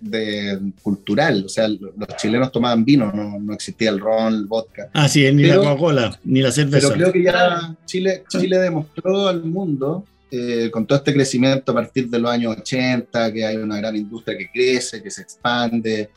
de 0.01 0.59
cultural, 0.83 1.45
o 1.47 1.49
sea, 1.49 1.69
los 1.69 2.17
chilenos 2.21 2.51
tomaban 2.51 2.85
vino, 2.85 3.13
no, 3.13 3.39
no 3.39 3.53
existía 3.53 3.91
el 3.91 4.01
ron, 4.01 4.35
el 4.35 4.47
vodka. 4.47 4.89
Así 4.93 5.25
es, 5.25 5.35
ni 5.35 5.43
Pero- 5.43 5.63
la 5.63 5.69
Coca-Cola, 5.71 6.21
ni 6.25 6.41
la 6.41 6.51
cerveza. 6.53 6.89
Pero 6.89 6.99
creo 7.01 7.13
que 7.13 7.23
ya 7.23 7.77
Chile, 7.85 8.25
Chile 8.29 8.59
demostró 8.59 9.29
al 9.29 9.45
mundo, 9.45 10.05
eh, 10.31 10.71
con 10.71 10.87
todo 10.87 10.99
este 10.99 11.13
crecimiento 11.13 11.73
a 11.73 11.75
partir 11.75 12.09
de 12.09 12.19
los 12.19 12.31
años 12.31 12.57
80, 12.59 13.33
que 13.33 13.45
hay 13.45 13.57
una 13.57 13.77
gran 13.79 13.97
industria 13.97 14.39
que 14.39 14.49
crece, 14.51 15.03
que 15.03 15.11
se 15.11 15.23
expande, 15.23 16.11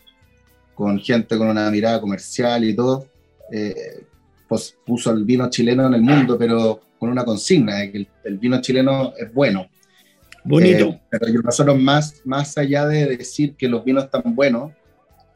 con 0.76 1.00
gente 1.00 1.38
con 1.38 1.48
una 1.50 1.70
mirada 1.70 2.00
comercial 2.00 2.64
y 2.64 2.76
todo, 2.76 3.06
eh, 3.52 4.04
pues 4.48 4.76
puso 4.86 5.12
el 5.12 5.24
vino 5.24 5.50
chileno 5.50 5.88
en 5.88 5.94
el 5.96 6.02
mundo, 6.02 6.38
pero 6.38 6.80
con 6.98 7.10
una 7.10 7.26
consigna 7.26 7.76
de 7.80 7.92
que 7.92 7.98
el, 8.00 8.08
el 8.24 8.38
vino 8.38 8.62
chileno 8.62 9.14
es 9.18 9.34
bueno. 9.34 9.68
Bonito. 10.44 10.90
Eh, 10.90 11.02
pero 11.10 11.42
nosotros 11.42 11.80
más, 11.80 12.22
más 12.26 12.58
allá 12.58 12.86
de 12.88 13.18
decir 13.18 13.56
que 13.56 13.68
los 13.68 13.84
vinos 13.84 14.06
están 14.06 14.36
buenos, 14.36 14.72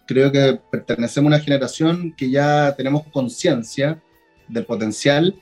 creo 0.06 0.32
que 0.32 0.60
pertenecemos 0.72 1.32
a 1.32 1.36
una 1.36 1.44
generación 1.44 2.14
que 2.16 2.30
ya 2.30 2.74
tenemos 2.76 3.06
conciencia 3.08 4.02
del 4.48 4.66
potencial 4.66 5.36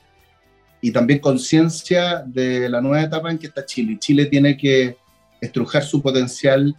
y 0.80 0.90
también 0.90 1.20
conciencia 1.20 2.22
de 2.26 2.68
la 2.68 2.80
nueva 2.80 3.02
etapa 3.02 3.30
en 3.30 3.38
que 3.38 3.46
está 3.46 3.64
Chile. 3.64 3.96
Chile 3.98 4.26
tiene 4.26 4.56
que 4.56 4.96
estrujar 5.40 5.82
su 5.84 6.02
potencial 6.02 6.74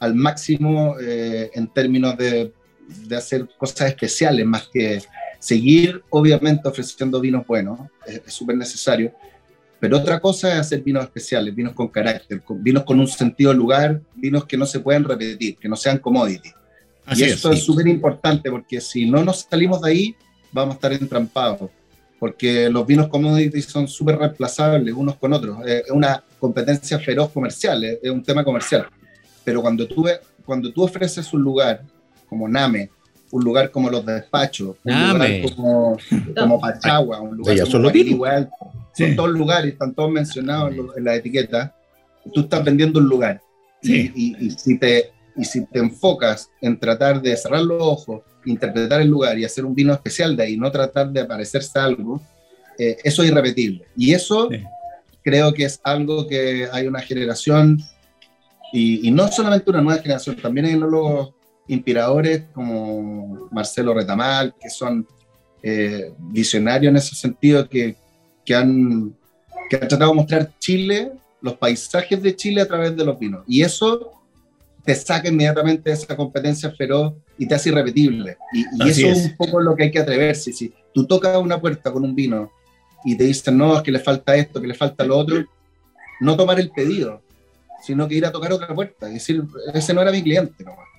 al 0.00 0.14
máximo 0.14 0.96
eh, 1.00 1.50
en 1.54 1.68
términos 1.68 2.16
de, 2.16 2.52
de, 3.06 3.16
hacer 3.16 3.48
cosas 3.56 3.88
especiales, 3.88 4.44
más 4.44 4.68
que 4.72 5.00
seguir, 5.38 6.02
obviamente, 6.10 6.68
ofreciendo 6.68 7.20
vinos 7.20 7.46
buenos, 7.46 7.78
es 8.06 8.32
súper 8.32 8.56
necesario, 8.56 9.12
pero 9.82 9.96
otra 9.96 10.20
cosa 10.20 10.52
es 10.52 10.60
hacer 10.60 10.80
vinos 10.80 11.02
especiales, 11.02 11.52
vinos 11.52 11.74
con 11.74 11.88
carácter, 11.88 12.40
vinos 12.60 12.84
con 12.84 13.00
un 13.00 13.08
sentido 13.08 13.50
de 13.50 13.56
lugar, 13.56 14.00
vinos 14.14 14.44
que 14.44 14.56
no 14.56 14.64
se 14.64 14.78
pueden 14.78 15.02
repetir, 15.02 15.56
que 15.56 15.68
no 15.68 15.74
sean 15.74 15.98
commodity. 15.98 16.50
y 17.16 17.24
esto 17.24 17.50
es 17.50 17.64
súper 17.64 17.88
importante 17.88 18.48
porque 18.48 18.80
si 18.80 19.10
no 19.10 19.24
nos 19.24 19.40
salimos 19.50 19.82
de 19.82 19.90
ahí, 19.90 20.16
vamos 20.52 20.74
a 20.74 20.76
estar 20.76 20.92
entrampados. 20.92 21.68
Porque 22.20 22.70
los 22.70 22.86
vinos 22.86 23.08
commodity 23.08 23.60
son 23.60 23.88
súper 23.88 24.18
reemplazables 24.18 24.94
unos 24.94 25.16
con 25.16 25.32
otros. 25.32 25.58
Es 25.66 25.90
una 25.90 26.22
competencia 26.38 27.00
feroz 27.00 27.30
comercial, 27.30 27.82
es 27.82 28.08
un 28.08 28.22
tema 28.22 28.44
comercial. 28.44 28.86
Pero 29.42 29.62
cuando 29.62 29.88
tú, 29.88 30.06
cuando 30.44 30.72
tú 30.72 30.84
ofreces 30.84 31.32
un 31.32 31.42
lugar 31.42 31.82
como 32.28 32.48
Name, 32.48 32.88
un 33.32 33.42
lugar 33.42 33.68
como 33.72 33.90
los 33.90 34.06
despachos, 34.06 34.76
un 34.84 35.08
lugar 35.12 35.42
como, 35.56 35.98
como 36.38 36.60
Pachagua, 36.60 37.20
un 37.20 37.36
lugar 37.38 37.66
como 37.66 38.81
igual, 38.96 39.08
son 39.08 39.16
todos 39.16 39.30
lugares, 39.30 39.72
están 39.72 39.94
todos 39.94 40.10
mencionados 40.10 40.74
en 40.96 41.04
la 41.04 41.16
etiqueta, 41.16 41.74
tú 42.32 42.40
estás 42.42 42.64
vendiendo 42.64 42.98
un 42.98 43.08
lugar. 43.08 43.40
Y, 43.82 44.50
si 44.50 44.78
te, 44.78 45.10
y 45.36 45.44
si 45.44 45.66
te 45.66 45.80
enfocas 45.80 46.48
en 46.60 46.78
tratar 46.78 47.20
de 47.20 47.36
cerrar 47.36 47.62
los 47.62 47.82
ojos, 47.82 48.22
interpretar 48.44 49.00
el 49.00 49.08
lugar 49.08 49.38
y 49.38 49.44
hacer 49.44 49.64
un 49.64 49.74
vino 49.74 49.92
especial 49.92 50.36
de 50.36 50.44
ahí, 50.44 50.56
no 50.56 50.70
tratar 50.70 51.10
de 51.10 51.24
parecerse 51.24 51.78
a 51.78 51.84
algo, 51.84 52.20
eh, 52.78 52.96
eso 53.02 53.22
es 53.22 53.30
irrepetible. 53.30 53.86
Y 53.96 54.14
eso 54.14 54.48
creo 55.22 55.52
que 55.52 55.64
es 55.64 55.80
algo 55.82 56.26
que 56.26 56.68
hay 56.72 56.86
una 56.86 57.00
generación, 57.00 57.80
y, 58.72 59.06
y, 59.06 59.10
no 59.10 59.28
solamente 59.28 59.68
una 59.68 59.82
nueva 59.82 60.00
generación, 60.00 60.36
también 60.36 60.66
hay 60.66 60.72
enólogos 60.72 61.34
inspiradores 61.68 62.44
como 62.52 63.48
Marcelo 63.50 63.94
Retamal, 63.94 64.54
que 64.60 64.70
son 64.70 65.06
eh, 65.62 66.12
visionarios 66.18 66.90
en 66.90 66.96
ese 66.96 67.14
sentido, 67.14 67.68
que, 67.68 67.96
que, 68.44 68.54
han, 68.54 69.14
que 69.68 69.76
han 69.76 69.88
tratado 69.88 70.10
de 70.10 70.16
mostrar 70.16 70.50
Chile, 70.58 71.12
los 71.40 71.54
paisajes 71.54 72.22
de 72.22 72.36
Chile 72.36 72.62
a 72.62 72.66
través 72.66 72.96
de 72.96 73.04
los 73.04 73.18
vinos. 73.18 73.44
Y 73.46 73.62
eso 73.62 74.12
te 74.84 74.94
saca 74.94 75.28
inmediatamente 75.28 75.90
de 75.90 75.94
esa 75.94 76.16
competencia 76.16 76.70
feroz 76.72 77.14
y 77.38 77.46
te 77.46 77.54
hace 77.54 77.70
irrepetible. 77.70 78.36
Y, 78.52 78.64
y 78.84 78.88
eso 78.88 79.06
es. 79.08 79.26
un 79.26 79.36
poco 79.36 79.60
lo 79.60 79.74
que 79.76 79.84
hay 79.84 79.90
que 79.90 80.00
atreverse. 80.00 80.52
Si 80.52 80.72
tú 80.92 81.06
tocas 81.06 81.36
una 81.38 81.60
puerta 81.60 81.92
con 81.92 82.04
un 82.04 82.14
vino 82.14 82.50
y 83.04 83.16
te 83.16 83.24
dicen, 83.24 83.56
no, 83.56 83.76
es 83.76 83.82
que 83.82 83.92
le 83.92 84.00
falta 84.00 84.34
esto, 84.36 84.60
que 84.60 84.66
le 84.66 84.74
falta 84.74 85.04
lo 85.04 85.18
otro, 85.18 85.44
no 86.20 86.36
tomar 86.36 86.58
el 86.60 86.70
pedido, 86.70 87.22
sino 87.82 88.06
que 88.06 88.14
ir 88.14 88.26
a 88.26 88.32
tocar 88.32 88.52
otra 88.52 88.74
puerta 88.74 89.08
y 89.10 89.14
decir, 89.14 89.42
ese 89.74 89.94
no 89.94 90.02
era 90.02 90.12
mi 90.12 90.22
cliente 90.22 90.62
nomás 90.64 90.92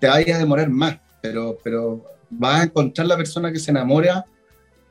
te 0.00 0.06
vayas 0.06 0.36
a 0.36 0.40
demorar 0.40 0.68
más, 0.68 0.98
pero, 1.20 1.58
pero 1.62 2.04
vas 2.30 2.60
a 2.60 2.64
encontrar 2.64 3.06
la 3.06 3.16
persona 3.16 3.52
que 3.52 3.58
se 3.58 3.70
enamora 3.70 4.24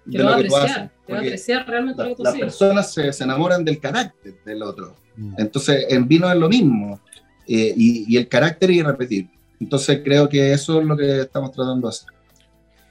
de 0.05 0.23
lo, 0.23 0.37
que 0.37 0.43
tú 0.45 0.55
haces. 0.55 0.89
Te 1.05 1.13
va 1.13 1.19
a 1.19 1.21
apreciar 1.21 1.67
realmente 1.67 2.03
lo 2.03 2.09
que 2.09 2.15
tú 2.15 2.23
Las 2.23 2.35
personas 2.35 2.93
se, 2.93 3.11
se, 3.11 3.23
enamoran 3.23 3.63
del 3.63 3.79
carácter 3.79 4.35
del 4.45 4.63
otro. 4.63 4.95
Mm. 5.15 5.35
Entonces, 5.37 5.85
en 5.89 6.07
vino 6.07 6.31
es 6.31 6.37
lo 6.37 6.49
mismo. 6.49 6.99
Eh, 7.47 7.73
y, 7.75 8.13
y, 8.13 8.17
el 8.17 8.27
carácter 8.27 8.71
es 8.71 8.77
irrepetible. 8.77 9.31
Entonces, 9.59 10.01
creo 10.03 10.27
que 10.27 10.51
eso 10.51 10.79
es 10.79 10.85
lo 10.85 10.97
que 10.97 11.21
estamos 11.21 11.51
tratando 11.51 11.87
de 11.87 11.89
hacer. 11.89 12.09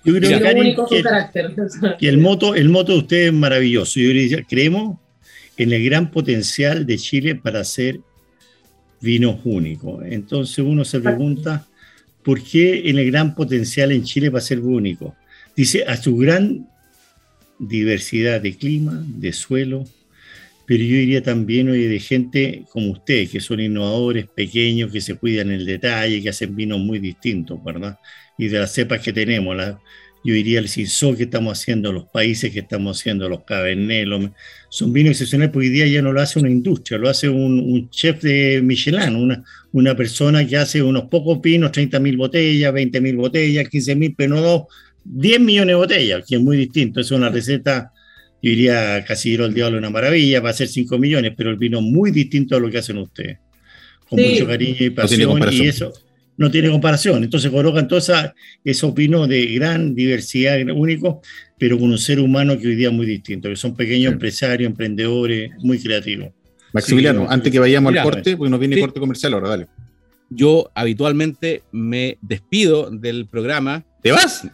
Yo 0.04 0.14
creo 0.14 0.86
que, 0.88 1.04
que, 1.98 2.08
el 2.08 2.18
moto, 2.20 2.54
el 2.54 2.68
moto 2.68 2.92
de 2.92 2.98
ustedes 2.98 3.26
es 3.28 3.32
maravilloso. 3.32 3.98
Yo 4.00 4.08
diría, 4.08 4.42
creemos 4.48 4.98
en 5.56 5.72
el 5.72 5.84
gran 5.84 6.10
potencial 6.10 6.84
de 6.84 6.98
Chile 6.98 7.34
para 7.36 7.60
hacer 7.60 8.00
vinos 9.00 9.40
únicos. 9.44 10.04
Entonces 10.06 10.58
uno 10.58 10.84
se 10.84 11.00
pregunta, 11.00 11.66
¿Por 12.24 12.42
qué 12.42 12.88
en 12.88 12.98
el 12.98 13.10
gran 13.10 13.34
potencial 13.34 13.92
en 13.92 14.02
Chile 14.02 14.30
va 14.30 14.38
a 14.38 14.42
ser 14.42 14.60
único? 14.60 15.14
Dice, 15.54 15.84
a 15.86 15.96
su 15.96 16.16
gran 16.16 16.66
diversidad 17.68 18.40
de 18.40 18.56
clima, 18.56 19.04
de 19.06 19.32
suelo, 19.32 19.84
pero 20.66 20.82
yo 20.82 20.96
diría 20.96 21.22
también 21.22 21.68
hoy 21.68 21.86
de 21.86 22.00
gente 22.00 22.64
como 22.70 22.92
ustedes, 22.92 23.30
que 23.30 23.40
son 23.40 23.60
innovadores, 23.60 24.26
pequeños, 24.26 24.90
que 24.90 25.00
se 25.00 25.14
cuidan 25.16 25.50
el 25.50 25.66
detalle, 25.66 26.22
que 26.22 26.30
hacen 26.30 26.56
vinos 26.56 26.80
muy 26.80 26.98
distintos, 26.98 27.62
¿verdad? 27.62 27.98
Y 28.38 28.48
de 28.48 28.58
las 28.58 28.72
cepas 28.72 29.00
que 29.00 29.12
tenemos, 29.12 29.54
la, 29.54 29.78
yo 30.24 30.32
diría 30.32 30.58
el 30.58 30.70
Cinsault 30.70 31.18
que 31.18 31.24
estamos 31.24 31.60
haciendo, 31.60 31.92
los 31.92 32.06
países 32.06 32.50
que 32.50 32.60
estamos 32.60 32.98
haciendo, 32.98 33.28
los 33.28 33.44
Cabernet, 33.44 34.08
son 34.70 34.92
vinos 34.92 35.12
excepcionales 35.12 35.52
porque 35.52 35.68
hoy 35.68 35.74
día 35.74 35.86
ya 35.86 36.00
no 36.00 36.12
lo 36.12 36.20
hace 36.22 36.38
una 36.38 36.50
industria, 36.50 36.98
lo 36.98 37.10
hace 37.10 37.28
un, 37.28 37.90
chef 37.90 38.22
de 38.22 38.62
Michelin, 38.62 39.16
una, 39.16 39.44
una 39.72 39.94
persona 39.94 40.46
que 40.46 40.56
hace 40.56 40.82
unos 40.82 41.04
pocos 41.10 41.42
vinos, 41.42 41.72
30.000 41.72 42.16
botellas, 42.16 42.72
20.000 42.72 43.16
botellas, 43.16 43.66
15.000, 43.66 44.14
pero 44.16 44.34
no 44.34 44.40
dos, 44.40 44.62
10 45.04 45.40
millones 45.40 45.68
de 45.68 45.74
botellas, 45.74 46.24
que 46.26 46.36
es 46.36 46.40
muy 46.40 46.56
distinto, 46.56 47.00
es 47.00 47.10
una 47.10 47.28
receta, 47.28 47.92
yo 48.42 48.50
diría 48.50 49.04
casi 49.06 49.34
el 49.34 49.54
diablo 49.54 49.78
una 49.78 49.90
maravilla, 49.90 50.40
va 50.40 50.50
a 50.50 50.54
ser 50.54 50.68
5 50.68 50.98
millones, 50.98 51.32
pero 51.36 51.50
el 51.50 51.56
vino 51.56 51.80
muy 51.80 52.10
distinto 52.10 52.56
a 52.56 52.60
lo 52.60 52.70
que 52.70 52.78
hacen 52.78 52.98
ustedes, 52.98 53.38
con 54.08 54.20
mucho 54.20 54.46
cariño 54.46 54.76
y 54.80 54.90
pasión, 54.90 55.40
y 55.52 55.66
eso 55.66 55.92
no 56.36 56.50
tiene 56.50 56.70
comparación. 56.70 57.22
Entonces 57.22 57.50
colocan 57.50 57.86
todos 57.86 58.10
esos 58.64 58.94
vinos 58.94 59.28
de 59.28 59.46
gran 59.46 59.94
diversidad, 59.94 60.58
únicos, 60.74 61.26
pero 61.58 61.78
con 61.78 61.90
un 61.90 61.98
ser 61.98 62.20
humano 62.20 62.58
que 62.58 62.68
hoy 62.68 62.74
día 62.74 62.88
es 62.88 62.94
muy 62.94 63.06
distinto, 63.06 63.48
que 63.48 63.56
son 63.56 63.76
pequeños 63.76 64.12
empresarios, 64.12 64.68
emprendedores, 64.68 65.52
muy 65.58 65.78
creativos. 65.78 66.30
Maximiliano, 66.72 67.26
antes 67.30 67.52
que 67.52 67.60
vayamos 67.60 67.94
al 67.94 68.02
corte, 68.02 68.36
porque 68.36 68.50
nos 68.50 68.58
viene 68.58 68.80
corte 68.80 68.98
comercial 68.98 69.34
ahora, 69.34 69.50
dale. 69.50 69.66
Yo 70.28 70.72
habitualmente 70.74 71.62
me 71.70 72.18
despido 72.20 72.90
del 72.90 73.28
programa. 73.28 73.84
¿Te 74.02 74.10
vas? 74.10 74.48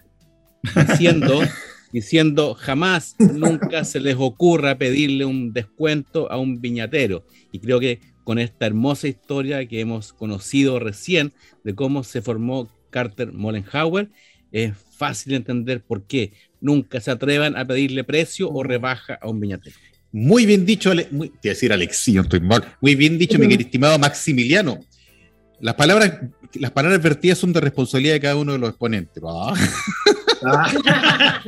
Diciendo, 0.62 1.40
diciendo 1.92 2.54
jamás, 2.54 3.16
nunca 3.18 3.84
se 3.84 4.00
les 4.00 4.16
ocurra 4.18 4.78
pedirle 4.78 5.24
un 5.24 5.52
descuento 5.52 6.30
a 6.30 6.38
un 6.38 6.60
viñatero. 6.60 7.24
Y 7.52 7.60
creo 7.60 7.80
que 7.80 8.00
con 8.24 8.38
esta 8.38 8.66
hermosa 8.66 9.08
historia 9.08 9.66
que 9.66 9.80
hemos 9.80 10.12
conocido 10.12 10.78
recién 10.78 11.32
de 11.64 11.74
cómo 11.74 12.04
se 12.04 12.22
formó 12.22 12.70
Carter 12.90 13.32
Mollenhauer, 13.32 14.10
es 14.52 14.72
fácil 14.96 15.34
entender 15.34 15.82
por 15.82 16.06
qué 16.06 16.32
nunca 16.60 17.00
se 17.00 17.10
atrevan 17.10 17.56
a 17.56 17.66
pedirle 17.66 18.04
precio 18.04 18.50
o 18.50 18.62
rebaja 18.62 19.18
a 19.20 19.28
un 19.28 19.40
viñatero. 19.40 19.76
Muy 20.12 20.44
bien 20.44 20.66
dicho, 20.66 20.90
Ale 20.90 21.06
muy, 21.10 21.28
te 21.28 21.50
decir 21.50 21.72
Alexis, 21.72 22.16
estoy 22.16 22.40
mal. 22.40 22.64
Muy 22.80 22.96
bien 22.96 23.16
dicho, 23.16 23.38
mi 23.38 23.46
querido 23.46 23.66
estimado 23.66 23.98
Maximiliano. 23.98 24.80
Las 25.60 25.74
palabras, 25.74 26.20
las 26.54 26.72
palabras 26.72 27.00
vertidas 27.00 27.38
son 27.38 27.52
de 27.52 27.60
responsabilidad 27.60 28.14
de 28.14 28.20
cada 28.20 28.36
uno 28.36 28.52
de 28.52 28.58
los 28.58 28.70
exponentes. 28.70 29.22
Ah. 30.44 31.42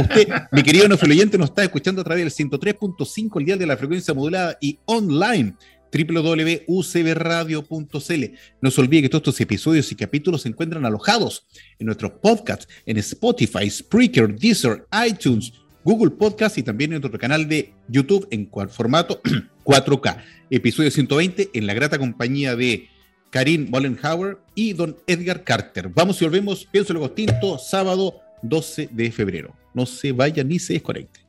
usted, 0.00 0.28
mi 0.50 0.62
querido 0.62 0.88
no 0.88 0.94
oyente, 0.94 1.38
nos 1.38 1.50
está 1.50 1.62
escuchando 1.62 2.00
a 2.00 2.04
través 2.04 2.24
del 2.24 2.50
103.5, 2.50 3.40
el 3.40 3.46
día 3.46 3.56
de 3.56 3.66
la 3.66 3.76
frecuencia 3.76 4.14
modulada 4.14 4.56
y 4.60 4.78
online 4.86 5.54
www.ucbradio.cl. 5.92 8.24
No 8.60 8.70
se 8.70 8.80
olvide 8.80 9.02
que 9.02 9.08
todos 9.08 9.22
estos 9.22 9.40
episodios 9.40 9.90
y 9.92 9.94
capítulos 9.94 10.42
se 10.42 10.48
encuentran 10.48 10.84
alojados 10.86 11.46
en 11.78 11.86
nuestros 11.86 12.12
podcasts 12.12 12.68
en 12.86 12.96
Spotify, 12.98 13.68
Spreaker, 13.68 14.32
Deezer, 14.34 14.86
iTunes, 15.06 15.52
Google 15.84 16.12
Podcast 16.12 16.58
y 16.58 16.62
también 16.62 16.92
en 16.92 17.00
nuestro 17.00 17.18
canal 17.18 17.48
de 17.48 17.72
YouTube 17.88 18.28
en 18.30 18.48
formato 18.70 19.20
4K. 19.64 20.22
Episodio 20.50 20.90
120 20.90 21.50
en 21.52 21.66
la 21.66 21.74
grata 21.74 21.98
compañía 21.98 22.56
de 22.56 22.88
Karim 23.32 23.70
Mollenhauer 23.70 24.36
y 24.54 24.74
don 24.74 24.94
Edgar 25.06 25.42
Carter. 25.42 25.88
Vamos 25.88 26.20
y 26.20 26.26
volvemos, 26.26 26.68
pienso 26.70 26.92
luego 26.92 27.12
tinto, 27.12 27.56
sábado 27.56 28.20
12 28.42 28.90
de 28.92 29.10
febrero. 29.10 29.54
No 29.72 29.86
se 29.86 30.12
vaya 30.12 30.44
ni 30.44 30.58
se 30.58 30.74
desconecte. 30.74 31.20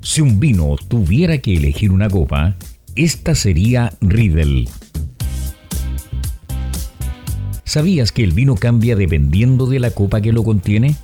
Si 0.00 0.20
un 0.20 0.38
vino 0.38 0.76
tuviera 0.86 1.38
que 1.38 1.56
elegir 1.56 1.90
una 1.90 2.08
copa, 2.08 2.54
esta 2.94 3.34
sería 3.34 3.92
Riedel. 4.00 4.68
¿Sabías 7.64 8.12
que 8.12 8.22
el 8.22 8.30
vino 8.30 8.54
cambia 8.54 8.94
dependiendo 8.94 9.66
de 9.66 9.80
la 9.80 9.90
copa 9.90 10.20
que 10.20 10.32
lo 10.32 10.44
contiene? 10.44 10.94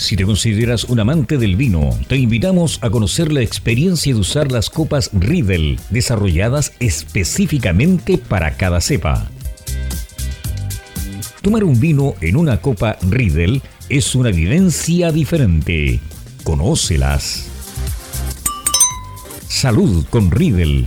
Si 0.00 0.16
te 0.16 0.24
consideras 0.24 0.84
un 0.84 0.98
amante 0.98 1.36
del 1.36 1.56
vino, 1.56 1.90
te 2.08 2.16
invitamos 2.16 2.78
a 2.80 2.88
conocer 2.88 3.30
la 3.30 3.42
experiencia 3.42 4.14
de 4.14 4.18
usar 4.18 4.50
las 4.50 4.70
copas 4.70 5.10
Riedel, 5.12 5.78
desarrolladas 5.90 6.72
específicamente 6.80 8.16
para 8.16 8.56
cada 8.56 8.80
cepa. 8.80 9.28
Tomar 11.42 11.64
un 11.64 11.78
vino 11.78 12.14
en 12.22 12.36
una 12.36 12.62
copa 12.62 12.96
Riedel 13.02 13.60
es 13.90 14.14
una 14.14 14.30
vivencia 14.30 15.12
diferente 15.12 16.00
Conócelas. 16.44 17.50
Salud 19.48 20.06
con 20.08 20.30
Riedel. 20.30 20.86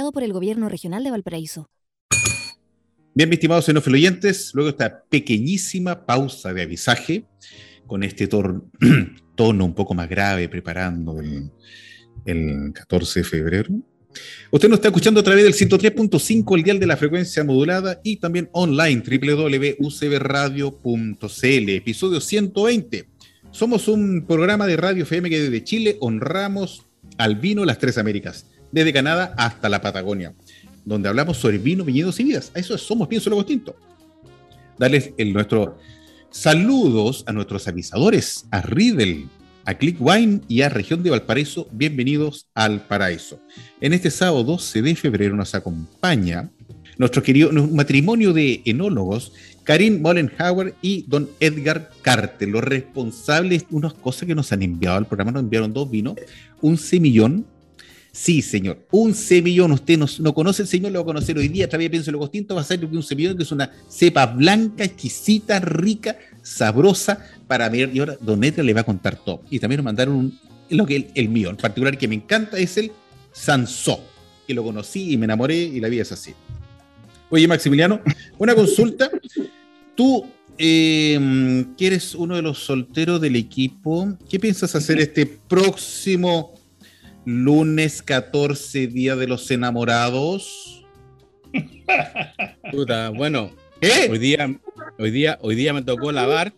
por 0.11 0.23
el 0.23 0.33
Gobierno 0.33 0.67
Regional 0.67 1.03
de 1.03 1.11
Valparaíso. 1.11 1.69
Bien, 3.13 3.29
mis 3.29 3.37
estimados 3.37 3.69
oyentes, 3.69 4.51
luego 4.53 4.69
esta 4.69 5.03
pequeñísima 5.03 6.05
pausa 6.05 6.53
de 6.53 6.63
avisaje, 6.63 7.25
con 7.85 8.03
este 8.03 8.27
tono 9.35 9.65
un 9.65 9.75
poco 9.75 9.93
más 9.93 10.09
grave 10.09 10.49
preparando 10.49 11.19
el, 11.19 11.51
el 12.25 12.73
14 12.73 13.19
de 13.19 13.25
febrero. 13.25 13.69
Usted 14.49 14.69
nos 14.69 14.77
está 14.77 14.87
escuchando 14.87 15.19
a 15.19 15.23
través 15.23 15.43
del 15.43 15.53
103.5, 15.53 16.57
el 16.57 16.63
dial 16.63 16.79
de 16.79 16.87
la 16.87 16.97
frecuencia 16.97 17.43
modulada, 17.43 18.01
y 18.03 18.17
también 18.17 18.49
online, 18.53 19.03
www.ucbradio.cl, 19.05 21.69
episodio 21.69 22.19
120. 22.19 23.07
Somos 23.51 23.87
un 23.87 24.25
programa 24.25 24.65
de 24.67 24.77
radio 24.77 25.03
FM 25.03 25.29
que 25.29 25.41
desde 25.41 25.63
Chile 25.63 25.97
honramos 25.99 26.87
al 27.17 27.35
vino 27.35 27.65
Las 27.65 27.77
Tres 27.77 27.97
Américas 27.97 28.45
desde 28.71 28.93
Canadá 28.93 29.33
hasta 29.37 29.69
la 29.69 29.81
Patagonia, 29.81 30.33
donde 30.85 31.09
hablamos 31.09 31.37
sobre 31.37 31.57
vino, 31.57 31.83
viñedos 31.83 32.19
y 32.19 32.23
vidas. 32.23 32.51
Eso 32.55 32.77
somos 32.77 33.07
Pienso 33.07 33.29
Luego 33.29 33.45
Tinto. 33.45 33.75
Darles 34.77 35.11
el, 35.17 35.33
nuestro 35.33 35.77
saludos 36.29 37.23
a 37.27 37.33
nuestros 37.33 37.67
avisadores, 37.67 38.45
a 38.51 38.61
Riddle, 38.61 39.25
a 39.65 39.75
Click 39.75 39.97
Wine 39.99 40.41
y 40.47 40.61
a 40.61 40.69
Región 40.69 41.03
de 41.03 41.11
Valparaíso. 41.11 41.67
Bienvenidos 41.71 42.47
al 42.55 42.87
paraíso. 42.87 43.39
En 43.79 43.93
este 43.93 44.09
sábado 44.09 44.43
12 44.43 44.81
de 44.81 44.95
febrero 44.95 45.35
nos 45.35 45.53
acompaña 45.53 46.49
nuestro 46.97 47.21
querido 47.21 47.51
matrimonio 47.51 48.33
de 48.33 48.61
enólogos, 48.65 49.33
Karin 49.63 50.01
Mollenhauer 50.01 50.75
y 50.81 51.05
don 51.07 51.29
Edgar 51.39 51.91
Carter, 52.01 52.47
los 52.47 52.63
responsables 52.63 53.65
unas 53.69 53.93
cosas 53.93 54.27
que 54.27 54.35
nos 54.35 54.51
han 54.51 54.63
enviado 54.63 54.97
al 54.97 55.07
programa. 55.07 55.31
Nos 55.31 55.43
enviaron 55.43 55.73
dos 55.73 55.89
vinos, 55.89 56.15
un 56.61 56.77
semillón 56.77 57.45
Sí, 58.11 58.41
señor. 58.41 58.85
Un 58.91 59.13
semillón. 59.13 59.71
Usted 59.71 59.97
no, 60.19 60.33
conoce 60.33 60.63
el 60.63 60.67
señor, 60.67 60.91
lo 60.91 60.99
va 60.99 61.03
a 61.03 61.05
conocer 61.05 61.37
hoy 61.37 61.47
día. 61.47 61.67
Todavía 61.67 61.89
pienso 61.89 62.11
lo 62.11 62.19
costinto. 62.19 62.55
Va 62.55 62.61
a 62.61 62.65
ser 62.65 62.83
un 62.83 63.03
semillón 63.03 63.37
que 63.37 63.43
es 63.43 63.51
una 63.51 63.71
cepa 63.89 64.25
blanca, 64.25 64.83
exquisita, 64.83 65.59
rica, 65.59 66.17
sabrosa 66.41 67.25
para 67.47 67.69
ver. 67.69 67.89
Y 67.93 67.99
ahora 67.99 68.17
Don 68.19 68.43
Edgar 68.43 68.65
le 68.65 68.73
va 68.73 68.81
a 68.81 68.85
contar 68.85 69.15
todo. 69.15 69.41
Y 69.49 69.59
también 69.59 69.77
nos 69.77 69.85
mandaron 69.85 70.37
lo 70.69 70.85
que 70.85 71.09
el, 71.13 71.29
mío, 71.29 71.49
en 71.49 71.57
particular 71.57 71.97
que 71.97 72.07
me 72.07 72.15
encanta, 72.15 72.57
es 72.57 72.77
el 72.77 72.91
Sansó, 73.31 74.03
que 74.45 74.53
lo 74.53 74.63
conocí 74.63 75.13
y 75.13 75.17
me 75.17 75.25
enamoré 75.25 75.57
y 75.57 75.79
la 75.79 75.87
vida 75.87 76.01
es 76.01 76.11
así. 76.11 76.33
Oye, 77.29 77.47
Maximiliano, 77.47 78.01
una 78.37 78.55
consulta. 78.55 79.09
Tú 79.95 80.25
eh, 80.57 81.65
que 81.77 81.87
eres 81.87 82.15
uno 82.15 82.35
de 82.35 82.41
los 82.41 82.59
solteros 82.59 83.21
del 83.21 83.35
equipo, 83.35 84.17
¿qué 84.29 84.39
piensas 84.39 84.75
hacer 84.75 84.99
este 84.99 85.25
próximo 85.25 86.60
lunes 87.25 88.01
14, 88.01 88.87
Día 88.87 89.15
de 89.15 89.27
los 89.27 89.49
Enamorados. 89.51 90.85
Puta, 92.71 93.09
bueno, 93.09 93.51
hoy 94.09 94.17
día, 94.17 94.59
hoy 94.97 95.11
día, 95.11 95.37
hoy 95.41 95.55
día 95.55 95.73
me 95.73 95.81
tocó 95.81 96.11
lavar. 96.11 96.53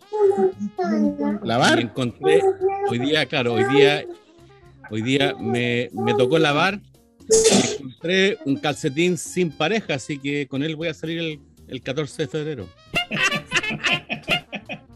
¿Lavar? 1.42 1.80
encontré, 1.80 2.40
hoy 2.88 2.98
día, 2.98 3.26
claro, 3.26 3.54
hoy 3.54 3.64
día, 3.74 4.04
hoy 4.90 5.02
día 5.02 5.34
me, 5.38 5.90
tocó 6.16 6.38
lavar. 6.38 6.80
Y 7.20 7.82
encontré 7.82 8.38
un 8.44 8.56
calcetín 8.56 9.16
sin 9.16 9.50
pareja, 9.50 9.94
así 9.94 10.18
que 10.18 10.46
con 10.46 10.62
él 10.62 10.76
voy 10.76 10.88
a 10.88 10.94
salir 10.94 11.40
el, 11.68 11.82
14 11.82 12.22
de 12.22 12.28
febrero. 12.28 12.68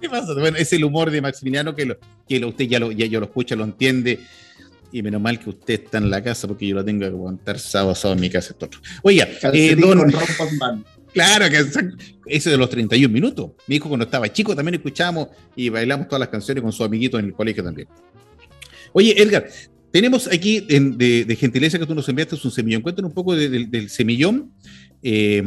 ¿Qué 0.01 0.09
pasa? 0.09 0.33
Bueno, 0.35 0.57
es 0.57 0.73
el 0.73 0.85
humor 0.85 1.11
de 1.11 1.21
Maximiliano 1.21 1.75
que, 1.75 1.87
lo, 1.87 1.99
que 2.29 2.45
usted 2.45 2.67
ya 2.67 2.79
lo, 2.79 2.93
ya, 2.93 3.07
ya 3.07 3.19
lo 3.19 3.27
escucha, 3.27 3.57
lo 3.57 3.65
entiende 3.65 4.21
y 4.93 5.03
menos 5.03 5.21
mal 5.21 5.39
que 5.39 5.51
usted 5.51 5.85
está 5.85 5.99
en 5.99 6.11
la 6.11 6.23
casa 6.23 6.49
porque 6.49 6.67
yo 6.67 6.75
lo 6.75 6.85
tengo 6.85 7.01
que 7.01 7.07
aguantar 7.07 7.59
sábado 7.59 7.95
sábado 7.95 8.17
en 8.17 8.21
mi 8.21 8.31
casa. 8.31 8.53
Esto 8.53 8.69
Oiga, 9.03 9.29
eh, 9.53 9.77
don... 9.77 10.13
Claro, 11.13 11.47
que 11.51 11.65
ese 12.27 12.51
de 12.51 12.57
los 12.57 12.69
31 12.69 13.13
minutos. 13.13 13.53
Mi 13.67 13.77
hijo 13.77 13.89
cuando 13.89 14.05
estaba 14.05 14.31
chico 14.33 14.55
también 14.55 14.75
escuchamos 14.75 15.29
y 15.57 15.69
bailamos 15.69 16.07
todas 16.07 16.21
las 16.21 16.29
canciones 16.29 16.63
con 16.63 16.73
su 16.73 16.85
amiguito 16.85 17.19
en 17.19 17.27
el 17.27 17.33
colegio 17.33 17.65
también. 17.65 17.89
Oye, 18.93 19.21
Edgar, 19.21 19.49
tenemos 19.91 20.29
aquí 20.29 20.61
de, 20.61 21.37
gentileza 21.39 21.79
que 21.79 21.87
tú 21.87 21.95
nos 21.95 22.09
enviaste 22.09 22.37
un 22.43 22.51
semillón. 22.51 22.83
Cuéntanos 22.83 23.11
un 23.11 23.15
poco 23.15 23.35
del 23.35 23.91
semillón. 23.91 24.53
Eh, 25.01 25.43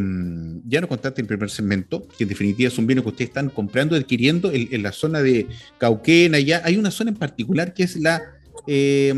ya 0.65 0.79
nos 0.79 0.87
contaste 0.87 1.19
en 1.19 1.25
el 1.25 1.27
primer 1.27 1.49
segmento 1.49 2.07
que 2.17 2.23
en 2.23 2.29
definitiva 2.29 2.69
es 2.69 2.77
un 2.77 2.87
vino 2.87 3.03
que 3.03 3.09
ustedes 3.09 3.29
están 3.29 3.49
comprando, 3.49 3.97
adquiriendo 3.97 4.49
en, 4.51 4.69
en 4.71 4.81
la 4.81 4.91
zona 4.91 5.21
de 5.21 5.47
Cauquena. 5.77 6.39
Ya 6.39 6.61
hay 6.63 6.77
una 6.77 6.89
zona 6.89 7.11
en 7.11 7.17
particular 7.17 7.73
que 7.73 7.83
es 7.83 7.97
la 7.97 8.21
eh, 8.67 9.13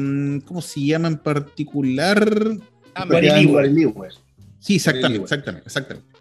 ¿cómo 0.46 0.62
se 0.62 0.86
llama 0.86 1.08
en 1.08 1.18
particular? 1.18 2.58
Ah, 2.96 3.08
sí, 4.60 4.76
exactamente, 4.76 5.24
exactamente, 5.24 5.68
exactamente. 5.68 6.14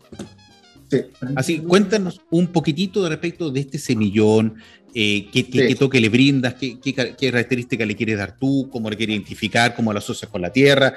Así, 1.37 1.58
cuéntanos 1.58 2.20
un 2.30 2.48
poquitito 2.48 3.02
de 3.02 3.11
respecto 3.11 3.50
de 3.50 3.61
este 3.61 3.78
semillón, 3.78 4.56
eh, 4.94 5.28
qué, 5.32 5.74
toque 5.78 6.00
le 6.00 6.11
brindas, 6.11 6.54
qué, 6.54 7.14
característica 7.18 7.87
le 7.87 7.96
quieres 7.96 8.18
dar 8.18 8.37
tú, 8.38 8.68
cómo 8.70 8.90
le 8.90 8.96
quieres 8.96 9.14
identificar, 9.14 9.74
cómo 9.74 9.92
lo 9.92 9.98
asocias 9.98 10.30
con 10.30 10.42
la 10.42 10.52
tierra, 10.52 10.94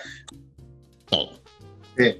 todo. 1.09 1.41
Sí. 1.97 2.15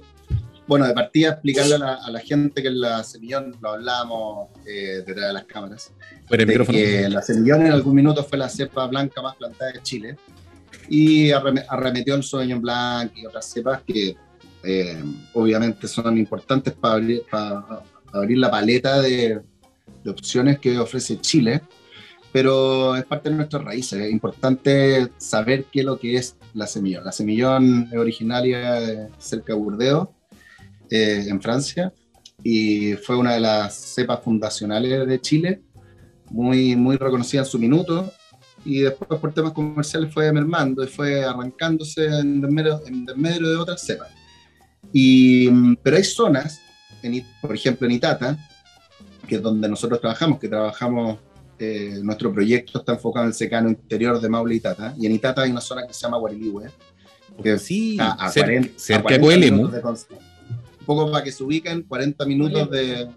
Bueno, 0.66 0.86
de 0.86 0.94
partida 0.94 1.30
explicarle 1.30 1.76
a 1.76 2.10
la, 2.10 2.20
gente 2.20 2.60
que 2.60 2.68
en 2.68 2.80
la 2.80 3.04
semillón 3.04 3.56
lo 3.60 3.70
hablábamos 3.70 4.48
eh, 4.66 5.04
detrás 5.06 5.28
de 5.28 5.32
las 5.32 5.44
cámaras. 5.44 5.92
Que 6.28 7.08
la 7.08 7.22
semillón 7.22 7.66
en 7.66 7.72
algún 7.72 7.94
minuto 7.94 8.24
fue 8.24 8.36
la 8.36 8.48
cepa 8.48 8.86
blanca 8.88 9.22
más 9.22 9.36
plantada 9.36 9.70
de 9.72 9.82
Chile 9.82 10.16
y 10.88 11.30
arremetió 11.30 12.16
el 12.16 12.24
sueño 12.24 12.56
en 12.56 12.62
blanco 12.62 13.14
y 13.16 13.26
otras 13.26 13.46
cepas 13.46 13.82
que 13.86 14.16
eh, 14.64 15.04
obviamente 15.34 15.86
son 15.86 16.18
importantes 16.18 16.72
para 16.74 16.94
abrir, 16.94 17.22
para 17.30 17.64
abrir 18.12 18.38
la 18.38 18.50
paleta 18.50 19.00
de, 19.00 19.40
de, 20.02 20.10
opciones 20.10 20.58
que 20.58 20.76
ofrece 20.80 21.20
Chile, 21.20 21.62
pero 22.32 22.96
es 22.96 23.04
parte 23.04 23.30
de 23.30 23.36
nuestras 23.36 23.62
raíces. 23.62 24.00
Es 24.00 24.10
importante 24.10 25.12
saber 25.16 25.66
qué 25.70 25.80
es 25.80 25.86
lo 25.86 25.96
que 25.96 26.16
es 26.16 26.36
la 26.54 26.66
semillón. 26.66 27.04
La 27.04 27.12
semillón 27.12 27.88
es 27.92 27.98
originaria 27.98 28.72
de 28.80 29.08
cerca 29.18 29.52
de 29.52 29.60
Burdeos 29.60 30.08
eh, 30.90 31.24
en 31.28 31.40
Francia 31.40 31.92
y 32.42 32.94
fue 32.94 33.16
una 33.16 33.34
de 33.34 33.40
las 33.40 33.74
cepas 33.74 34.20
fundacionales 34.22 35.06
de 35.06 35.20
Chile, 35.20 35.62
muy, 36.30 36.76
muy 36.76 36.96
reconocida 36.96 37.40
en 37.42 37.46
su 37.46 37.58
minuto 37.58 38.12
y 38.64 38.80
después 38.80 39.20
por 39.20 39.32
temas 39.32 39.52
comerciales 39.52 40.12
fue 40.12 40.32
mermando 40.32 40.82
y 40.82 40.88
fue 40.88 41.24
arrancándose 41.24 42.06
en 42.06 42.40
desmedro, 42.40 42.82
en 42.86 43.04
desmedro 43.04 43.48
de 43.48 43.56
otras 43.56 43.82
cepas. 43.82 44.08
Y, 44.92 45.74
pero 45.76 45.96
hay 45.96 46.04
zonas, 46.04 46.60
por 47.40 47.54
ejemplo 47.54 47.86
en 47.86 47.94
Itata, 47.94 48.36
que 49.26 49.36
es 49.36 49.42
donde 49.42 49.68
nosotros 49.68 50.00
trabajamos, 50.00 50.38
que 50.38 50.48
trabajamos, 50.48 51.18
eh, 51.58 51.98
nuestro 52.02 52.32
proyecto 52.32 52.80
está 52.80 52.92
enfocado 52.92 53.24
en 53.24 53.28
el 53.28 53.34
secano 53.34 53.68
interior 53.68 54.20
de 54.20 54.28
Maule 54.28 54.54
y 54.54 54.58
Itata, 54.58 54.94
y 54.98 55.06
en 55.06 55.12
Itata 55.12 55.42
hay 55.42 55.50
una 55.50 55.60
zona 55.60 55.86
que 55.86 55.94
se 55.94 56.02
llama 56.02 56.18
Guarilihue, 56.18 56.70
que 57.42 57.58
sí, 57.58 57.96
a, 58.00 58.30
cerca, 58.30 58.68
cerca 58.76 59.18
de 59.18 59.82
poco 60.86 61.10
para 61.10 61.24
que 61.24 61.32
se 61.32 61.42
ubiquen, 61.44 61.82
40 61.82 62.24
minutos 62.24 62.70
de 62.70 63.08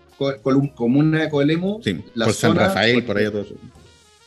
comuna 0.75 1.21
de 1.21 1.29
Coelemu. 1.29 1.81
Sí, 1.81 2.03
la 2.15 2.25
por 2.25 2.33
San 2.33 2.55
Rafael, 2.55 3.03
por 3.05 3.17
allá 3.17 3.31
todo 3.31 3.41
eso. 3.43 3.55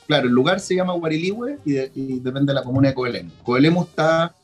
Claro, 0.06 0.28
el 0.28 0.34
lugar 0.34 0.60
se 0.60 0.74
llama 0.74 0.94
Guarilihue 0.94 1.58
y, 1.64 2.20
depende 2.20 2.52
de 2.52 2.54
la 2.54 2.62
comuna 2.62 2.88
de 2.88 2.94
Coelemu. 2.94 3.30
Coelemu 3.42 3.82
está 3.82 4.34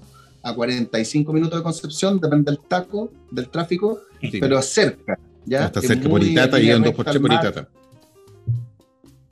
a 0.42 0.54
45 0.54 1.32
minutos 1.32 1.58
de 1.58 1.62
Concepción, 1.62 2.20
depende 2.20 2.50
del 2.50 2.60
taco, 2.60 3.10
del 3.30 3.48
tráfico, 3.48 4.00
pero 4.40 4.60
cerca. 4.62 5.18
¿ya? 5.44 5.66
Está 5.66 5.80
cerca 5.80 6.08
por 6.08 6.22
Itata 6.22 6.60
y 6.60 6.70
en 6.70 6.82
dos 6.82 6.94
por 6.94 7.04
por 7.04 7.32
Itata. 7.32 7.68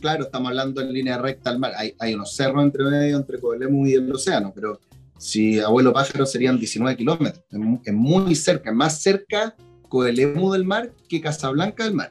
Claro, 0.01 0.25
estamos 0.25 0.49
hablando 0.49 0.81
en 0.83 0.93
línea 0.93 1.19
recta 1.19 1.51
al 1.51 1.59
mar. 1.59 1.73
Hay, 1.77 1.95
hay 1.99 2.15
unos 2.15 2.35
cerros 2.35 2.63
entre 2.63 2.85
medio, 2.85 3.17
entre 3.17 3.41
Coelemu 3.41 3.87
y 3.87 3.95
el 3.95 4.13
océano, 4.13 4.53
pero 4.55 4.79
si 5.19 5.59
Abuelo 5.61 5.93
Pájaro 5.93 6.27
serían 6.27 6.59
19 6.59 6.97
kilómetros, 6.97 7.45
es 7.85 7.93
muy 7.95 8.35
cerca, 8.35 8.73
más 8.73 9.01
cerca 9.01 9.55
Coelemu 9.89 10.53
del 10.53 10.65
mar 10.65 10.93
que 11.09 11.21
Casablanca 11.21 11.85
del 11.85 11.95
mar. 11.95 12.11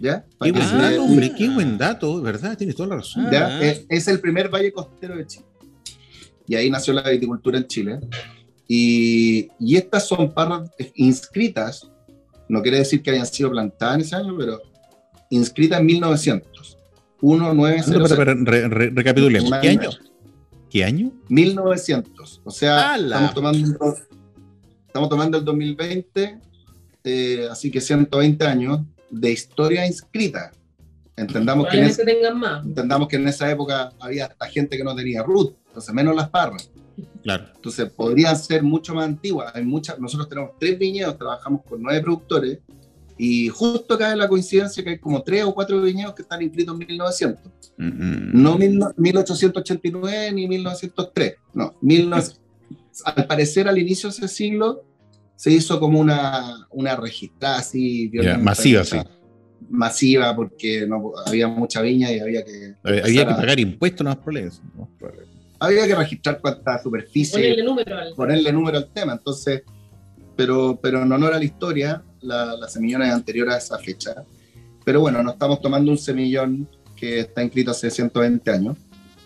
¿Ya? 0.00 0.24
Qué 0.40 0.50
buen 0.50 0.64
se- 0.66 0.76
dato, 0.76 1.04
hombre, 1.04 1.32
qué 1.38 1.48
buen 1.48 1.78
dato, 1.78 2.20
¿verdad? 2.20 2.56
Tienes 2.58 2.74
toda 2.74 2.88
la 2.88 2.96
razón. 2.96 3.28
¿ya? 3.30 3.46
Ah. 3.46 3.62
Es, 3.62 3.86
es 3.88 4.08
el 4.08 4.18
primer 4.18 4.48
valle 4.52 4.72
costero 4.72 5.16
de 5.16 5.26
Chile. 5.26 5.46
Y 6.48 6.56
ahí 6.56 6.68
nació 6.70 6.92
la 6.92 7.08
viticultura 7.08 7.58
en 7.58 7.66
Chile. 7.68 8.00
Y, 8.66 9.48
y 9.60 9.76
estas 9.76 10.08
son 10.08 10.32
parras 10.32 10.68
inscritas, 10.96 11.88
no 12.48 12.62
quiere 12.62 12.78
decir 12.78 13.00
que 13.02 13.10
hayan 13.12 13.26
sido 13.26 13.50
plantadas 13.52 13.94
en 13.96 14.00
ese 14.00 14.16
año, 14.16 14.34
pero 14.36 14.60
inscritas 15.30 15.78
en 15.78 15.86
1900. 15.86 16.78
1900. 17.20 18.02
Pero, 18.02 18.16
pero, 18.16 18.34
re- 18.44 18.68
re- 18.68 18.90
recapitulemos. 18.90 19.52
¿Qué 19.60 19.68
año. 19.68 19.90
Año? 20.80 21.10
¿Qué 21.10 21.12
año? 21.12 21.12
1900. 21.28 22.40
O 22.44 22.50
sea, 22.50 22.96
estamos 22.96 23.34
tomando, 23.34 23.94
estamos 24.86 25.08
tomando 25.08 25.38
el 25.38 25.44
2020, 25.44 26.38
eh, 27.04 27.48
así 27.50 27.70
que 27.70 27.80
120 27.80 28.46
años 28.46 28.80
de 29.10 29.32
historia 29.32 29.86
inscrita. 29.86 30.52
Entendamos 31.16 31.68
que, 31.68 31.78
en 31.78 31.84
es- 31.84 31.96
Probablemente 31.96 32.26
tengan 32.28 32.40
más. 32.40 32.64
entendamos 32.64 33.08
que 33.08 33.16
en 33.16 33.28
esa 33.28 33.50
época 33.50 33.92
había 34.00 34.26
hasta 34.26 34.46
gente 34.48 34.76
que 34.76 34.84
no 34.84 34.94
tenía 34.94 35.22
root, 35.22 35.54
entonces 35.68 35.92
menos 35.94 36.16
las 36.16 36.30
parras. 36.30 36.70
Claro. 37.22 37.46
Entonces 37.54 37.90
podrían 37.90 38.36
ser 38.36 38.62
mucho 38.62 38.94
más 38.94 39.04
antiguas. 39.06 39.52
Hay 39.54 39.64
muchas, 39.64 39.98
nosotros 39.98 40.28
tenemos 40.28 40.52
tres 40.58 40.78
viñedos, 40.78 41.16
trabajamos 41.18 41.62
con 41.64 41.82
nueve 41.82 42.00
productores 42.00 42.58
y 43.18 43.48
justo 43.48 43.96
cae 43.98 44.16
la 44.16 44.28
coincidencia 44.28 44.82
que 44.82 44.90
hay 44.90 44.98
como 44.98 45.22
tres 45.22 45.44
o 45.44 45.54
cuatro 45.54 45.80
viñedos 45.82 46.14
que 46.14 46.22
están 46.22 46.42
inscritos 46.42 46.72
en 46.74 46.78
1900. 46.86 47.52
Mm, 47.78 48.42
No 48.42 48.56
mil 48.58 48.78
no- 48.78 48.92
1889 48.96 50.32
ni 50.32 50.48
1903, 50.48 51.34
no. 51.54 51.74
1900 51.80 52.40
al 53.04 53.26
parecer 53.26 53.68
al 53.68 53.78
inicio 53.78 54.10
de 54.10 54.16
ese 54.16 54.28
siglo 54.28 54.84
se 55.36 55.50
hizo 55.50 55.80
como 55.80 55.98
una, 55.98 56.66
una 56.70 56.94
registrada 56.96 57.58
así 57.58 58.08
violenta, 58.08 58.38
masiva, 58.38 58.84
sea, 58.84 59.06
Masiva 59.70 60.36
porque 60.36 60.86
no, 60.86 61.12
había 61.24 61.48
mucha 61.48 61.80
viña 61.80 62.12
y 62.12 62.18
había 62.20 62.44
que... 62.44 62.74
Había 62.82 63.24
que 63.26 63.32
a- 63.32 63.36
pagar 63.36 63.58
impuestos, 63.58 64.04
no 64.04 64.10
más 64.10 64.18
problemas. 64.18 64.60
¿no? 64.76 64.88
había 65.60 65.86
que 65.86 65.94
registrar 65.94 66.40
cuánta 66.40 66.82
superficie 66.82 67.38
Ponerle 67.40 67.62
número 67.64 67.96
al. 67.96 68.14
ponerle 68.14 68.52
número 68.52 68.78
al 68.78 68.92
tema. 68.92 69.12
Entonces, 69.14 69.62
pero, 70.36 70.78
pero 70.82 71.02
en 71.02 71.10
honor 71.12 71.32
a 71.34 71.38
la 71.38 71.44
historia, 71.44 72.02
la, 72.22 72.56
la 72.56 72.68
semillona 72.68 73.08
es 73.08 73.14
anterior 73.14 73.50
a 73.50 73.56
esa 73.58 73.78
fecha. 73.78 74.24
Pero 74.84 75.00
bueno, 75.00 75.22
nos 75.22 75.34
estamos 75.34 75.60
tomando 75.60 75.90
un 75.90 75.98
semillón 75.98 76.68
que 76.96 77.20
está 77.20 77.42
inscrito 77.42 77.70
hace 77.72 77.90
120 77.90 78.50
años, 78.50 78.76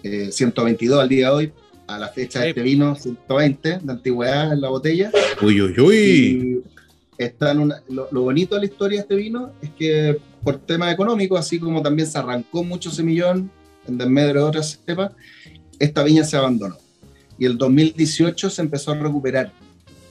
eh, 0.02 0.30
122 0.32 1.00
al 1.00 1.08
día 1.08 1.26
de 1.28 1.32
hoy, 1.34 1.52
a 1.86 1.98
la 1.98 2.08
fecha 2.08 2.40
de 2.40 2.48
este 2.50 2.62
vino, 2.62 2.94
120 2.96 3.78
de 3.82 3.92
antigüedad 3.92 4.52
en 4.52 4.60
la 4.60 4.68
botella. 4.68 5.10
Uy, 5.42 5.60
uy, 5.62 5.74
uy. 5.80 5.96
Y 5.96 7.22
está 7.22 7.52
en 7.52 7.60
una- 7.60 7.82
lo, 7.88 8.08
lo 8.10 8.22
bonito 8.22 8.54
de 8.56 8.62
la 8.62 8.66
historia 8.66 8.98
de 8.98 9.02
este 9.02 9.14
vino 9.14 9.52
es 9.62 9.70
que 9.70 10.18
por 10.42 10.58
temas 10.58 10.92
económicos, 10.92 11.38
así 11.40 11.58
como 11.58 11.82
también 11.82 12.08
se 12.08 12.18
arrancó 12.18 12.62
mucho 12.64 12.90
semillón 12.90 13.50
en 13.86 13.98
desmedro 13.98 14.40
de 14.42 14.46
otras 14.48 14.80
cepas, 14.84 15.12
esta 15.78 16.02
viña 16.02 16.24
se 16.24 16.36
abandonó. 16.36 16.76
Y 17.38 17.44
el 17.46 17.56
2018 17.58 18.48
se 18.50 18.62
empezó 18.62 18.92
a 18.92 18.94
recuperar. 18.96 19.52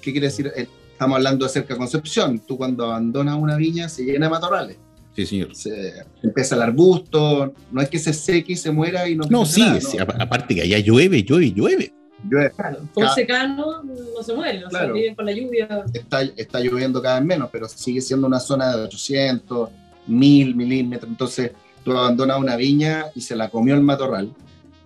¿Qué 0.02 0.12
quiere 0.12 0.28
decir? 0.28 0.52
Estamos 0.96 1.18
hablando 1.18 1.46
de 1.46 1.52
cerca 1.52 1.74
de 1.74 1.78
Concepción. 1.78 2.40
Tú 2.40 2.58
cuando 2.58 2.86
abandonas 2.86 3.36
una 3.38 3.58
viña 3.58 3.90
se 3.90 4.04
llena 4.06 4.28
de 4.28 4.30
matorrales. 4.30 4.78
Sí, 5.14 5.26
señor. 5.26 5.54
Se 5.54 5.94
empieza 6.24 6.56
el 6.56 6.62
arbusto. 6.62 7.54
No 7.70 7.82
es 7.82 7.90
que 7.90 8.00
se 8.00 8.14
seque 8.14 8.54
y 8.54 8.56
se 8.56 8.72
muera 8.72 9.08
y 9.10 9.16
no 9.16 9.26
No, 9.30 9.46
sí, 9.46 9.60
nada, 9.60 9.82
sí, 9.82 9.98
no. 9.98 10.04
apa- 10.04 10.16
aparte 10.18 10.56
que 10.56 10.62
allá 10.62 10.80
llueve, 10.80 11.22
llueve, 11.24 11.52
llueve. 11.52 11.94
Llueve. 12.30 12.52
Claro, 12.56 12.80
Ca- 12.98 13.14
secano 13.14 13.84
no 13.84 14.24
se 14.24 14.34
mueren, 14.34 14.64
o 14.64 14.70
sea, 14.70 14.80
Claro. 14.80 14.94
viven 14.94 15.16
con 15.16 15.26
la 15.26 15.34
lluvia. 15.34 15.84
está, 15.94 16.22
está 16.22 16.60
lloviendo 16.62 17.02
cada 17.02 17.20
vez 17.20 17.28
menos, 17.28 17.50
pero 17.52 17.68
sigue 17.68 18.00
siendo 18.00 18.26
una 18.26 18.40
zona 18.40 18.74
de 18.76 18.84
800, 18.84 19.70
1000 20.08 20.56
milímetros. 20.56 21.10
Entonces, 21.12 21.52
tú 21.84 21.92
abandonas 21.92 22.40
una 22.40 22.56
viña 22.56 23.08
y 23.16 23.20
se 23.22 23.36
la 23.36 23.50
comió 23.50 23.76
el 23.76 23.82
matorral 23.82 24.34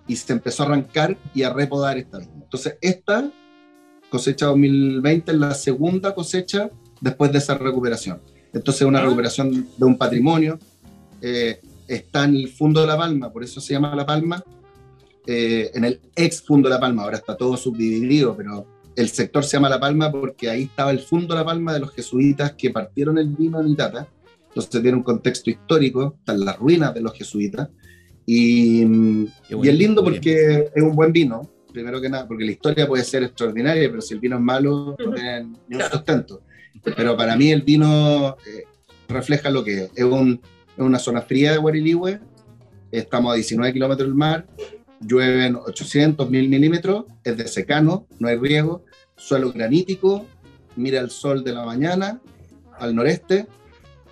y 0.08 0.16
se 0.16 0.32
empezó 0.32 0.64
a 0.64 0.66
arrancar 0.66 1.16
y 1.34 1.44
a 1.44 1.52
repodar 1.52 1.98
esta 1.98 2.18
viña. 2.18 2.32
Entonces, 2.42 2.76
esta 2.80 3.30
cosecha 4.10 4.46
2020 4.46 5.32
es 5.32 5.38
la 5.38 5.54
segunda 5.54 6.14
cosecha 6.14 6.68
después 7.00 7.32
de 7.32 7.38
esa 7.38 7.56
recuperación. 7.56 8.20
Entonces, 8.52 8.82
es 8.82 8.88
una 8.88 8.98
Ah. 8.98 9.04
recuperación 9.04 9.68
de 9.76 9.84
un 9.84 9.96
patrimonio. 9.96 10.58
eh, 11.22 11.60
está 11.86 12.24
en 12.24 12.34
el 12.36 12.48
Fundo 12.48 12.80
de 12.80 12.86
la 12.86 12.96
Palma, 12.96 13.30
por 13.30 13.44
eso 13.44 13.60
se 13.60 13.74
llama 13.74 13.94
La 13.94 14.06
Palma. 14.06 14.42
eh, 15.26 15.70
en 15.74 15.84
el 15.84 16.00
ex 16.16 16.40
Fundo 16.42 16.68
de 16.68 16.74
la 16.74 16.80
Palma, 16.80 17.02
ahora 17.04 17.18
está 17.18 17.36
todo 17.36 17.56
subdividido, 17.56 18.34
pero 18.36 18.66
el 18.96 19.08
sector 19.10 19.44
se 19.44 19.56
llama 19.58 19.68
La 19.68 19.78
Palma 19.78 20.10
porque 20.10 20.48
ahí 20.48 20.62
estaba 20.62 20.90
el 20.90 20.98
Fundo 21.00 21.34
La 21.34 21.44
Palma 21.44 21.74
de 21.74 21.80
los 21.80 21.92
jesuitas 21.92 22.52
que 22.54 22.70
partieron 22.70 23.18
el 23.18 23.28
vino 23.28 23.60
en 23.60 23.68
Itata. 23.68 24.08
Entonces 24.48 24.82
tiene 24.82 24.96
un 24.96 25.02
contexto 25.02 25.50
histórico, 25.50 26.14
están 26.18 26.42
las 26.44 26.58
ruinas 26.58 26.94
de 26.94 27.02
los 27.02 27.12
jesuitas. 27.12 27.68
Y, 28.26 28.82
y 28.82 29.28
es 29.68 29.74
lindo 29.78 30.02
porque 30.02 30.70
es 30.74 30.82
un 30.82 30.96
buen 30.96 31.12
vino, 31.12 31.48
primero 31.72 32.00
que 32.00 32.08
nada, 32.08 32.26
porque 32.26 32.44
la 32.44 32.50
historia 32.52 32.86
puede 32.86 33.04
ser 33.04 33.22
extraordinaria, 33.22 33.88
pero 33.88 34.00
si 34.02 34.14
el 34.14 34.20
vino 34.20 34.36
es 34.36 34.42
malo, 34.42 34.96
no 34.98 35.12
tiene 35.12 35.42
ni 35.68 35.76
un 35.76 35.82
sustento. 35.90 36.42
Pero 36.96 37.16
para 37.16 37.36
mí 37.36 37.50
el 37.50 37.62
vino 37.62 38.36
eh, 38.46 38.64
refleja 39.08 39.50
lo 39.50 39.62
que 39.64 39.84
es. 39.84 39.90
Es, 39.94 40.04
un- 40.04 40.40
es 40.76 40.78
una 40.84 40.98
zona 40.98 41.20
fría 41.22 41.52
de 41.52 41.58
Guarilihue, 41.58 42.20
estamos 42.90 43.32
a 43.32 43.34
19 43.36 43.72
kilómetros 43.72 44.08
del 44.08 44.14
mar, 44.14 44.46
llueven 45.00 45.56
800, 45.56 46.28
1000 46.30 46.48
milímetros, 46.48 47.04
es 47.24 47.36
de 47.36 47.46
secano, 47.48 48.06
no 48.18 48.28
hay 48.28 48.36
riego, 48.36 48.84
suelo 49.16 49.52
granítico, 49.52 50.26
mira 50.76 51.00
el 51.00 51.10
sol 51.10 51.42
de 51.44 51.52
la 51.52 51.64
mañana 51.64 52.20
al 52.78 52.94
noreste 52.94 53.46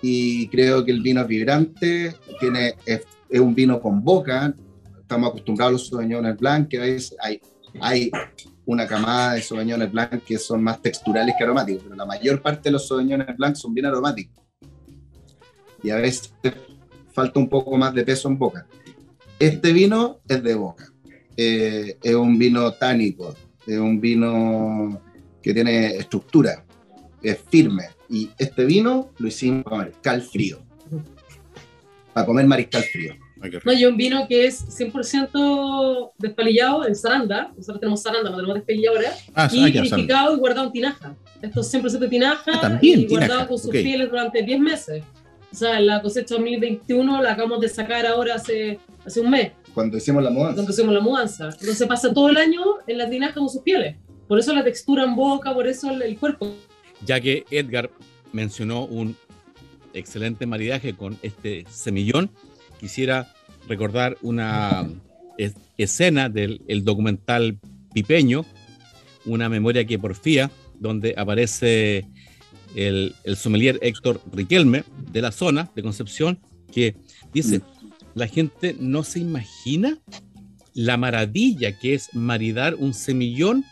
y 0.01 0.47
creo 0.49 0.85
que 0.85 0.91
el 0.91 1.01
vino 1.01 1.21
es 1.21 1.27
vibrante, 1.27 2.15
tiene, 2.39 2.75
es, 2.85 3.01
es 3.29 3.39
un 3.39 3.55
vino 3.55 3.79
con 3.81 4.03
boca, 4.03 4.53
estamos 5.09 5.29
acostumbrados 5.29 5.69
a 5.69 5.73
los 5.73 5.87
Sauvignones 5.87 6.37
Blanc, 6.37 6.67
que 6.67 6.77
a 6.77 6.83
hay, 7.25 7.41
hay 7.81 8.11
una 8.65 8.85
camada 8.85 9.33
de 9.33 9.41
Sauvignones 9.41 9.91
Blanc 9.91 10.23
que 10.23 10.37
son 10.37 10.61
más 10.61 10.79
texturales 10.83 11.33
que 11.35 11.43
aromáticos, 11.43 11.81
pero 11.81 11.95
la 11.95 12.05
mayor 12.05 12.39
parte 12.43 12.69
de 12.69 12.73
los 12.73 12.87
Sauvignones 12.87 13.35
Blanc 13.35 13.55
son 13.55 13.73
bien 13.73 13.87
aromáticos. 13.87 14.45
Y 15.81 15.89
a 15.89 15.95
veces 15.95 16.31
falta 17.11 17.39
un 17.39 17.49
poco 17.49 17.75
más 17.75 17.91
de 17.95 18.03
peso 18.03 18.27
en 18.27 18.37
boca. 18.37 18.67
Este 19.39 19.73
vino 19.73 20.19
es 20.27 20.43
de 20.43 20.53
boca. 20.53 20.93
Eh, 21.35 21.97
es 22.03 22.13
un 22.13 22.37
vino 22.37 22.71
tánico, 22.73 23.33
es 23.65 23.79
un 23.79 23.99
vino 23.99 25.01
que 25.41 25.55
tiene 25.55 25.95
estructura, 25.95 26.63
es 27.23 27.39
firme. 27.49 27.85
Y 28.09 28.29
este 28.37 28.63
vino 28.63 29.09
lo 29.17 29.27
hicimos 29.27 29.63
para 29.63 29.77
mariscal 29.77 30.21
frío. 30.21 30.59
Para 32.13 32.27
comer 32.27 32.45
mariscal 32.45 32.83
frío. 32.83 33.15
Ay. 33.41 33.51
No, 33.63 33.73
y 33.73 33.85
un 33.85 33.95
vino 33.97 34.27
que 34.27 34.45
es 34.47 34.65
100% 34.77 36.11
despalillado 36.17 36.85
en 36.87 36.95
zaranda. 36.95 37.51
Nosotros 37.55 37.79
tenemos 37.79 38.01
zaranda, 38.03 38.29
no 38.29 38.35
tenemos 38.37 38.55
despalilladora. 38.55 39.11
Ah, 39.33 39.49
y 39.51 39.63
ah, 39.63 39.67
ya, 39.69 39.81
purificado 39.81 40.35
y 40.35 40.39
guardado 40.39 40.67
en 40.67 40.73
tinaja. 40.73 41.15
Esto 41.41 41.61
es 41.61 41.73
100% 41.73 42.09
tinaja 42.09 42.51
Ah, 42.55 42.61
también, 42.61 43.01
y 43.01 43.07
guardado 43.07 43.31
tinaja, 43.33 43.47
con 43.47 43.57
sus 43.57 43.67
ok. 43.67 43.73
pieles 43.73 44.09
durante 44.09 44.41
10 44.43 44.59
meses. 44.59 45.03
O 45.51 45.55
sea, 45.55 45.79
la 45.79 46.01
cosecha 46.01 46.35
2021 46.35 47.21
la 47.23 47.31
acabamos 47.33 47.59
de 47.61 47.69
sacar 47.69 48.05
ahora 48.05 48.35
hace, 48.35 48.79
hace 49.05 49.19
un 49.21 49.31
mes, 49.31 49.51
Cuando 49.73 49.97
hicimos 49.97 50.21
la 50.23 50.29
mudanza. 50.29 50.55
cuando 50.55 50.71
hicimos 50.71 50.93
la 50.93 50.99
mudanza. 51.01 51.45
Entonces 51.59 51.87
pasa 51.87 52.13
todo 52.13 52.29
el 52.29 52.37
año 52.37 52.61
en 52.85 52.97
la 52.97 53.09
tinaja 53.09 53.33
con 53.33 53.49
sus 53.49 53.61
pieles. 53.63 53.95
Por 54.27 54.37
eso 54.37 54.53
la 54.53 54.63
textura 54.63 55.03
en 55.05 55.15
boca, 55.15 55.51
por 55.53 55.67
eso 55.67 55.89
el, 55.89 56.01
el 56.03 56.17
cuerpo. 56.19 56.53
ya 57.03 57.19
que 57.19 57.45
Edgar 57.49 57.89
mencionó 58.31 58.85
un 58.85 59.15
excelente 59.93 60.45
maridaje 60.45 60.93
con 60.95 61.17
este 61.23 61.65
semillón, 61.67 62.29
quisiera 62.79 63.33
recordar 63.67 64.17
una 64.21 64.89
es- 65.37 65.55
escena 65.77 66.29
del 66.29 66.61
el 66.67 66.83
documental 66.83 67.59
Pipeño, 67.93 68.45
una 69.25 69.49
memoria 69.49 69.85
que 69.85 69.99
porfía, 69.99 70.51
donde 70.79 71.13
aparece 71.17 72.05
el, 72.75 73.15
el 73.23 73.35
sommelier 73.35 73.79
Héctor 73.81 74.21
Riquelme 74.31 74.83
de 75.11 75.21
la 75.21 75.31
zona 75.31 75.69
de 75.75 75.81
Concepción, 75.83 76.39
que 76.71 76.95
dice, 77.33 77.61
la 78.15 78.27
gente 78.27 78.75
no 78.79 79.03
se 79.03 79.19
imagina 79.19 79.97
la 80.73 80.97
maravilla 80.97 81.77
que 81.77 81.95
es 81.95 82.13
maridar 82.13 82.75
un 82.75 82.93
semillón 82.93 83.65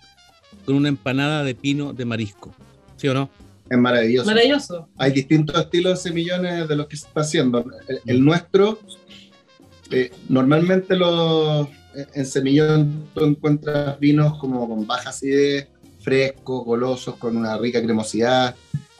con 0.66 0.76
una 0.76 0.90
empanada 0.90 1.44
de 1.44 1.56
pino 1.56 1.94
de 1.94 2.06
marisco. 2.06 2.54
¿Sí 2.98 3.08
o 3.08 3.14
no? 3.14 3.30
Es 3.70 3.78
maravilloso. 3.78 4.26
Maravilloso. 4.28 4.90
Hay 4.98 5.12
distintos 5.12 5.58
estilos 5.60 6.04
de 6.04 6.10
semillones 6.10 6.68
de 6.68 6.76
los 6.76 6.88
que 6.88 6.98
se 6.98 7.08
está 7.08 7.22
haciendo. 7.22 7.66
El, 7.88 8.00
el 8.06 8.26
nuestro, 8.26 8.80
eh, 9.92 10.12
normalmente 10.30 10.96
los, 10.96 11.68
en 12.14 12.26
semillón 12.26 13.06
tú 13.14 13.26
encuentras 13.26 14.00
vinos 14.00 14.38
como 14.38 14.68
con 14.68 14.86
baja 14.86 15.10
acidez, 15.10 15.68
frescos, 16.00 16.66
golosos, 16.66 17.16
con 17.16 17.36
una 17.36 17.58
rica 17.58 17.82
cremosidad. 17.82 18.56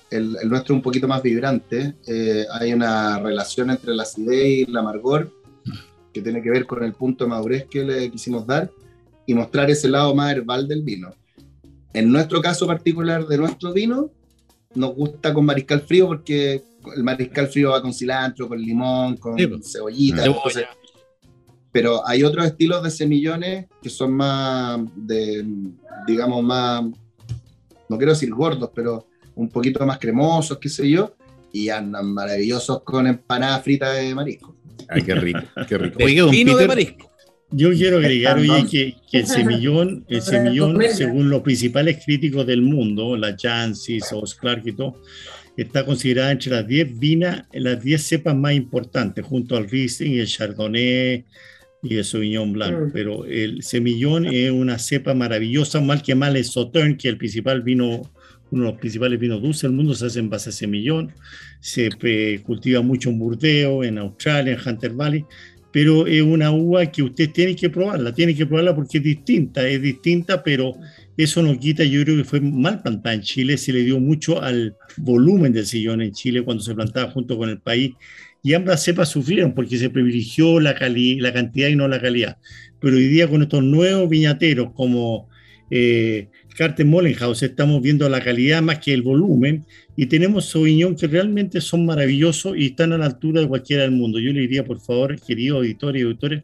El, 0.10 0.38
el 0.42 0.50
nuestro 0.50 0.74
es 0.74 0.78
un 0.78 0.82
poquito 0.82 1.08
más 1.08 1.22
vibrante. 1.22 1.96
Eh, 2.08 2.46
hay 2.52 2.74
una 2.74 3.20
relación 3.20 3.70
entre 3.70 3.94
la 3.94 4.04
acidez 4.04 4.46
y 4.46 4.64
el 4.64 4.78
amargor 4.78 5.32
que 6.14 6.22
tiene 6.22 6.42
que 6.42 6.50
ver 6.50 6.66
con 6.66 6.84
el 6.84 6.94
punto 6.94 7.26
de 7.26 7.30
madurez 7.30 7.66
que 7.70 7.84
le 7.84 8.10
quisimos 8.10 8.48
dar 8.48 8.72
y 9.26 9.34
mostrar 9.34 9.70
ese 9.70 9.90
lado 9.90 10.16
más 10.16 10.32
herbal 10.32 10.68
del 10.68 10.82
vino. 10.82 11.12
En 11.94 12.12
nuestro 12.12 12.42
caso 12.42 12.66
particular 12.66 13.28
de 13.28 13.38
nuestro 13.38 13.74
vino, 13.74 14.10
nos 14.74 14.96
gusta 14.96 15.34
con 15.34 15.46
mariscal 15.46 15.82
frío 15.82 16.08
porque 16.08 16.62
el 16.96 17.04
mariscal 17.04 17.48
frío 17.48 17.72
va 17.72 17.82
con 17.82 17.94
cilantro, 17.94 18.48
con 18.48 18.60
limón, 18.62 19.18
con 19.18 19.38
Sí, 19.38 19.48
pues. 19.48 19.72
cebollita. 19.72 20.26
Entonces- 20.26 20.66
pero 21.72 22.08
hay 22.08 22.24
otros 22.24 22.46
estilos 22.46 22.82
de 22.84 22.90
semillones 22.90 23.66
que 23.82 23.90
son 23.90 24.14
más 24.14 24.80
de, 24.96 25.46
digamos, 26.08 26.44
más, 26.44 26.84
no 27.90 27.98
quiero 27.98 28.14
decir 28.14 28.32
gordos, 28.32 28.72
pero 28.74 29.08
un 29.36 29.50
poquito 29.50 29.86
más 29.86 30.00
cremosos, 30.00 30.58
qué 30.58 30.70
sé 30.70 30.90
yo, 30.90 31.14
y 31.54 31.70
andan 31.70 32.12
maravillosos 32.14 32.82
con 32.84 33.06
empanada 33.06 33.60
frita 33.60 33.92
de 33.92 34.16
marisco. 34.16 34.56
Ay, 34.90 35.04
qué 35.04 35.14
rico, 35.16 35.40
qué 35.68 35.78
rico. 35.78 36.00
Don 36.00 36.32
vino 36.32 36.58
de 36.58 36.68
marisco. 36.68 37.12
Yo 37.50 37.72
quiero 37.72 37.98
agregar, 37.98 38.38
oye, 38.40 38.66
que, 38.70 38.96
que 39.10 39.20
el 39.20 39.28
semillón, 39.28 40.04
el 40.10 40.22
semillón, 40.22 40.78
según 40.92 41.30
los 41.30 41.42
principales 41.42 42.04
críticos 42.04 42.46
del 42.46 42.62
mundo, 42.62 43.16
la 43.16 43.36
Jancis, 43.40 44.12
o 44.12 44.24
Clark 44.40 44.64
y 44.66 44.74
todo, 44.74 44.96
está 45.58 45.86
considerada 45.86 46.32
entre 46.32 46.52
las 46.52 46.68
10 46.68 47.00
vinas, 47.00 47.46
las 47.52 47.84
10 47.84 48.02
cepas 48.02 48.36
más 48.36 48.54
importantes, 48.54 49.26
junto 49.26 49.58
al 49.58 49.70
Riesling 49.70 50.14
y 50.14 50.20
el 50.20 50.28
Chardonnay 50.28 51.26
y 51.84 51.96
el 51.96 52.06
Sauvignon 52.06 52.54
Blanc. 52.54 52.88
Mm. 52.88 52.92
Pero 52.94 53.26
el 53.26 53.64
semillón 53.64 54.28
es 54.28 54.52
una 54.52 54.80
cepa 54.80 55.14
maravillosa, 55.14 55.82
mal 55.82 56.02
que 56.02 56.16
mal 56.16 56.36
es 56.38 56.54
Sauternes, 56.54 56.98
que 56.98 57.08
es 57.08 57.14
el 57.14 57.18
principal 57.18 57.62
vino, 57.64 58.02
uno 58.52 58.64
de 58.64 58.72
los 58.72 58.80
principales 58.80 59.20
vinos 59.20 59.42
dulces 59.42 59.64
del 59.64 59.72
mundo, 59.74 59.94
se 59.94 60.06
hace 60.06 60.20
en 60.20 60.30
base 60.30 60.50
a 60.50 60.54
semillón. 60.54 61.14
Se 61.60 61.90
eh, 62.04 62.40
cultiva 62.44 62.82
mucho 62.82 63.10
en 63.10 63.20
Burdeos, 63.20 63.86
en 63.86 63.98
Australia, 63.98 64.54
en 64.54 64.70
Hunter 64.70 64.94
Valley 64.94 65.26
pero 65.72 66.08
es 66.08 66.24
una 66.24 66.50
uva 66.50 66.86
que 66.88 67.04
usted 67.04 67.30
tiene 67.30 67.56
que 67.56 67.70
probarla, 67.70 68.12
tiene 68.12 68.34
que 68.34 68.48
probarla 68.48 68.74
porque 68.76 68.98
es 68.98 69.04
distinta, 69.04 69.68
es 69.68 69.80
distinta, 69.80 70.42
pero 70.42 70.74
eso 71.18 71.42
no 71.42 71.60
quita, 71.60 71.84
yo 71.84 72.04
creo 72.04 72.16
que 72.16 72.24
fue 72.24 72.40
mal 72.40 72.82
plantada 72.82 73.16
en 73.16 73.22
Chile, 73.22 73.58
se 73.58 73.74
le 73.74 73.84
dio 73.84 74.00
mucho 74.00 74.42
al 74.42 74.76
volumen 74.98 75.52
del 75.52 75.66
sillón 75.66 76.02
en 76.02 76.12
Chile 76.12 76.44
cuando 76.44 76.64
se 76.64 76.76
plantaba 76.76 77.12
junto 77.12 77.38
con 77.38 77.50
el 77.50 77.60
país, 77.60 77.94
y 78.44 78.54
ambas 78.54 78.84
cepas 78.84 79.10
sufrieron 79.10 79.54
porque 79.54 79.78
se 79.78 79.90
privilegió 79.90 80.60
la, 80.60 80.76
cali- 80.76 81.20
la 81.20 81.34
cantidad 81.34 81.68
y 81.70 81.76
no 81.76 81.88
la 81.88 82.00
calidad. 82.00 82.38
Pero 82.80 82.96
hoy 82.96 83.08
día 83.08 83.28
con 83.28 83.42
estos 83.42 83.64
nuevos 83.64 84.08
viñateros 84.08 84.72
como 84.74 85.28
eh, 85.72 86.30
Carter 86.56 86.86
Mollenhaus 86.86 87.44
estamos 87.44 87.82
viendo 87.82 88.08
la 88.08 88.22
calidad 88.22 88.62
más 88.62 88.80
que 88.80 88.94
el 88.94 89.02
volumen 89.02 89.66
y 89.98 90.06
tenemos 90.06 90.46
Sauvignon 90.46 90.96
que 90.96 91.08
realmente 91.08 91.60
son 91.60 91.86
maravillosos 91.86 92.56
y 92.56 92.68
están 92.68 92.94
a 92.94 92.98
la 92.98 93.08
altura 93.08 93.42
de 93.42 93.48
cualquiera 93.48 93.82
del 93.84 93.92
mundo. 93.92 94.20
Yo 94.20 94.32
le 94.32 94.42
diría, 94.42 94.64
por 94.64 94.80
favor, 94.80 95.20
queridos 95.20 95.58
auditores 95.58 96.02
y 96.02 96.06
auditores, 96.06 96.44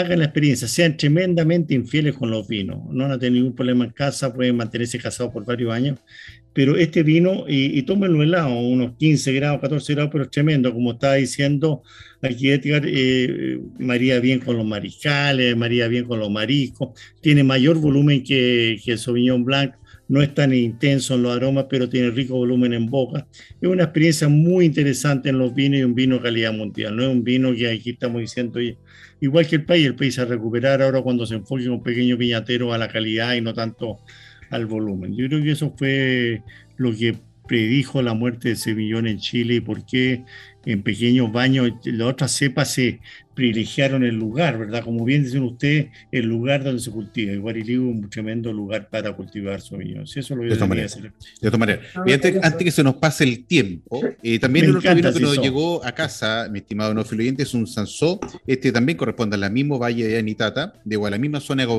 hagan 0.00 0.18
la 0.18 0.26
experiencia, 0.26 0.68
sean 0.68 0.96
tremendamente 0.96 1.74
infieles 1.74 2.14
con 2.14 2.30
los 2.30 2.46
vinos. 2.48 2.78
No 2.90 3.04
van 3.04 3.12
a 3.12 3.18
tener 3.18 3.34
ningún 3.34 3.54
problema 3.54 3.84
en 3.84 3.92
casa, 3.92 4.32
pueden 4.32 4.56
mantenerse 4.56 4.98
casados 4.98 5.32
por 5.32 5.44
varios 5.44 5.72
años, 5.72 5.98
pero 6.52 6.76
este 6.76 7.02
vino, 7.02 7.44
y, 7.48 7.78
y 7.78 7.82
tómenlo 7.82 8.22
helado, 8.22 8.58
unos 8.58 8.96
15 8.96 9.32
grados, 9.32 9.60
14 9.60 9.94
grados, 9.94 10.10
pero 10.12 10.24
es 10.24 10.30
tremendo, 10.30 10.72
como 10.72 10.92
estaba 10.92 11.14
diciendo 11.14 11.82
aquí 12.22 12.50
Edgar, 12.50 12.82
eh, 12.86 13.60
maría 13.78 14.18
bien 14.20 14.40
con 14.40 14.56
los 14.56 14.66
mariscales, 14.66 15.56
maría 15.56 15.88
bien 15.88 16.04
con 16.04 16.18
los 16.18 16.30
mariscos, 16.30 16.98
tiene 17.20 17.44
mayor 17.44 17.78
volumen 17.78 18.24
que, 18.24 18.80
que 18.84 18.92
el 18.92 18.98
Sauvignon 18.98 19.44
Blanc, 19.44 19.74
no 20.10 20.20
es 20.20 20.34
tan 20.34 20.52
intenso 20.52 21.14
en 21.14 21.22
los 21.22 21.36
aromas, 21.36 21.66
pero 21.70 21.88
tiene 21.88 22.10
rico 22.10 22.34
volumen 22.34 22.72
en 22.72 22.86
boca. 22.86 23.28
Es 23.60 23.68
una 23.68 23.84
experiencia 23.84 24.28
muy 24.28 24.64
interesante 24.64 25.28
en 25.28 25.38
los 25.38 25.54
vinos 25.54 25.78
y 25.78 25.84
un 25.84 25.94
vino 25.94 26.16
de 26.16 26.22
calidad 26.22 26.52
mundial. 26.52 26.96
No 26.96 27.04
es 27.04 27.08
un 27.10 27.22
vino 27.22 27.54
que 27.54 27.70
aquí 27.70 27.90
estamos 27.90 28.20
diciendo, 28.20 28.58
oye, 28.58 28.76
igual 29.20 29.46
que 29.46 29.56
el 29.56 29.64
país, 29.64 29.86
el 29.86 29.94
país 29.94 30.18
a 30.18 30.24
recuperar 30.24 30.82
ahora 30.82 31.02
cuando 31.02 31.26
se 31.26 31.34
enfoque 31.34 31.68
un 31.68 31.82
pequeño 31.82 32.16
viñatero 32.16 32.72
a 32.72 32.78
la 32.78 32.88
calidad 32.88 33.34
y 33.34 33.40
no 33.40 33.54
tanto 33.54 34.00
al 34.50 34.66
volumen. 34.66 35.16
Yo 35.16 35.28
creo 35.28 35.42
que 35.42 35.52
eso 35.52 35.74
fue 35.76 36.42
lo 36.76 36.92
que 36.94 37.16
predijo 37.46 38.00
la 38.00 38.14
muerte 38.14 38.50
de 38.50 38.56
Sevillón 38.56 39.06
en 39.06 39.18
Chile 39.18 39.56
y 39.56 39.60
por 39.60 39.84
qué 39.84 40.24
en 40.64 40.82
pequeños 40.82 41.32
baños 41.32 41.72
las 41.84 42.08
otras 42.08 42.32
cepas 42.32 42.72
se 42.72 43.00
privilegiaron 43.34 44.04
el 44.04 44.16
lugar, 44.16 44.58
¿verdad? 44.58 44.84
Como 44.84 45.02
bien 45.04 45.24
dicen 45.24 45.42
ustedes, 45.42 45.86
el 46.12 46.26
lugar 46.26 46.62
donde 46.62 46.82
se 46.82 46.90
cultiva. 46.90 47.32
Y 47.32 47.38
Guariligo 47.38 47.88
es 47.88 47.94
un 47.94 48.10
tremendo 48.10 48.52
lugar 48.52 48.90
para 48.90 49.14
cultivar 49.14 49.62
Sauvignon. 49.62 50.06
Sí, 50.06 50.20
eso 50.20 50.34
es 50.34 50.36
lo 50.36 50.42
De 50.42 50.50
quería 50.50 50.66
maneras. 50.66 50.94
decir. 50.96 51.12
De 51.40 51.48
todas 51.48 51.58
maneras, 51.58 51.86
Ah, 51.94 52.04
y 52.06 52.12
antes, 52.12 52.56
que 52.58 52.70
se 52.70 52.82
nos 52.82 52.96
pase 52.96 53.24
el 53.24 53.46
tiempo, 53.46 54.02
eh, 54.22 54.38
también 54.38 54.66
el 54.66 54.76
otro 54.76 54.94
vino 54.94 55.12
que 55.12 55.20
nos 55.20 55.38
llegó 55.38 55.82
a 55.84 55.92
casa, 55.92 56.48
mi 56.50 56.58
estimado 56.58 56.92
no 56.92 57.00
oyente, 57.00 57.44
es 57.44 57.54
un 57.54 57.66
Sansó. 57.66 58.20
Este 58.46 58.72
también 58.72 58.98
corresponde 58.98 59.36
al 59.36 59.50
mismo 59.52 59.78
valle 59.78 60.06
de 60.06 60.18
Anitata, 60.18 60.74
de 60.84 60.98
la 60.98 61.16
misma 61.18 61.40
zona 61.40 61.62
de 61.62 61.68
De 61.68 61.72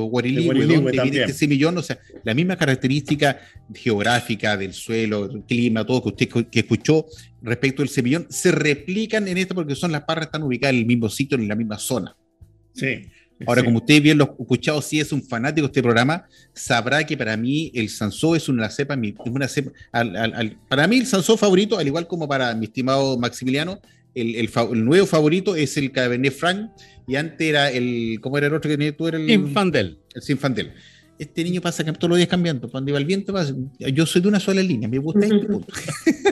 donde 0.74 0.90
viene 1.02 1.20
este 1.20 1.32
semillón, 1.32 1.78
o 1.78 1.82
sea, 1.82 1.98
la 2.24 2.34
misma 2.34 2.56
característica 2.56 3.38
geográfica 3.72 4.56
del 4.56 4.72
suelo, 4.72 5.28
del 5.28 5.42
clima, 5.42 5.84
todo 5.86 6.02
que 6.02 6.08
usted 6.08 6.44
que 6.50 6.60
escuchó 6.60 7.06
respecto 7.42 7.82
al 7.82 7.88
semillón, 7.88 8.26
se 8.30 8.52
replican 8.52 9.26
en 9.28 9.38
esto 9.38 9.54
porque 9.54 9.74
son 9.74 9.92
las 9.92 10.02
parras 10.02 10.26
están 10.26 10.42
ubicadas 10.42 10.74
en 10.74 10.80
el 10.80 10.86
mismo 10.86 11.08
sitio, 11.08 11.36
en 11.36 11.48
la 11.48 11.54
misma 11.56 11.78
zona. 11.78 12.16
Sí. 12.74 13.06
Ahora, 13.46 13.62
sí. 13.62 13.64
como 13.66 13.78
usted 13.78 14.00
bien 14.00 14.18
lo 14.18 14.24
ha 14.24 14.42
escuchado, 14.42 14.80
si 14.80 15.00
es 15.00 15.10
un 15.12 15.20
fanático 15.22 15.66
de 15.66 15.70
este 15.72 15.82
programa, 15.82 16.26
sabrá 16.52 17.04
que 17.04 17.16
para 17.16 17.36
mí 17.36 17.72
el 17.74 17.88
Sansó 17.88 18.36
es 18.36 18.48
una 18.48 18.70
cepa, 18.70 18.96
una 19.26 19.48
cepa 19.48 19.72
al- 19.90 20.14
al- 20.16 20.34
al- 20.34 20.58
para 20.68 20.86
mí 20.86 20.98
el 20.98 21.06
Sansó 21.06 21.36
favorito, 21.36 21.76
al 21.78 21.86
igual 21.86 22.06
como 22.06 22.28
para 22.28 22.54
mi 22.54 22.66
estimado 22.66 23.18
Maximiliano, 23.18 23.80
el, 24.14 24.36
el 24.36 24.50
el 24.72 24.84
nuevo 24.84 25.06
favorito 25.06 25.56
es 25.56 25.76
el 25.76 25.90
Cabernet 25.90 26.32
Franc, 26.32 26.70
y 27.08 27.16
antes 27.16 27.40
era 27.48 27.70
el, 27.72 28.18
¿cómo 28.20 28.38
era 28.38 28.46
el 28.46 28.54
otro 28.54 28.70
que 28.70 28.76
tenías 28.76 28.96
tú? 28.96 29.08
Era 29.08 29.18
el, 29.18 29.28
Infandel. 29.28 29.98
el 30.14 30.22
Sinfandel. 30.22 30.72
Este 31.18 31.42
niño 31.42 31.60
pasa 31.60 31.82
que 31.84 31.92
todos 31.92 32.10
los 32.10 32.18
días 32.18 32.28
cambiando, 32.28 32.70
cuando 32.70 32.90
iba 32.90 32.98
el 32.98 33.04
viento, 33.06 33.32
pasa- 33.32 33.54
yo 33.78 34.06
soy 34.06 34.22
de 34.22 34.28
una 34.28 34.38
sola 34.38 34.62
línea, 34.62 34.88
me 34.88 34.98
gusta 34.98 35.20
este 35.26 35.38
punto. 35.40 35.66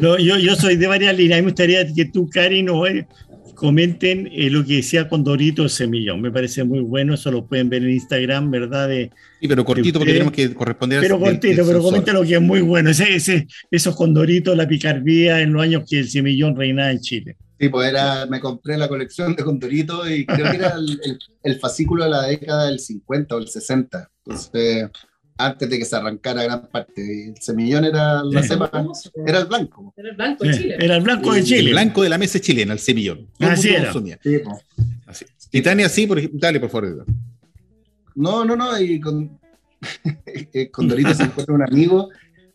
No, 0.00 0.18
yo, 0.18 0.38
yo 0.38 0.54
soy 0.56 0.76
de 0.76 0.86
varias 0.86 1.16
líneas. 1.16 1.38
A 1.38 1.40
mí 1.42 1.46
me 1.46 1.50
gustaría 1.52 1.92
que 1.92 2.06
tú, 2.06 2.28
Cari, 2.28 2.62
nos 2.62 2.88
eh, 2.88 3.06
comenten 3.54 4.28
eh, 4.32 4.50
lo 4.50 4.64
que 4.64 4.76
decía 4.76 5.08
Condorito 5.08 5.68
Semillón. 5.68 6.20
Me 6.20 6.30
parece 6.30 6.64
muy 6.64 6.80
bueno. 6.80 7.14
Eso 7.14 7.30
lo 7.30 7.46
pueden 7.46 7.68
ver 7.68 7.82
en 7.84 7.90
Instagram, 7.90 8.50
¿verdad? 8.50 8.88
De, 8.88 9.10
Sí, 9.40 9.48
pero 9.48 9.64
cortito 9.64 9.98
porque 9.98 10.12
tenemos 10.12 10.32
que 10.32 10.54
corresponder 10.54 10.98
al- 10.98 11.04
pero 11.04 11.18
cortito, 11.18 11.66
pero 11.66 11.82
comenten 11.82 12.14
lo 12.14 12.22
que 12.22 12.34
es 12.34 12.40
muy 12.40 12.60
bueno. 12.60 12.90
Ese, 12.90 13.14
ese, 13.14 13.46
esos 13.70 13.94
Condoritos, 13.96 14.56
la 14.56 14.66
picardía 14.68 15.40
en 15.40 15.52
los 15.52 15.62
años 15.62 15.82
que 15.88 15.98
el 16.00 16.08
Semillón 16.08 16.56
reinaba 16.56 16.90
en 16.90 17.00
Chile. 17.00 17.36
Sí, 17.60 17.68
pues 17.68 17.88
era, 17.90 18.26
me 18.26 18.40
compré 18.40 18.76
la 18.76 18.88
colección 18.88 19.36
de 19.36 19.44
Condorito 19.44 20.08
y 20.10 20.26
creo 20.26 20.50
que 20.50 20.56
era 20.56 20.74
el, 20.76 20.98
el- 21.04 21.18
el 21.44 21.58
fascículo 21.60 22.04
de 22.04 22.10
la 22.10 22.22
década 22.22 22.66
del 22.66 22.78
50 22.80 23.36
o 23.36 23.38
el 23.38 23.48
60. 23.48 24.08
Entonces, 24.24 24.88
antes 25.38 25.68
de 25.70 25.78
que 25.78 25.84
se 25.84 25.96
arrancara 25.96 26.42
gran 26.44 26.66
parte. 26.68 27.28
El 27.28 27.36
semillón 27.40 27.84
era 27.84 28.22
la 28.22 28.42
Sí. 28.42 28.48
cepa, 28.48 28.70
era 29.26 29.38
el 29.40 29.46
blanco. 29.46 29.92
Era 29.96 30.10
el 30.10 30.16
blanco 30.16 30.44
de 30.44 30.52
Chile. 30.54 30.76
Era 30.78 30.96
el 30.96 31.02
blanco 31.02 31.32
de 31.32 31.38
El 31.40 31.44
Chile. 31.46 31.70
blanco 31.72 32.02
de 32.02 32.08
la 32.08 32.18
mesa 32.18 32.38
chilena, 32.40 32.72
el 32.72 32.78
semillón. 32.78 33.28
El 33.38 33.48
Así 33.50 33.70
mundo 33.70 34.08
era. 34.08 34.18
Sí, 34.22 34.38
pues. 34.38 34.58
Así. 35.06 35.24
Y 35.50 35.60
Tania, 35.62 35.88
sí, 35.88 36.06
por 36.06 36.18
ejemplo, 36.18 36.38
dale, 36.40 36.60
por 36.60 36.70
favor. 36.70 37.04
No, 38.14 38.44
no, 38.44 38.56
no, 38.56 38.78
y 38.80 39.00
con, 39.00 39.38
eh, 40.52 40.70
con 40.70 40.88
Dorito 40.88 41.14
se 41.14 41.24
encuentra 41.24 41.54
un 41.54 41.62
amigo 41.62 42.08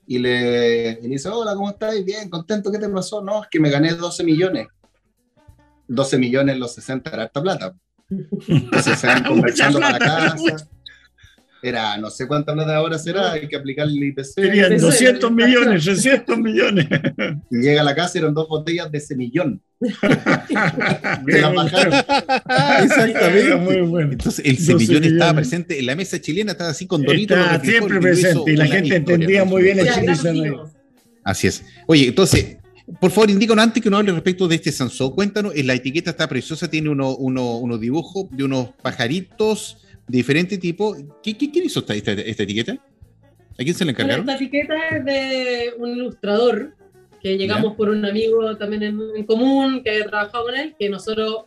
y 0.05 0.19
le, 0.19 0.91
y 1.01 1.03
le 1.03 1.09
dice, 1.09 1.29
hola, 1.29 1.53
¿cómo 1.55 1.69
estás? 1.69 2.03
Bien, 2.05 2.29
contento, 2.29 2.71
¿qué 2.71 2.79
te 2.79 2.87
pasó? 2.89 3.21
No, 3.23 3.43
es 3.43 3.49
que 3.49 3.59
me 3.59 3.69
gané 3.69 3.93
12 3.93 4.23
millones. 4.23 4.67
12 5.87 6.17
millones 6.17 6.53
en 6.55 6.59
los 6.59 6.73
60 6.73 7.09
era 7.09 7.23
harta 7.23 7.41
plata. 7.41 7.75
Entonces 8.47 8.99
se 8.99 9.07
van 9.07 9.23
conversando 9.23 9.79
para 9.79 9.97
plata, 9.97 10.35
casa. 10.37 10.69
Era, 11.61 11.97
no 11.97 12.09
sé 12.11 12.27
cuánta 12.27 12.53
plata 12.53 12.75
ahora 12.75 12.99
será, 12.99 13.31
hay 13.31 13.47
que 13.47 13.55
aplicar 13.55 13.87
el 13.87 14.03
IPC. 14.03 14.23
Serían 14.25 14.65
Empecé, 14.73 14.85
200 14.85 15.31
la 15.31 15.35
millones, 15.47 15.83
300 15.85 16.37
millones. 16.39 16.87
Y 17.51 17.57
llega 17.57 17.81
a 17.81 17.83
la 17.83 17.95
casa 17.95 18.17
y 18.17 18.21
eran 18.21 18.33
dos 18.33 18.47
botellas 18.47 18.91
de 18.91 18.99
semillón. 18.99 19.61
Se 19.81 21.41
las 21.41 21.53
bajaron. 21.53 21.93
Exactamente. 22.83 23.55
Muy 23.55 23.81
bueno. 23.81 24.11
Entonces, 24.13 24.45
el 24.45 24.55
12 24.55 24.65
semillón 24.65 25.03
estaba 25.03 25.33
presente 25.35 25.79
en 25.79 25.85
la 25.85 25.95
mesa 25.95 26.19
chilena, 26.21 26.51
estaba 26.53 26.69
así 26.71 26.85
con 26.87 27.01
Dorito. 27.03 27.35
lo 27.35 27.41
Está 27.41 27.57
reflejó 27.57 27.77
siempre 27.87 27.99
presente 27.99 28.51
y 28.51 28.55
la 28.55 28.65
gente 28.65 28.87
historia, 28.87 28.97
entendía 29.15 29.45
muy 29.45 29.61
bien 29.63 29.79
el 29.79 29.85
Ya, 29.85 29.93
chile. 29.93 30.05
gran 30.05 30.17
se 30.17 30.31
vino. 30.31 30.71
Así 31.23 31.47
es. 31.47 31.63
Oye, 31.87 32.07
entonces, 32.07 32.57
por 33.01 33.11
favor, 33.11 33.29
indícanos 33.29 33.63
antes 33.63 33.83
que 33.83 33.89
nos 33.89 33.99
hable 33.99 34.11
respecto 34.13 34.47
de 34.47 34.55
este 34.55 34.71
Sansó. 34.71 35.13
Cuéntanos, 35.13 35.53
en 35.55 35.67
la 35.67 35.73
etiqueta 35.73 36.11
está 36.11 36.27
preciosa, 36.27 36.69
tiene 36.69 36.89
uno, 36.89 37.15
uno- 37.15 37.57
unos 37.57 37.79
dibujos 37.81 38.27
de 38.31 38.43
unos 38.45 38.69
pajaritos 38.81 39.77
diferente 40.07 40.57
tipo. 40.57 40.95
¿Qué, 41.23 41.37
qué- 41.37 41.51
quién 41.51 41.65
hizo 41.65 41.79
esta, 41.81 41.93
esta- 41.93 42.11
esta 42.13 42.43
etiqueta? 42.43 42.73
¿A 42.73 43.63
quién 43.63 43.73
se 43.73 43.85
la 43.85 43.91
Bueno, 43.93 44.13
encargaron? 44.13 44.29
esta 44.29 44.35
etiqueta 44.43 44.75
es 44.97 45.05
de 45.05 45.73
un 45.77 45.89
ilustrador 45.91 46.73
que 47.21 47.37
llegamos 47.37 47.73
por 47.75 47.89
un 47.89 48.05
amigo 48.05 48.55
también 48.57 48.83
en, 48.83 48.99
en 49.15 49.25
común 49.25 49.81
que 49.83 49.89
había 49.89 50.05
trabajado 50.05 50.45
con 50.45 50.55
él, 50.55 50.75
que 50.77 50.89
nosotros 50.89 51.45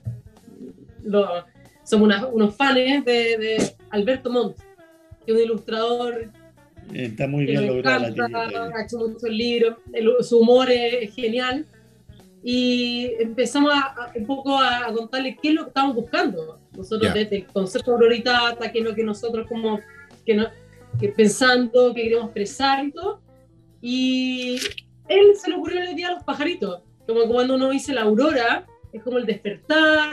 lo- 1.05 1.45
somos 1.85 2.07
una- 2.07 2.27
unos 2.27 2.55
fans 2.57 2.75
de, 2.77 3.03
de 3.05 3.73
Alberto 3.91 4.31
Montt, 4.31 4.57
que 5.25 5.33
es 5.33 5.39
un 5.39 5.43
ilustrador 5.45 6.31
Está 6.93 7.27
muy 7.29 7.47
bien 7.47 7.65
etiqueta. 7.65 7.97
ha 7.97 8.83
hecho 8.85 8.99
muchos 8.99 9.31
libros, 9.31 9.77
el- 9.93 10.11
su 10.23 10.39
humor 10.41 10.71
es, 10.71 10.95
es 11.09 11.15
genial. 11.15 11.65
Y 12.43 13.13
empezamos 13.21 13.73
a, 13.73 13.81
a- 13.81 14.13
un 14.17 14.27
poco 14.27 14.59
a, 14.59 14.87
a 14.89 14.93
contarle 14.93 15.37
qué 15.41 15.49
es 15.51 15.55
lo 15.55 15.63
que 15.65 15.69
estamos 15.69 15.95
buscando. 15.95 16.60
Nosotros 16.81 17.13
Ya. 17.15 17.21
desde 17.21 17.37
el 17.37 17.47
concepto 17.47 17.97
Gloritata, 17.97 18.73
qué 18.73 18.79
es 18.81 18.85
lo 18.85 18.95
que 18.95 19.05
nosotros 19.05 19.47
como 19.49 19.81
que, 20.27 20.35
no- 20.35 20.49
que 20.99 21.09
pensando, 21.11 21.93
que 21.95 22.03
queremos 22.05 22.25
expresar 22.27 22.85
y 22.85 22.93
todo. 22.93 23.21
Y 23.83 24.57
él 25.09 25.37
se 25.37 25.51
le 25.51 25.57
ocurrió 25.57 25.81
el 25.83 25.95
día 25.95 26.09
a 26.09 26.13
los 26.15 26.25
pajaritos. 26.25 26.81
como 27.07 27.27
cuando 27.27 27.55
uno 27.57 27.71
dice 27.71 27.93
la 27.93 28.03
aurora, 28.03 28.67
es 28.93 29.03
como 29.03 29.19
el 29.19 29.27
despertar, 29.27 30.11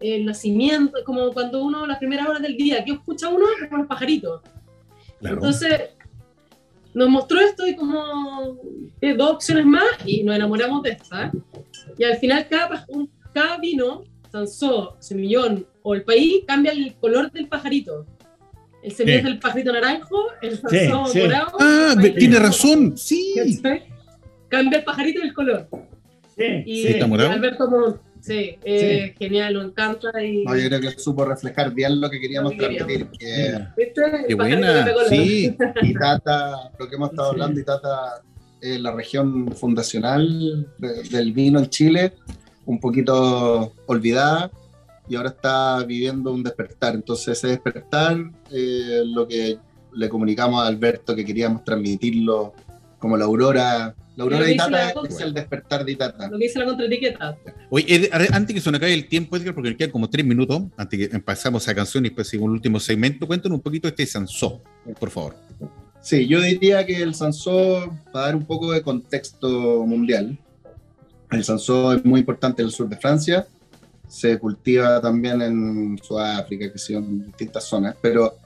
el 0.00 0.24
nacimiento, 0.24 0.98
como 1.06 1.32
cuando 1.32 1.62
uno, 1.62 1.86
las 1.86 1.98
primeras 1.98 2.26
horas 2.28 2.42
del 2.42 2.56
día, 2.56 2.84
¿qué 2.84 2.92
escucha 2.92 3.28
uno? 3.28 3.46
Como 3.68 3.78
los 3.78 3.86
pajaritos. 3.86 4.40
Claro. 5.20 5.36
Entonces, 5.36 5.90
nos 6.92 7.08
mostró 7.08 7.38
esto 7.38 7.66
y 7.68 7.76
como 7.76 8.58
eh, 9.00 9.14
dos 9.14 9.30
opciones 9.30 9.64
más 9.64 9.84
y 10.04 10.24
nos 10.24 10.34
enamoramos 10.34 10.82
de 10.82 10.90
esta. 10.90 11.30
Y 11.96 12.02
al 12.02 12.16
final 12.16 12.48
cada, 12.48 12.84
un- 12.88 13.08
cada 13.32 13.56
vino, 13.58 14.02
Sansó, 14.32 14.96
Semillón 14.98 15.66
o 15.82 15.94
el 15.94 16.02
país, 16.02 16.42
cambia 16.46 16.72
el 16.72 16.94
color 16.94 17.30
del 17.32 17.48
pajarito. 17.48 18.06
El 18.82 18.92
semillón 18.92 19.20
Sí. 19.22 19.26
es 19.26 19.32
el 19.34 19.38
pajarito 19.38 19.72
naranjo, 19.72 20.22
el 20.42 20.52
Sí, 20.56 20.62
Sansó 20.88 21.06
sí. 21.06 21.20
morado. 21.20 21.52
Ah, 21.60 21.94
tiene 22.18 22.36
rojo. 22.36 22.46
razón. 22.46 22.96
Sí. 22.96 23.34
Cambia 24.48 24.78
el 24.78 24.84
pajarito 24.84 25.20
y 25.20 25.26
el 25.28 25.34
color. 25.34 25.68
Sí, 26.36 26.62
Y, 26.66 26.82
sí. 26.82 26.88
está 26.88 27.06
morado. 27.06 27.30
y 27.30 27.34
Alberto 27.34 27.68
Montt, 27.70 27.96
sí, 28.20 28.56
eh, 28.64 29.14
genial, 29.18 29.54
nos 29.54 29.64
encanta. 29.66 30.22
Y, 30.24 30.44
No, 30.44 30.56
yo 30.56 30.68
creo 30.68 30.80
que 30.80 30.90
supo 30.98 31.24
reflejar 31.24 31.72
bien 31.74 32.00
lo 32.00 32.08
que 32.08 32.18
queríamos 32.20 32.54
Lo 32.56 32.58
que 32.68 32.74
transmitir, 32.76 33.06
que 33.18 33.54
¿Viste? 33.76 34.00
El 34.04 34.26
Qué 34.26 34.34
buena. 34.34 34.84
color. 34.92 35.08
Sí. 35.10 35.56
Itata, 35.82 36.70
lo 36.78 36.88
que 36.88 36.96
hemos 36.96 37.10
estado 37.10 37.28
Sí. 37.28 37.34
hablando, 37.34 37.60
Itata 37.60 38.22
es 38.62 38.80
la 38.80 38.92
región 38.92 39.52
fundacional 39.52 40.66
de- 40.78 41.02
del 41.10 41.32
vino 41.32 41.58
en 41.58 41.68
Chile, 41.68 42.12
un 42.64 42.80
poquito 42.80 43.74
olvidada 43.86 44.50
y 45.10 45.16
ahora 45.16 45.30
está 45.30 45.82
viviendo 45.82 46.32
un 46.32 46.44
despertar. 46.44 46.94
Entonces 46.94 47.36
ese 47.36 47.48
despertar, 47.48 48.16
eh, 48.52 49.02
lo 49.04 49.26
que 49.26 49.58
le 49.92 50.08
comunicamos 50.08 50.62
a 50.62 50.68
Alberto 50.68 51.16
que 51.16 51.24
queríamos 51.24 51.64
transmitirlo 51.64 52.54
como 53.00 53.16
la 53.16 53.24
aurora. 53.24 53.92
La 54.14 54.24
aurora 54.24 54.44
de 54.44 54.54
Itata 54.54 54.92
es 55.08 55.20
el 55.20 55.34
despertar 55.34 55.84
de 55.84 55.92
Itata. 55.92 56.28
Lo 56.28 56.38
que 56.38 56.44
dice 56.44 56.60
la 56.60 56.66
contraetiqueta. 56.66 57.36
Oye, 57.70 58.08
ver, 58.08 58.28
antes 58.32 58.54
que 58.54 58.60
se 58.60 58.70
nos 58.70 58.78
acabe 58.78 58.94
el 58.94 59.08
tiempo, 59.08 59.36
Edgar, 59.36 59.52
porque 59.52 59.70
nos 59.70 59.78
quedan 59.78 59.90
como 59.90 60.08
tres 60.08 60.24
minutos, 60.24 60.62
antes 60.76 61.08
que 61.08 61.18
pasamos 61.18 61.66
a 61.66 61.74
canción 61.74 62.04
y 62.04 62.10
después 62.10 62.28
seguimos 62.28 62.50
el 62.50 62.52
último 62.52 62.78
segmento, 62.78 63.26
cuéntanos 63.26 63.56
un 63.56 63.62
poquito 63.62 63.88
de 63.88 63.90
este 63.90 64.06
Sansó, 64.06 64.62
por 65.00 65.10
favor. 65.10 65.34
Sí, 66.00 66.28
yo 66.28 66.40
diría 66.40 66.86
que 66.86 67.02
el 67.02 67.16
Sansó, 67.16 67.98
para 68.12 68.26
dar 68.26 68.36
un 68.36 68.44
poco 68.44 68.70
de 68.70 68.80
contexto 68.80 69.84
mundial, 69.84 70.38
el 71.32 71.42
Sansó 71.42 71.94
es 71.94 72.04
muy 72.04 72.20
importante 72.20 72.62
en 72.62 72.68
el 72.68 72.72
sur 72.72 72.88
de 72.88 72.96
Francia, 72.96 73.48
se 74.10 74.38
cultiva 74.38 75.00
también 75.00 75.40
en 75.40 75.98
Sudáfrica, 76.02 76.70
que 76.72 76.78
sí, 76.78 76.94
en 76.94 77.26
distintas 77.26 77.64
zonas, 77.64 77.94
pero 78.02 78.36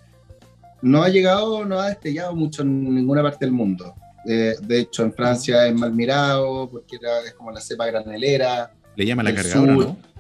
no 0.83 1.03
ha 1.03 1.09
llegado, 1.09 1.65
no 1.65 1.81
ha 1.81 1.89
destellado 1.89 2.37
mucho 2.37 2.63
en 2.63 2.95
ninguna 2.95 3.23
parte 3.23 3.47
del 3.47 3.53
mundo. 3.53 3.95
Eh, 4.27 4.55
de 4.61 4.81
hecho, 4.81 5.03
en 5.03 5.13
Francia 5.15 5.67
es 5.67 5.75
mal 5.75 5.93
mirado 5.93 6.69
porque 6.71 6.97
era, 6.97 7.21
es 7.21 7.33
como 7.33 7.51
la 7.51 7.61
cepa 7.61 7.87
granelera. 7.87 8.73
Le 8.95 9.07
llama 9.07 9.23
la 9.23 9.35
cargadora, 9.35 9.75
sur. 9.75 9.87
¿no? 9.87 10.14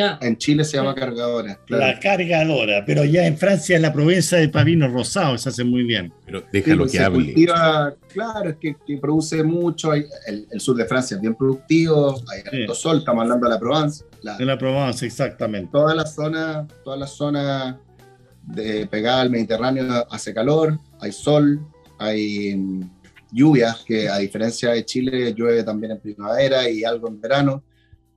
Ya. 0.00 0.18
En 0.22 0.36
Chile 0.38 0.64
se 0.64 0.76
llama 0.76 0.94
cargadora. 0.94 1.58
claro. 1.66 1.86
La 1.86 2.00
cargadora, 2.00 2.82
pero 2.86 3.04
ya 3.04 3.26
en 3.26 3.36
Francia, 3.36 3.76
en 3.76 3.82
la 3.82 3.92
provincia 3.92 4.38
de 4.38 4.48
Pavino 4.48 4.88
Rosado, 4.88 5.36
se 5.38 5.48
hace 5.48 5.62
muy 5.64 5.82
bien. 5.84 6.12
Pero 6.26 6.40
Sí, 6.40 6.46
déjalo 6.52 6.78
pues, 6.82 6.92
que 6.92 6.98
se 6.98 7.04
hable. 7.04 7.24
cultiva, 7.26 7.94
claro, 8.12 8.50
es 8.50 8.56
que, 8.56 8.76
que 8.86 8.96
produce 8.98 9.42
mucho. 9.44 9.92
hay- 9.92 10.04
el, 10.26 10.46
el 10.50 10.60
sur 10.60 10.76
de 10.76 10.84
Francia 10.86 11.16
es 11.16 11.20
bien 11.20 11.34
productivo, 11.34 12.20
hay 12.30 12.66
Sí. 12.66 12.74
sol, 12.74 12.98
estamos 12.98 13.22
hablando 13.22 13.46
de 13.46 13.52
la 13.54 13.58
Provence. 13.60 14.04
la- 14.22 14.36
En 14.38 14.46
la 14.46 14.56
Provence, 14.58 15.04
exactamente. 15.06 15.70
toda 15.72 15.94
la 15.94 16.06
zona, 16.06 16.66
toda 16.84 16.96
la 16.96 17.06
zona 17.06 17.78
de, 18.46 18.86
pegada 18.86 19.20
al 19.22 19.30
Mediterráneo 19.30 20.06
hace 20.10 20.32
calor, 20.34 20.78
hay 21.00 21.12
sol, 21.12 21.60
hay 21.98 22.56
mm, 22.56 22.90
lluvias, 23.32 23.84
que 23.86 24.08
a 24.08 24.18
diferencia 24.18 24.70
de 24.72 24.84
Chile 24.84 25.32
llueve 25.34 25.62
también 25.62 25.92
en 25.92 26.00
primavera 26.00 26.68
y 26.68 26.84
algo 26.84 27.08
en 27.08 27.20
verano. 27.20 27.62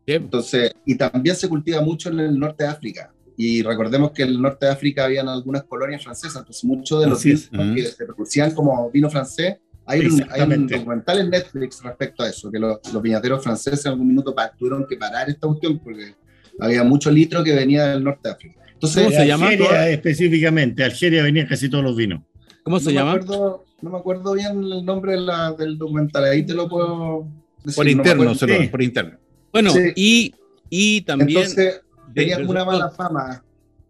Bien. 0.05 0.23
Entonces, 0.23 0.71
y 0.85 0.95
también 0.95 1.35
se 1.35 1.47
cultiva 1.47 1.81
mucho 1.81 2.09
en 2.09 2.19
el 2.19 2.37
norte 2.39 2.63
de 2.65 2.69
África. 2.69 3.11
Y 3.37 3.63
recordemos 3.63 4.11
que 4.11 4.23
en 4.23 4.29
el 4.29 4.41
norte 4.41 4.65
de 4.67 4.71
África 4.71 5.05
habían 5.05 5.27
algunas 5.27 5.63
colonias 5.63 6.03
francesas, 6.03 6.35
entonces 6.37 6.63
muchos 6.65 6.99
de 7.01 7.07
los 7.07 7.19
Así 7.19 7.31
es. 7.31 7.49
vinos 7.49 7.65
Ujú. 7.67 7.75
que 7.75 7.83
se 7.85 8.05
producían 8.05 8.51
como 8.51 8.91
vino 8.91 9.09
francés, 9.09 9.55
hay 9.85 10.05
un, 10.05 10.23
hay 10.29 10.41
un 10.41 10.67
documental 10.67 11.19
en 11.19 11.29
Netflix 11.31 11.81
respecto 11.83 12.23
a 12.23 12.29
eso, 12.29 12.51
que 12.51 12.59
los, 12.59 12.77
los 12.93 13.01
viñateros 13.01 13.43
franceses 13.43 13.85
en 13.85 13.93
algún 13.93 14.07
minuto 14.07 14.33
pa- 14.35 14.51
tuvieron 14.57 14.85
que 14.87 14.95
parar 14.97 15.29
esta 15.29 15.47
cuestión 15.47 15.79
porque 15.79 16.13
había 16.59 16.83
mucho 16.83 17.09
litro 17.11 17.43
que 17.43 17.53
venía 17.55 17.87
del 17.87 18.03
norte 18.03 18.29
de 18.29 18.31
África. 18.35 18.59
Entonces, 18.71 19.03
¿Cómo 19.03 19.15
se 19.15 19.25
llama? 19.27 19.47
Algeria 19.47 19.89
específicamente. 19.89 20.83
Algeria 20.83 21.23
venían 21.23 21.47
casi 21.47 21.69
todos 21.69 21.83
los 21.83 21.95
vinos. 21.97 22.21
¿Cómo 22.63 22.77
no 22.77 22.79
se 22.81 22.87
me 22.89 22.93
llama? 22.93 23.13
acuerdo, 23.13 23.65
no 23.81 23.89
me 23.89 23.97
acuerdo 23.97 24.33
bien 24.33 24.63
el 24.63 24.85
nombre 24.85 25.13
de 25.13 25.21
la- 25.21 25.51
del 25.53 25.77
documental, 25.77 26.23
ahí 26.25 26.45
te 26.45 26.53
lo 26.53 26.69
puedo 26.69 27.27
decir. 27.63 27.75
Por 27.75 27.85
no 27.85 27.87
me 27.87 27.91
interno, 27.91 28.23
acuerdo. 28.23 28.35
se 28.35 28.47
lo- 28.47 28.57
Sí. 28.61 28.67
por 28.67 28.81
interno. 28.83 29.17
Bueno, 29.53 29.71
Sí. 29.71 29.91
y, 29.95 30.35
y 30.69 31.01
también 31.01 31.29
Entonces, 31.39 31.81
de, 32.07 32.13
tenía 32.21 32.37
pero 32.37 32.49
una 32.49 32.65
mala 32.65 32.89
fama. 32.89 33.43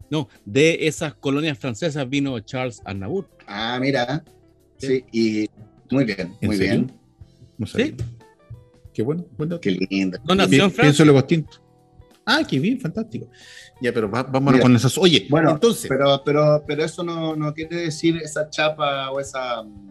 no, 0.10 0.28
de 0.46 0.86
esas 0.88 1.16
colonias 1.16 1.58
francesas 1.58 2.08
vino 2.10 2.40
Charles 2.42 2.82
Aznavour. 2.86 3.28
Ah, 3.48 3.78
mira. 3.82 4.24
Sí, 4.78 5.04
y 5.12 5.50
muy 5.90 6.04
bien, 6.06 6.36
¿En 6.42 6.48
muy 6.48 6.58
serio? 6.58 6.74
bien. 6.74 6.92
No 7.58 7.66
sabía. 7.66 7.94
Qué 8.94 9.02
bueno. 9.02 9.26
buen 9.38 9.50
dato. 9.50 9.62
Qué 9.62 9.72
lindo. 9.72 10.20
No 10.28 10.36
nació. 10.36 10.70
Pienso 10.70 11.04
luego 11.06 11.24
tinto. 11.24 11.58
Ah, 12.26 12.42
qué 12.48 12.60
bien, 12.60 12.80
fantástico. 12.80 13.28
Ya, 13.82 13.94
pero 13.94 14.10
va- 14.10 14.24
vámonos 14.24 14.54
Mira. 14.54 14.62
con 14.64 14.76
esas. 14.76 14.98
Oye, 14.98 15.28
Bueno, 15.30 15.52
entonces, 15.52 15.88
pero, 15.90 16.22
pero, 16.24 16.64
pero 16.66 16.84
eso 16.84 17.04
no, 17.04 17.36
no 17.36 17.54
quiere 17.54 17.78
decir 17.78 18.18
esa 18.18 18.50
chapa 18.50 19.10
o 19.12 19.20
esa 19.20 19.64
mm, 19.64 19.90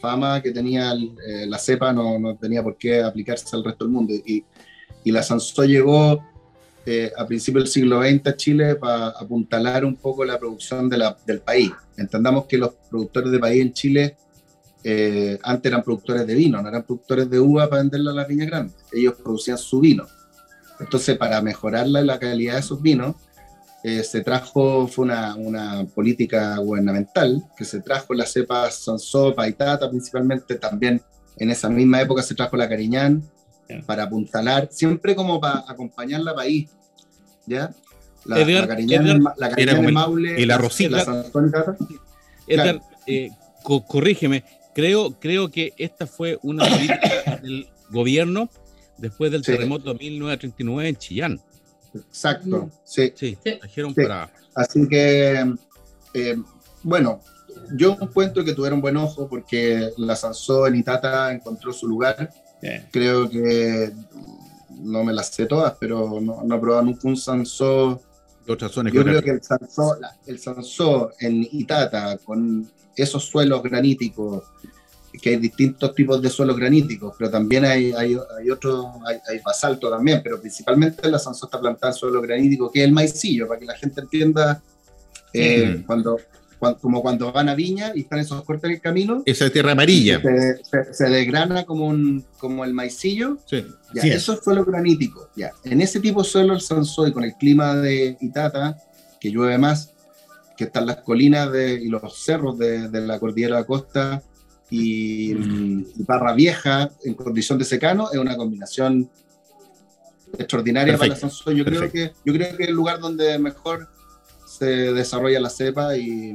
fama 0.00 0.40
que 0.42 0.50
tenía 0.50 0.92
el- 0.92 1.14
eh, 1.26 1.46
la 1.46 1.58
cepa, 1.58 1.92
no, 1.92 2.18
no 2.18 2.36
tenía 2.36 2.62
por 2.62 2.76
qué 2.78 3.02
aplicarse 3.02 3.54
al 3.56 3.64
resto 3.64 3.84
del 3.84 3.92
mundo. 3.92 4.14
Y, 4.14 4.44
y 5.08 5.12
la 5.12 5.22
Sansó 5.22 5.64
llegó 5.64 6.22
eh, 6.84 7.10
a 7.16 7.26
principios 7.26 7.64
del 7.64 7.72
siglo 7.72 8.02
XX 8.02 8.26
a 8.26 8.36
Chile 8.36 8.74
para 8.76 9.08
apuntalar 9.08 9.84
un 9.84 9.96
poco 9.96 10.24
la 10.24 10.38
producción 10.38 10.88
de 10.88 10.98
la- 10.98 11.16
del 11.26 11.40
país. 11.40 11.70
Entendamos 11.96 12.44
que 12.46 12.58
los 12.58 12.70
productores 12.90 13.30
de 13.32 13.38
país 13.38 13.62
en 13.62 13.72
Chile 13.72 14.16
eh, 14.84 15.38
antes 15.42 15.70
eran 15.70 15.82
productores 15.82 16.26
de 16.26 16.34
vino, 16.34 16.62
no 16.62 16.68
eran 16.68 16.82
productores 16.84 17.28
de 17.28 17.40
uva 17.40 17.68
para 17.68 17.82
venderla 17.82 18.12
a 18.12 18.14
las 18.14 18.28
viñas 18.28 18.46
grandes. 18.46 18.76
Ellos 18.92 19.14
producían 19.22 19.58
su 19.58 19.80
vino. 19.80 20.06
Entonces, 20.78 21.16
para 21.18 21.42
mejorar 21.42 21.88
la, 21.88 22.00
la 22.02 22.18
calidad 22.18 22.54
de 22.54 22.60
esos 22.60 22.80
vinos, 22.80 23.16
eh, 23.82 24.02
se 24.04 24.20
trajo, 24.22 24.86
fue 24.86 25.04
una, 25.06 25.34
una 25.36 25.84
política 25.94 26.56
gubernamental, 26.58 27.42
que 27.56 27.64
se 27.64 27.80
trajo 27.80 28.14
la 28.14 28.24
cepa 28.26 28.70
Sansó, 28.70 29.34
Paitata 29.34 29.90
principalmente, 29.90 30.54
también 30.56 31.00
en 31.38 31.50
esa 31.50 31.68
misma 31.68 32.00
época 32.00 32.22
se 32.22 32.34
trajo 32.34 32.56
la 32.56 32.68
Cariñán, 32.68 33.22
Para 33.86 34.04
apuntalar, 34.04 34.68
siempre 34.70 35.14
como 35.14 35.40
para 35.40 35.64
acompañar 35.68 36.20
la 36.22 36.34
país, 36.34 36.70
¿ya? 37.46 37.74
La, 38.24 38.40
Edgar, 38.40 38.68
la 38.68 39.48
Edgar, 39.48 39.92
Maule, 39.92 40.42
el 40.42 40.48
la- 40.48 40.58
Tata. 40.58 41.76
Edgar, 42.46 42.80
eh, 43.06 43.30
co- 43.62 43.84
corrígeme, 43.84 44.44
creo, 44.74 45.12
creo 45.18 45.50
que 45.50 45.72
esta 45.76 46.06
fue 46.06 46.38
una 46.42 46.64
política 46.66 47.00
del 47.42 47.68
gobierno 47.90 48.48
después 48.96 49.30
del 49.30 49.44
Sí. 49.44 49.52
terremoto 49.52 49.92
de 49.92 49.98
1939 49.98 50.88
en 50.88 50.96
Chillán. 50.96 51.40
Exacto, 51.94 52.70
sí. 52.84 53.12
Sí, 53.14 53.36
Sí. 53.44 53.58
trajeron 53.60 53.94
Sí. 53.94 54.02
para... 54.02 54.30
Así 54.54 54.88
que, 54.88 55.54
eh, 56.14 56.36
bueno, 56.82 57.20
yo 57.76 57.96
encuentro 58.00 58.44
que 58.44 58.54
tuvieron 58.54 58.80
buen 58.80 58.96
ojo 58.96 59.28
porque 59.28 59.90
la 59.98 60.16
Sansó 60.16 60.66
en 60.66 60.76
Itata 60.76 61.32
encontró 61.32 61.72
su 61.72 61.86
lugar. 61.86 62.30
Bien. 62.60 62.86
Creo 62.90 63.28
que 63.28 63.92
no 64.80 65.04
me 65.04 65.12
las 65.12 65.28
sé 65.28 65.46
todas, 65.46 65.74
pero 65.78 66.20
no, 66.20 66.42
no 66.44 66.56
he 66.56 66.58
probado 66.58 66.84
nunca 66.84 67.08
un 67.08 67.16
Sansó. 67.16 68.00
Yo 68.46 68.56
creo 68.56 69.22
que 69.22 69.30
el 69.30 69.42
Sansó, 69.42 69.96
el 70.26 70.38
Sansó 70.38 71.10
en 71.20 71.46
Itata, 71.52 72.16
con 72.18 72.68
esos 72.96 73.24
suelos 73.24 73.62
graníticos, 73.62 74.44
que 75.20 75.30
hay 75.30 75.36
distintos 75.36 75.94
tipos 75.94 76.22
de 76.22 76.30
suelos 76.30 76.56
graníticos, 76.56 77.14
pero 77.18 77.30
también 77.30 77.64
hay, 77.64 77.92
hay, 77.92 78.16
hay 78.38 78.50
otro, 78.50 79.00
hay, 79.06 79.18
hay 79.28 79.40
basalto 79.44 79.90
también, 79.90 80.20
pero 80.22 80.40
principalmente 80.40 81.10
la 81.10 81.18
Sansó 81.18 81.46
está 81.46 81.60
plantada 81.60 81.92
en 81.92 81.98
suelo 81.98 82.22
granítico, 82.22 82.70
que 82.70 82.80
es 82.80 82.86
el 82.86 82.92
maicillo, 82.92 83.46
para 83.46 83.60
que 83.60 83.66
la 83.66 83.76
gente 83.76 84.00
entienda, 84.00 84.62
eh, 85.32 85.82
cuando, 85.86 86.18
cuan- 86.58 86.74
como 86.74 87.00
cuando 87.02 87.32
van 87.32 87.48
a 87.48 87.54
Viña 87.54 87.92
y 87.94 88.00
están 88.00 88.18
esos 88.18 88.42
cortes 88.44 88.64
en 88.68 88.74
el 88.76 88.80
camino, 88.80 89.22
Esa 89.26 89.46
es 89.46 89.52
tierra 89.52 89.72
amarilla. 89.72 90.20
se, 90.20 90.62
se- 90.64 90.94
se 90.94 91.08
desgrana 91.08 91.64
como, 91.64 91.86
un, 91.86 92.24
como 92.38 92.64
el 92.64 92.74
maicillo, 92.74 93.38
Sí. 93.46 93.64
ya, 93.94 94.02
es. 94.02 94.16
eso 94.16 94.34
es 94.34 94.40
suelo 94.44 94.64
granítico. 94.64 95.30
Ya. 95.36 95.52
En 95.64 95.80
ese 95.80 96.00
tipo 96.00 96.22
de 96.22 96.28
suelo 96.28 96.54
el 96.54 96.60
Sansó 96.60 97.06
y 97.06 97.12
con 97.12 97.24
el 97.24 97.34
clima 97.34 97.74
de 97.76 98.16
Itata, 98.20 98.76
que 99.20 99.30
llueve 99.30 99.58
más, 99.58 99.94
que 100.56 100.64
están 100.64 100.86
las 100.86 100.96
colinas 101.02 101.50
de, 101.52 101.74
y 101.74 101.88
los 101.88 102.02
cerros 102.24 102.58
de, 102.58 102.88
de 102.88 103.00
la 103.06 103.18
cordillera 103.20 103.56
de 103.56 103.60
la 103.62 103.66
costa 103.66 104.22
y, 104.70 105.32
mm, 105.34 105.80
y 105.98 106.02
Barra 106.02 106.32
Vieja 106.34 106.90
en 107.04 107.14
condición 107.14 107.58
de 107.58 107.64
secano, 107.64 108.10
es 108.12 108.18
una 108.18 108.36
combinación 108.36 109.08
extraordinaria 110.36 110.94
para 110.98 111.08
Perfecto, 111.10 111.26
la 111.26 111.30
Sansó. 111.32 111.52
Yo 111.52 111.64
creo, 111.64 111.90
que, 111.90 112.12
yo 112.24 112.32
creo 112.32 112.56
que 112.56 112.62
es 112.64 112.68
el 112.68 112.74
lugar 112.74 112.98
donde 113.00 113.38
mejor 113.38 113.88
se 114.58 114.66
desarrolla 114.92 115.40
la 115.40 115.50
cepa 115.50 115.96
y, 115.96 116.32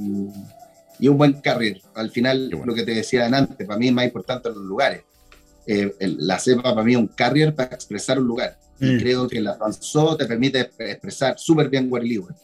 y 0.99 1.07
un 1.07 1.17
buen 1.17 1.33
carril. 1.41 1.81
Al 1.95 2.09
final, 2.11 2.49
bueno. 2.51 2.65
lo 2.67 2.73
que 2.75 2.83
te 2.83 2.93
decía 2.93 3.25
antes, 3.25 3.67
para 3.67 3.77
mí 3.79 3.87
es 3.87 3.93
más 3.93 4.05
importante 4.05 4.49
los 4.49 4.57
lugares. 4.59 5.03
eh, 5.65 5.95
el- 6.01 6.17
la 6.27 6.37
cepa 6.39 6.61
para 6.75 6.83
mí 6.83 6.91
es 6.91 6.97
un 6.97 7.07
carrier 7.07 7.55
para 7.55 7.73
expresar 7.73 8.19
un 8.19 8.27
lugar. 8.27 8.57
Y 8.81 8.85
Mm. 8.95 8.99
creo 8.99 9.27
que 9.29 9.39
la 9.39 9.55
Fanzó 9.55 10.17
te 10.17 10.25
permite 10.25 10.59
expresar 10.77 11.35
súper 11.39 11.69
bien 11.69 11.89
Guariligue. 11.89 12.23
Por 12.23 12.35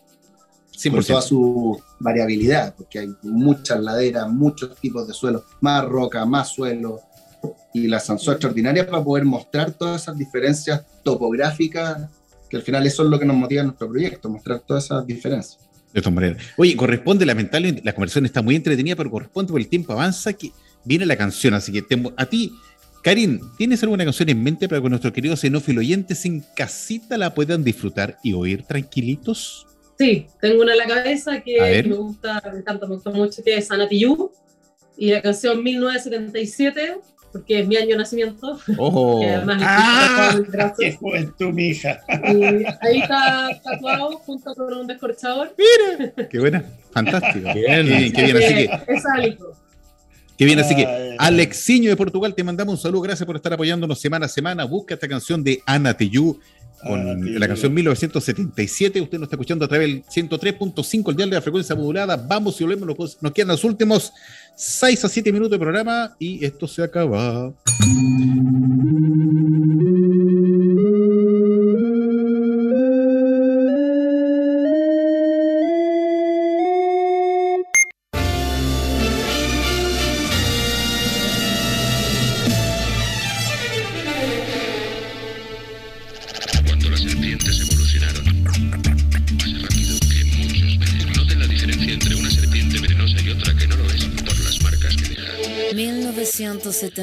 100%. 0.71 1.07
toda 1.07 1.21
su 1.21 1.81
variabilidad, 1.99 2.73
porque 2.77 2.99
hay 2.99 3.09
muchas 3.23 3.81
laderas, 3.81 4.29
muchos 4.29 4.73
tipos 4.77 5.05
de 5.05 5.13
suelos, 5.13 5.43
más 5.59 5.83
roca, 5.83 6.25
más 6.25 6.47
suelo. 6.53 7.01
Y 7.73 7.87
la 7.87 7.99
Sansó 7.99 8.31
extraordinaria 8.31 8.89
para 8.89 9.03
poder 9.03 9.25
mostrar 9.25 9.71
todas 9.73 10.03
esas 10.03 10.17
diferencias 10.17 10.81
topográficas, 11.03 12.09
que 12.49 12.55
al 12.55 12.63
final 12.63 12.87
eso 12.87 13.03
es 13.03 13.09
lo 13.09 13.19
que 13.19 13.25
nos 13.25 13.35
motiva 13.35 13.59
en 13.61 13.67
nuestro 13.67 13.89
proyecto, 13.89 14.29
mostrar 14.29 14.61
todas 14.61 14.85
esas 14.85 15.05
diferencias. 15.05 15.59
De 15.93 16.01
todas 16.01 16.13
maneras. 16.13 16.37
Oye, 16.57 16.75
corresponde, 16.75 17.25
lamentablemente, 17.25 17.81
la 17.83 17.93
conversación 17.93 18.25
está 18.25 18.41
muy 18.41 18.55
entretenida, 18.55 18.95
pero 18.95 19.09
corresponde 19.09 19.51
porque 19.51 19.63
el 19.63 19.69
tiempo 19.69 19.93
avanza 19.93 20.33
que 20.33 20.51
viene 20.85 21.05
la 21.05 21.15
canción. 21.17 21.53
Así 21.55 21.71
que 21.71 21.81
te- 21.81 22.01
a 22.15 22.25
ti, 22.27 22.51
Karin, 23.03 23.39
¿tienes 23.57 23.81
alguna 23.81 24.03
canción 24.03 24.29
en 24.29 24.43
mente 24.43 24.67
para 24.69 24.81
que 24.81 24.89
nuestros 24.89 25.13
queridos 25.13 25.39
xenófilos 25.39 25.81
oyentes 25.83 26.25
en 26.25 26.43
casita 26.55 27.17
la 27.17 27.33
puedan 27.33 27.63
disfrutar 27.63 28.17
y 28.23 28.33
oír 28.33 28.63
tranquilitos? 28.63 29.65
Sí, 29.97 30.27
tengo 30.39 30.61
una 30.61 30.73
en 30.73 30.77
la 30.77 30.85
cabeza 30.87 31.41
que 31.41 31.83
me 31.87 31.95
gusta, 31.95 32.41
me 32.53 32.59
encanta, 32.59 32.85
me 32.87 32.95
gusta 32.95 33.09
mucho, 33.09 33.43
que 33.43 33.57
es 33.57 33.69
Anatiyu, 33.71 34.31
y 34.97 35.11
la 35.11 35.21
canción 35.21 35.63
1977, 35.63 36.97
porque 37.31 37.59
es 37.59 37.67
mi 37.67 37.75
año 37.77 37.89
de 37.89 37.97
nacimiento, 37.97 38.59
¡Oh! 38.77 39.23
además 39.27 39.61
¡Ah! 39.65 40.35
¡Qué 40.77 40.93
juventud, 40.93 41.53
mi 41.53 41.67
hija! 41.67 41.99
Y 42.33 42.43
ahí 42.43 42.99
está 43.01 43.49
tatuado 43.63 44.11
junto 44.17 44.53
con 44.55 44.73
un 44.73 44.87
descorchador. 44.87 45.55
¡Qué 46.29 46.39
buena! 46.39 46.63
Fantástico. 46.91 47.53
Bien. 47.53 47.87
Qué 47.87 47.97
bien, 47.97 48.13
qué 48.13 48.23
bien. 48.23 48.37
Así 48.37 48.53
que, 48.53 48.93
Es 48.93 49.03
sálico. 49.03 49.53
qué 50.37 50.45
bien, 50.45 50.59
así 50.59 50.75
que 50.75 51.15
Alexiño 51.19 51.89
de 51.89 51.95
Portugal, 51.95 52.33
te 52.33 52.43
mandamos 52.43 52.73
un 52.73 52.81
saludo. 52.81 53.01
Gracias 53.01 53.25
por 53.25 53.35
estar 53.35 53.53
apoyándonos 53.53 53.99
semana 53.99 54.25
a 54.25 54.29
semana. 54.29 54.63
Busca 54.65 54.95
esta 54.95 55.07
canción 55.07 55.43
de 55.43 55.61
Ana 55.65 55.93
Teyú 55.95 56.39
con 56.87 57.21
Tijoux. 57.21 57.39
la 57.39 57.47
canción 57.47 57.73
1977. 57.73 59.01
Usted 59.01 59.17
nos 59.17 59.27
está 59.27 59.35
escuchando 59.35 59.65
a 59.65 59.67
través 59.67 59.87
del 59.87 60.03
103.5, 60.05 61.09
el 61.11 61.15
dial 61.17 61.29
de 61.29 61.35
la 61.35 61.41
frecuencia 61.41 61.75
modulada. 61.75 62.15
Vamos 62.17 62.59
y 62.59 62.63
volvemos. 62.63 62.97
Nos- 62.97 63.17
Nos 63.21 63.31
quedan 63.31 63.49
los 63.49 63.63
últimos 63.63 64.11
6 64.55 65.05
a 65.05 65.09
7 65.09 65.31
minutos 65.31 65.51
de 65.51 65.59
programa 65.59 66.15
y 66.19 66.43
esto 66.43 66.67
se 66.67 66.83
acaba. 66.83 67.51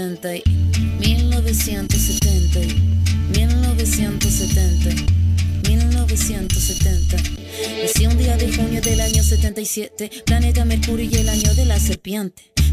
1970, 0.07 0.31
1970, 1.01 2.61
1970, 3.33 4.95
1970. 5.69 7.17
Nací 7.83 8.07
un 8.07 8.17
día 8.17 8.37
de 8.37 8.53
junio 8.55 8.81
del 8.81 9.01
año 9.01 9.25
77, 9.25 10.23
planeta 10.25 10.65
Mercurio 10.65 11.11
y 11.11 11.15
el 11.17 11.29
año 11.29 11.53
de 11.55 11.65
la 11.65 11.81
serpiente. 11.81 12.56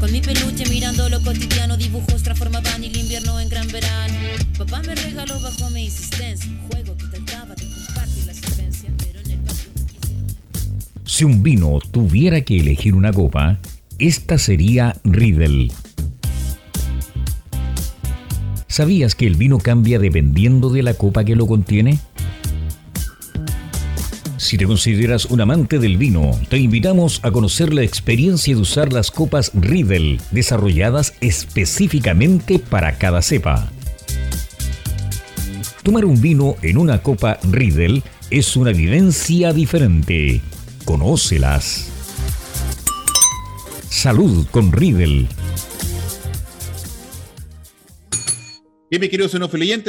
Con 0.00 0.12
mi 0.12 0.20
peluche 0.20 0.64
mirando 0.70 1.08
lo 1.08 1.20
cotidiano, 1.20 1.76
dibujos 1.76 2.22
transformaban 2.22 2.84
el 2.84 2.96
invierno 2.96 3.40
en 3.40 3.48
gran 3.48 3.66
verano. 3.66 4.14
Papá 4.56 4.80
me 4.86 4.94
regaló 4.94 5.40
bajo 5.40 5.70
mi 5.70 5.86
insistencia 5.86 6.48
un 6.48 6.68
juego 6.68 6.96
que 6.96 7.18
trataba 7.18 7.56
de 7.56 7.64
compartir 7.64 8.24
la 8.26 8.32
existencia, 8.32 8.90
pero 8.96 9.18
en 9.18 9.30
el 9.32 9.38
patio 9.38 9.70
Si 11.04 11.24
un 11.24 11.42
vino 11.42 11.80
tuviera 11.90 12.42
que 12.42 12.60
elegir 12.60 12.94
una 12.94 13.12
copa, 13.12 13.58
esta 13.98 14.38
sería 14.38 14.94
Riedel. 15.02 15.72
¿Sabías 18.68 19.16
que 19.16 19.26
el 19.26 19.34
vino 19.34 19.58
cambia 19.58 19.98
dependiendo 19.98 20.70
de 20.70 20.84
la 20.84 20.94
copa 20.94 21.24
que 21.24 21.34
lo 21.34 21.48
contiene? 21.48 21.98
Si 24.38 24.56
te 24.56 24.66
consideras 24.66 25.24
un 25.24 25.40
amante 25.40 25.80
del 25.80 25.96
vino, 25.96 26.30
te 26.48 26.58
invitamos 26.58 27.18
a 27.24 27.32
conocer 27.32 27.74
la 27.74 27.82
experiencia 27.82 28.54
de 28.54 28.60
usar 28.60 28.92
las 28.92 29.10
copas 29.10 29.50
Riedel, 29.52 30.20
desarrolladas 30.30 31.12
específicamente 31.20 32.60
para 32.60 32.98
cada 32.98 33.20
cepa. 33.20 33.68
Tomar 35.82 36.04
un 36.04 36.20
vino 36.20 36.54
en 36.62 36.78
una 36.78 37.02
copa 37.02 37.40
Riedel 37.50 38.04
es 38.30 38.54
una 38.54 38.70
vivencia 38.70 39.52
diferente. 39.52 40.40
Conócelas. 40.84 41.88
Salud 43.90 44.46
con 44.52 44.70
Riedel. 44.70 45.26
Bien, 48.88 49.00
mi 49.00 49.08
querido 49.08 49.28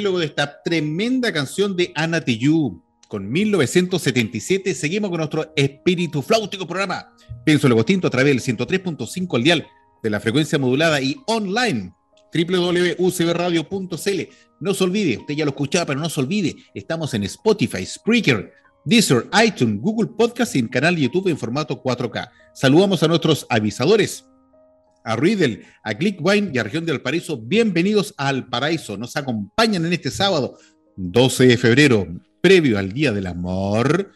luego 0.02 0.18
de 0.18 0.26
esta 0.26 0.64
tremenda 0.64 1.32
canción 1.32 1.78
de 1.78 1.92
Ana 1.94 2.20
Tijoux 2.20 2.89
con 3.10 3.30
1977, 3.30 4.74
seguimos 4.76 5.10
con 5.10 5.18
nuestro 5.18 5.52
espíritu 5.56 6.22
flautico 6.22 6.68
programa. 6.68 7.12
Pienso 7.44 7.68
Luego 7.68 7.84
Tinto 7.84 8.08
a 8.08 8.12
través 8.12 8.46
del 8.46 8.56
103.5 8.56 9.36
al 9.36 9.44
dial 9.44 9.68
de 10.04 10.10
la 10.12 10.20
frecuencia 10.20 10.60
modulada 10.60 11.02
y 11.02 11.18
online 11.26 11.92
www.ucbradio.cl. 12.32 14.22
No 14.60 14.76
se 14.76 14.84
olvide, 14.84 15.18
usted 15.18 15.34
ya 15.34 15.44
lo 15.44 15.50
escuchaba, 15.50 15.88
pero 15.88 16.00
no 16.00 16.08
se 16.08 16.20
olvide, 16.22 16.56
estamos 16.76 17.16
en 17.16 17.24
Spotify, 17.24 17.84
Spreaker, 17.84 18.54
Deezer, 18.86 19.28
iTunes, 19.44 19.82
Google 19.82 20.12
Podcast 20.16 20.56
y 20.56 20.60
en 20.60 20.68
canal 20.68 20.96
YouTube 20.96 21.30
en 21.30 21.38
formato 21.40 21.82
4K. 21.82 22.30
Saludamos 22.54 23.02
a 23.02 23.08
nuestros 23.08 23.48
avisadores, 23.50 24.30
a 25.04 25.16
Riddle, 25.16 25.66
a 25.84 25.96
Clickwine 25.96 26.52
y 26.54 26.60
a 26.60 26.64
Región 26.64 26.86
del 26.86 27.02
Paraíso. 27.02 27.42
Bienvenidos 27.42 28.14
al 28.18 28.48
Paraíso. 28.50 28.98
Nos 28.98 29.16
acompañan 29.16 29.84
en 29.88 29.94
este 29.94 30.12
sábado, 30.12 30.60
12 30.96 31.48
de 31.48 31.58
febrero, 31.58 32.08
previo 32.42 32.78
al 32.78 32.92
Día 32.94 33.12
del 33.12 33.28
Amor, 33.28 34.12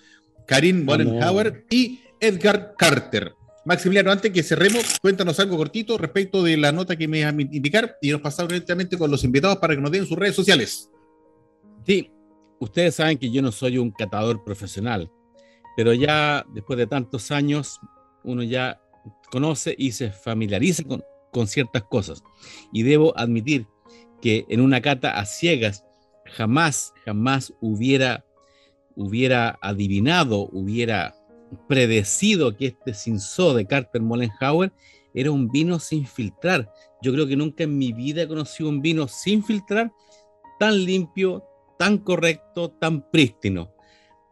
Karin 0.47 0.85
Mollenhauer 0.85 1.65
y 1.69 2.01
Edgar 2.19 2.75
Carter. 2.77 3.33
Maximiliano, 3.65 4.11
antes 4.11 4.31
que 4.31 4.43
cerremos, 4.43 4.99
cuéntanos 5.01 5.39
algo 5.39 5.55
cortito 5.55 5.97
respecto 5.97 6.43
de 6.43 6.57
la 6.57 6.71
nota 6.71 6.97
que 6.97 7.07
me 7.07 7.23
vas 7.23 7.33
a 7.33 7.41
indicar 7.41 7.97
y 8.01 8.11
nos 8.11 8.21
pasamos 8.21 8.49
directamente 8.49 8.97
con 8.97 9.09
los 9.09 9.23
invitados 9.23 9.57
para 9.57 9.75
que 9.75 9.81
nos 9.81 9.91
den 9.91 10.05
sus 10.05 10.17
redes 10.17 10.35
sociales. 10.35 10.89
Sí, 11.85 12.11
ustedes 12.59 12.95
saben 12.95 13.17
que 13.17 13.31
yo 13.31 13.41
no 13.41 13.51
soy 13.51 13.77
un 13.77 13.91
catador 13.91 14.43
profesional, 14.43 15.09
pero 15.77 15.93
ya 15.93 16.45
después 16.53 16.77
de 16.77 16.87
tantos 16.87 17.31
años, 17.31 17.79
uno 18.23 18.43
ya 18.43 18.81
conoce 19.31 19.75
y 19.77 19.93
se 19.93 20.11
familiariza 20.11 20.83
con, 20.83 21.01
con 21.31 21.47
ciertas 21.47 21.83
cosas. 21.83 22.21
Y 22.73 22.83
debo 22.83 23.17
admitir 23.17 23.67
que 24.21 24.45
en 24.49 24.59
una 24.59 24.81
cata 24.81 25.19
a 25.19 25.25
ciegas 25.25 25.85
jamás, 26.35 26.93
jamás 27.05 27.53
hubiera, 27.61 28.25
hubiera 28.95 29.57
adivinado, 29.61 30.49
hubiera 30.51 31.15
predecido 31.67 32.55
que 32.55 32.67
este 32.67 32.93
Cinzó 32.93 33.53
de 33.53 33.65
Carter 33.65 34.01
Mollenhauer 34.01 34.71
era 35.13 35.31
un 35.31 35.49
vino 35.49 35.79
sin 35.79 36.05
filtrar. 36.05 36.71
Yo 37.01 37.13
creo 37.13 37.27
que 37.27 37.35
nunca 37.35 37.63
en 37.63 37.77
mi 37.77 37.93
vida 37.93 38.23
he 38.23 38.27
conocido 38.27 38.69
un 38.69 38.81
vino 38.81 39.07
sin 39.07 39.43
filtrar 39.43 39.91
tan 40.59 40.83
limpio, 40.83 41.43
tan 41.77 41.97
correcto, 41.99 42.71
tan 42.71 43.09
prístino. 43.11 43.73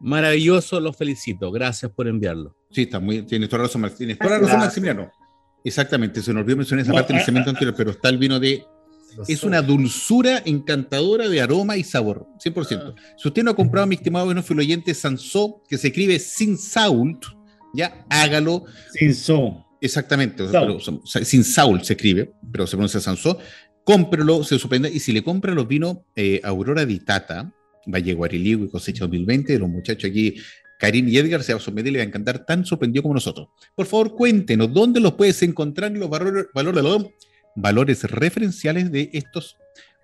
Maravilloso, 0.00 0.80
lo 0.80 0.92
felicito. 0.92 1.52
Gracias 1.52 1.92
por 1.92 2.08
enviarlo. 2.08 2.56
Sí, 2.70 2.82
está 2.82 2.98
muy, 2.98 3.22
tienes 3.22 3.48
toda 3.48 3.62
la 3.62 3.68
razón, 3.68 3.82
Martínez. 3.82 4.18
Toda 4.18 4.30
la 4.30 4.38
razón, 4.38 4.60
Maximiliano. 4.60 5.10
Exactamente, 5.64 6.22
se 6.22 6.32
nos 6.32 6.42
olvidó 6.42 6.56
mencionar 6.56 6.84
esa 6.84 6.92
parte 6.92 7.12
en 7.12 7.18
el 7.18 7.22
ah, 7.22 7.24
segmento 7.24 7.50
anterior, 7.50 7.74
pero 7.76 7.90
está 7.92 8.08
el 8.08 8.18
vino 8.18 8.40
de 8.40 8.64
es 9.28 9.42
una 9.42 9.62
dulzura 9.62 10.42
encantadora 10.44 11.28
de 11.28 11.40
aroma 11.40 11.76
y 11.76 11.84
sabor, 11.84 12.26
100%. 12.42 12.94
Si 13.16 13.28
usted 13.28 13.42
no 13.42 13.50
ha 13.50 13.56
comprado, 13.56 13.86
mi 13.86 13.94
estimado 13.96 14.26
venófilo 14.26 14.60
oyente, 14.60 14.94
Sansó, 14.94 15.62
que 15.68 15.78
se 15.78 15.88
escribe 15.88 16.18
sin 16.18 16.56
salt, 16.58 17.24
ya 17.74 18.04
hágalo. 18.10 18.64
Sin 18.92 19.14
so. 19.14 19.64
Exactamente, 19.80 20.44
o 20.44 20.50
sea, 20.50 20.60
Saul. 20.60 20.66
pero 20.68 20.80
son- 20.80 21.00
o 21.02 21.06
sea, 21.06 21.24
sin 21.24 21.42
Saul 21.44 21.82
se 21.84 21.94
escribe, 21.94 22.32
pero 22.52 22.66
se 22.66 22.76
pronuncia 22.76 23.00
Sansó. 23.00 23.38
cómprelo, 23.84 24.44
se 24.44 24.58
sorprende. 24.58 24.88
Y 24.92 25.00
si 25.00 25.12
le 25.12 25.24
compra 25.24 25.52
los 25.54 25.66
vinos 25.66 25.98
eh, 26.14 26.40
Aurora 26.44 26.86
di 26.86 27.00
Tata, 27.00 27.52
Valle 27.86 28.14
Guariligo 28.14 28.64
y 28.64 28.70
Cosecha 28.70 29.04
2020, 29.06 29.54
de 29.54 29.58
los 29.58 29.68
muchachos 29.68 30.08
aquí, 30.08 30.36
Karim 30.78 31.08
y 31.08 31.16
Edgar, 31.16 31.42
se 31.42 31.52
va 31.52 31.58
a 31.58 31.60
sorprender 31.62 31.90
y 31.90 31.94
le 31.94 31.98
va 31.98 32.04
a 32.04 32.06
encantar, 32.06 32.44
tan 32.46 32.64
sorprendido 32.64 33.02
como 33.02 33.14
nosotros. 33.14 33.48
Por 33.74 33.86
favor, 33.86 34.14
cuéntenos, 34.14 34.72
¿dónde 34.72 35.00
los 35.00 35.14
puedes 35.14 35.42
encontrar 35.42 35.90
y 35.96 35.98
los 35.98 36.08
valores, 36.08 36.46
valores, 36.54 36.82
los 36.84 37.06
valores 37.56 38.02
referenciales 38.04 38.90
de 38.92 39.10
estos 39.12 39.56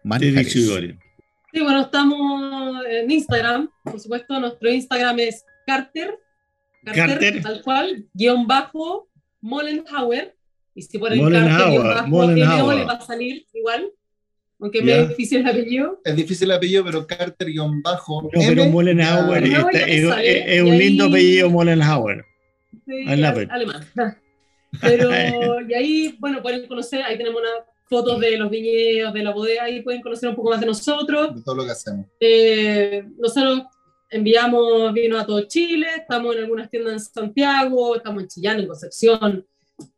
manjares? 0.05 0.53
Sí, 0.53 1.61
bueno, 1.63 1.81
estamos 1.83 2.85
en 2.89 3.11
Instagram, 3.11 3.71
por 3.83 3.99
supuesto, 4.01 4.39
nuestro 4.39 4.71
Instagram 4.71 5.19
es 5.21 5.45
Carter, 5.67 6.15
Carter, 6.85 7.07
Carter. 7.09 7.43
tal 7.43 7.63
cual, 7.63 8.07
guion 8.13 8.47
bajo, 8.47 9.09
Mollenhauer, 9.41 10.37
y 10.75 10.83
si 10.83 10.99
ponen 10.99 11.19
Mollenhauer, 11.19 11.57
Carter, 11.59 11.71
guion 11.71 11.89
bajo, 11.89 12.09
Mollenhauer. 12.09 12.77
Le 12.79 12.85
va 12.85 12.93
a 12.93 13.01
salir 13.01 13.47
igual, 13.55 13.91
aunque 14.61 14.83
me 14.83 15.01
es 15.01 15.09
difícil 15.09 15.39
el 15.41 15.47
apellido. 15.49 16.01
Es 16.05 16.17
difícil 16.17 16.51
el 16.51 16.57
apellido, 16.57 16.85
pero. 16.85 17.01
No, 17.01 17.07
pero 18.33 18.63
M, 18.63 18.69
Mollenhauer 18.71 19.49
ya- 19.49 19.59
No, 19.61 19.69
está- 19.71 19.79
ya 19.81 19.87
me 19.87 19.93
es, 19.95 20.05
es- 20.05 20.45
es 20.47 20.63
un 20.63 20.71
ahí- 20.73 20.79
lindo 20.79 21.05
apellido 21.07 21.51
Mollenhauer. 21.51 22.25
Sí, 22.87 22.93
I 23.07 23.17
love 23.17 23.43
it. 23.43 23.51
alemán. 23.51 23.87
Pero, 24.81 25.11
y 25.69 25.75
ahí, 25.75 26.17
bueno, 26.19 26.43
pueden 26.43 26.67
conocer, 26.67 27.03
ahí 27.03 27.17
tenemos 27.17 27.41
unas 27.41 27.53
fotos 27.89 28.21
de 28.21 28.37
los 28.37 28.51
viñedos, 28.51 29.15
de 29.15 29.23
la 29.23 29.33
bodega, 29.33 29.65
ahí 29.65 29.81
pueden 29.83 30.03
conocer 30.03 30.29
un 30.29 30.37
poco 30.37 30.51
más 30.51 30.61
de 30.61 30.67
nosotros. 30.67 31.35
de 31.35 31.43
todo 31.43 31.55
lo 31.55 31.65
que 31.65 31.71
hacemos. 31.71 32.07
Eh, 32.21 33.05
nosotros 33.19 33.63
enviamos 34.11 34.93
vino 34.93 35.19
a 35.19 35.25
todo 35.27 35.43
Chile, 35.43 35.87
estamos 35.97 36.35
en 36.37 36.43
algunas 36.43 36.71
tiendas 36.71 36.93
en 36.95 37.01
Santiago, 37.01 37.97
estamos 37.97 38.23
en 38.23 38.29
Chillán, 38.29 38.61
en 38.61 38.67
Concepción, 38.67 39.47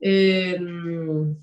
en, 0.01 1.37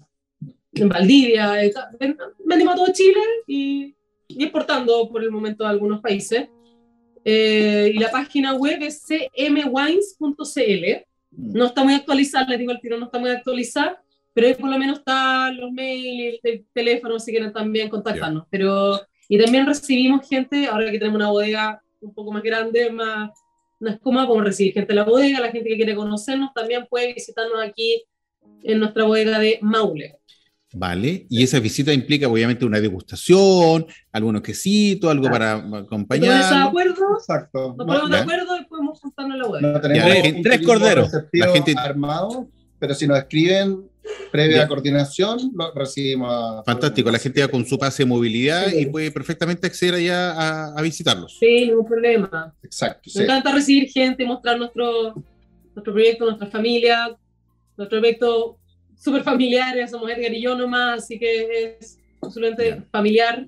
en 0.73 0.89
Valdivia, 0.89 1.63
eh, 1.63 1.73
ven- 1.99 2.17
vendimos 2.45 2.73
a 2.73 2.77
todo 2.77 2.93
Chile 2.93 3.19
y, 3.47 3.95
y 4.27 4.43
exportando 4.43 5.09
por 5.09 5.23
el 5.23 5.31
momento 5.31 5.65
a 5.65 5.69
algunos 5.69 6.01
países. 6.01 6.47
Eh, 7.25 7.91
y 7.93 7.97
la 7.99 8.09
página 8.09 8.53
web 8.53 8.81
es 8.83 9.03
cmwines.cl. 9.05 11.05
No 11.37 11.67
está 11.67 11.83
muy 11.83 11.93
actualizada, 11.93 12.49
les 12.49 12.59
digo 12.59 12.71
al 12.71 12.81
tiro, 12.81 12.97
no 12.97 13.05
está 13.05 13.19
muy 13.19 13.29
actualizada, 13.29 14.01
pero 14.33 14.47
ahí 14.47 14.55
por 14.55 14.69
lo 14.69 14.77
menos 14.77 14.99
están 14.99 15.55
los 15.55 15.71
mails, 15.71 16.39
el 16.43 16.65
teléfono, 16.73 17.19
si 17.19 17.31
quieren 17.31 17.53
también 17.53 17.89
contactarnos. 17.89 18.45
Pero, 18.49 18.99
y 19.29 19.37
también 19.37 19.65
recibimos 19.65 20.27
gente, 20.27 20.65
ahora 20.65 20.91
que 20.91 20.97
tenemos 20.97 21.17
una 21.17 21.29
bodega 21.29 21.81
un 22.01 22.13
poco 22.13 22.31
más 22.31 22.41
grande, 22.41 22.91
más, 22.91 23.29
más 23.79 23.99
cómoda, 23.99 24.25
como 24.27 24.41
recibir 24.41 24.73
gente 24.73 24.91
en 24.91 24.97
la 24.97 25.03
bodega, 25.03 25.39
la 25.39 25.51
gente 25.51 25.69
que 25.69 25.75
quiere 25.75 25.95
conocernos 25.95 26.53
también 26.53 26.87
puede 26.89 27.13
visitarnos 27.13 27.61
aquí 27.61 28.03
en 28.63 28.79
nuestra 28.79 29.03
bodega 29.03 29.39
de 29.39 29.59
Maule. 29.61 30.19
Vale, 30.73 31.25
y 31.29 31.43
esa 31.43 31.59
visita 31.59 31.93
implica 31.93 32.27
obviamente 32.27 32.65
una 32.65 32.81
degustación, 32.81 33.85
algunos 34.11 34.41
quesitos, 34.41 35.09
algo 35.09 35.29
para 35.29 35.55
¿Te 35.55 35.61
pones 35.61 35.71
de 35.71 35.77
acompañar. 35.87 36.67
acuerdo? 36.67 37.03
Exacto. 37.17 37.73
Nos 37.77 37.87
ponemos 37.87 38.09
de 38.11 38.17
acuerdo 38.17 38.57
y 38.59 38.65
podemos 38.65 38.99
juntarnos 38.99 39.35
en 39.35 39.41
la 39.41 39.47
bodega. 39.47 39.71
No 39.73 39.81
tenemos 39.81 40.03
Ya, 40.03 40.09
la 40.13 40.15
un 40.19 40.23
gente- 40.25 40.41
tres 40.49 40.61
corderos. 40.67 41.09
La 41.31 41.47
gente- 41.53 41.73
armado, 41.77 42.49
pero 42.79 42.93
si 42.93 43.07
nos 43.07 43.17
escriben 43.17 43.81
previa 44.31 44.57
Ya. 44.57 44.67
coordinación, 44.67 45.37
lo 45.55 45.73
recibimos. 45.73 46.29
a- 46.31 46.63
Fantástico, 46.65 47.09
la 47.11 47.19
gente 47.19 47.41
va 47.41 47.47
con 47.47 47.65
su 47.65 47.77
pase 47.79 48.03
de 48.03 48.07
movilidad 48.09 48.67
Sí. 48.67 48.79
y 48.81 48.85
puede 48.87 49.09
perfectamente 49.11 49.67
acceder 49.67 49.95
allá 49.95 50.31
a, 50.33 50.77
a 50.77 50.81
visitarlos. 50.81 51.37
Sí, 51.39 51.67
ningún 51.67 51.85
problema. 51.85 52.53
Exacto, 52.61 53.03
Me 53.05 53.11
sí. 53.11 53.23
encanta 53.23 53.53
recibir 53.53 53.89
gente, 53.89 54.25
mostrar 54.25 54.57
nuestro, 54.57 55.13
nuestro 55.73 55.93
proyecto, 55.93 56.25
nuestra 56.25 56.47
familia, 56.47 57.15
nuestro 57.77 57.99
proyecto 57.99 58.57
súper 58.97 59.23
familiares, 59.23 59.91
somos 59.91 60.09
Edgar 60.09 60.33
y 60.33 60.41
yo 60.41 60.55
nomás, 60.55 61.03
así 61.03 61.17
que 61.19 61.77
es 61.79 61.97
absolutamente 62.21 62.81
familiar. 62.91 63.45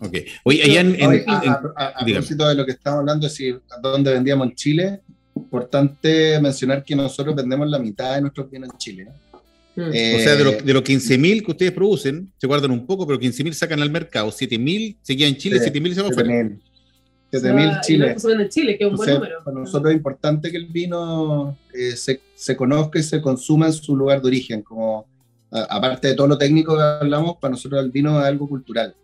Ok. 0.00 0.16
Oye, 0.44 0.62
allá 0.64 0.80
en, 0.80 0.94
en- 1.00 1.06
Oye, 1.10 1.24
a, 1.26 1.42
en- 1.44 1.50
a- 1.50 1.60
a- 1.76 1.86
a 2.00 2.04
propósito 2.04 2.48
de 2.48 2.54
lo 2.56 2.66
que 2.66 2.72
estamos 2.72 3.00
hablando, 3.00 3.26
es 3.26 3.32
decir, 3.32 3.60
dónde 3.80 4.12
vendíamos 4.12 4.48
en 4.48 4.54
Chile, 4.56 5.00
importante 5.36 6.40
mencionar 6.40 6.82
que 6.84 6.96
nosotros 6.96 7.34
vendemos 7.36 7.68
la 7.68 7.78
mitad 7.78 8.14
de 8.14 8.20
nuestros 8.22 8.50
bienes 8.50 8.70
en 8.72 8.78
Chile. 8.78 9.06
¿eh? 9.76 10.16
O 10.16 10.18
sea, 10.22 10.34
de, 10.36 10.44
los- 10.44 10.64
de 10.64 10.72
los 10.74 10.82
15.000 10.82 11.44
que 11.44 11.50
ustedes 11.52 11.72
producen, 11.72 12.30
se 12.36 12.46
guardan 12.46 12.70
un 12.72 12.84
poco, 12.86 13.06
pero 13.06 13.18
15.000 13.18 13.52
sacan 13.54 13.80
al 13.80 13.90
mercado, 13.90 14.30
7.000 14.30 14.96
se 15.02 15.16
quedan 15.16 15.30
en 15.30 15.36
Chile, 15.36 15.58
Sí, 15.60 15.70
7.000 15.70 15.94
se 15.94 16.02
van 16.02 16.10
afuera. 16.12 16.50
7.000. 17.32 17.40
7.000 17.40 17.70
Ah, 17.72 17.78
y 17.82 17.86
Chile. 17.86 18.12
no 18.14 18.18
se 18.20 18.28
vende 18.28 18.44
en 18.44 18.50
Chile, 18.50 18.78
que 18.78 18.84
es 18.84 18.90
un 18.90 18.96
buen 18.96 19.08
Entonces, 19.08 19.30
número. 19.30 19.44
para 19.44 19.58
nosotros 19.60 19.90
es 19.90 19.96
importante 19.96 20.50
que 20.50 20.56
el 20.58 20.66
vino 20.66 21.56
eh, 21.72 21.96
se, 21.96 22.20
se 22.34 22.56
conozca 22.56 22.98
y 22.98 23.02
se 23.02 23.20
consuma 23.22 23.66
en 23.66 23.72
su 23.72 23.96
lugar 23.96 24.20
de 24.20 24.28
origen. 24.28 24.62
Como, 24.62 25.06
a- 25.50 25.62
aparte 25.76 26.08
de 26.08 26.14
todo 26.14 26.26
lo 26.28 26.36
técnico 26.38 26.76
que 26.76 26.82
hablamos, 26.82 27.36
para 27.38 27.52
nosotros 27.52 27.82
el 27.82 27.90
vino 27.90 28.20
es 28.20 28.26
algo 28.26 28.48
cultural. 28.48 28.94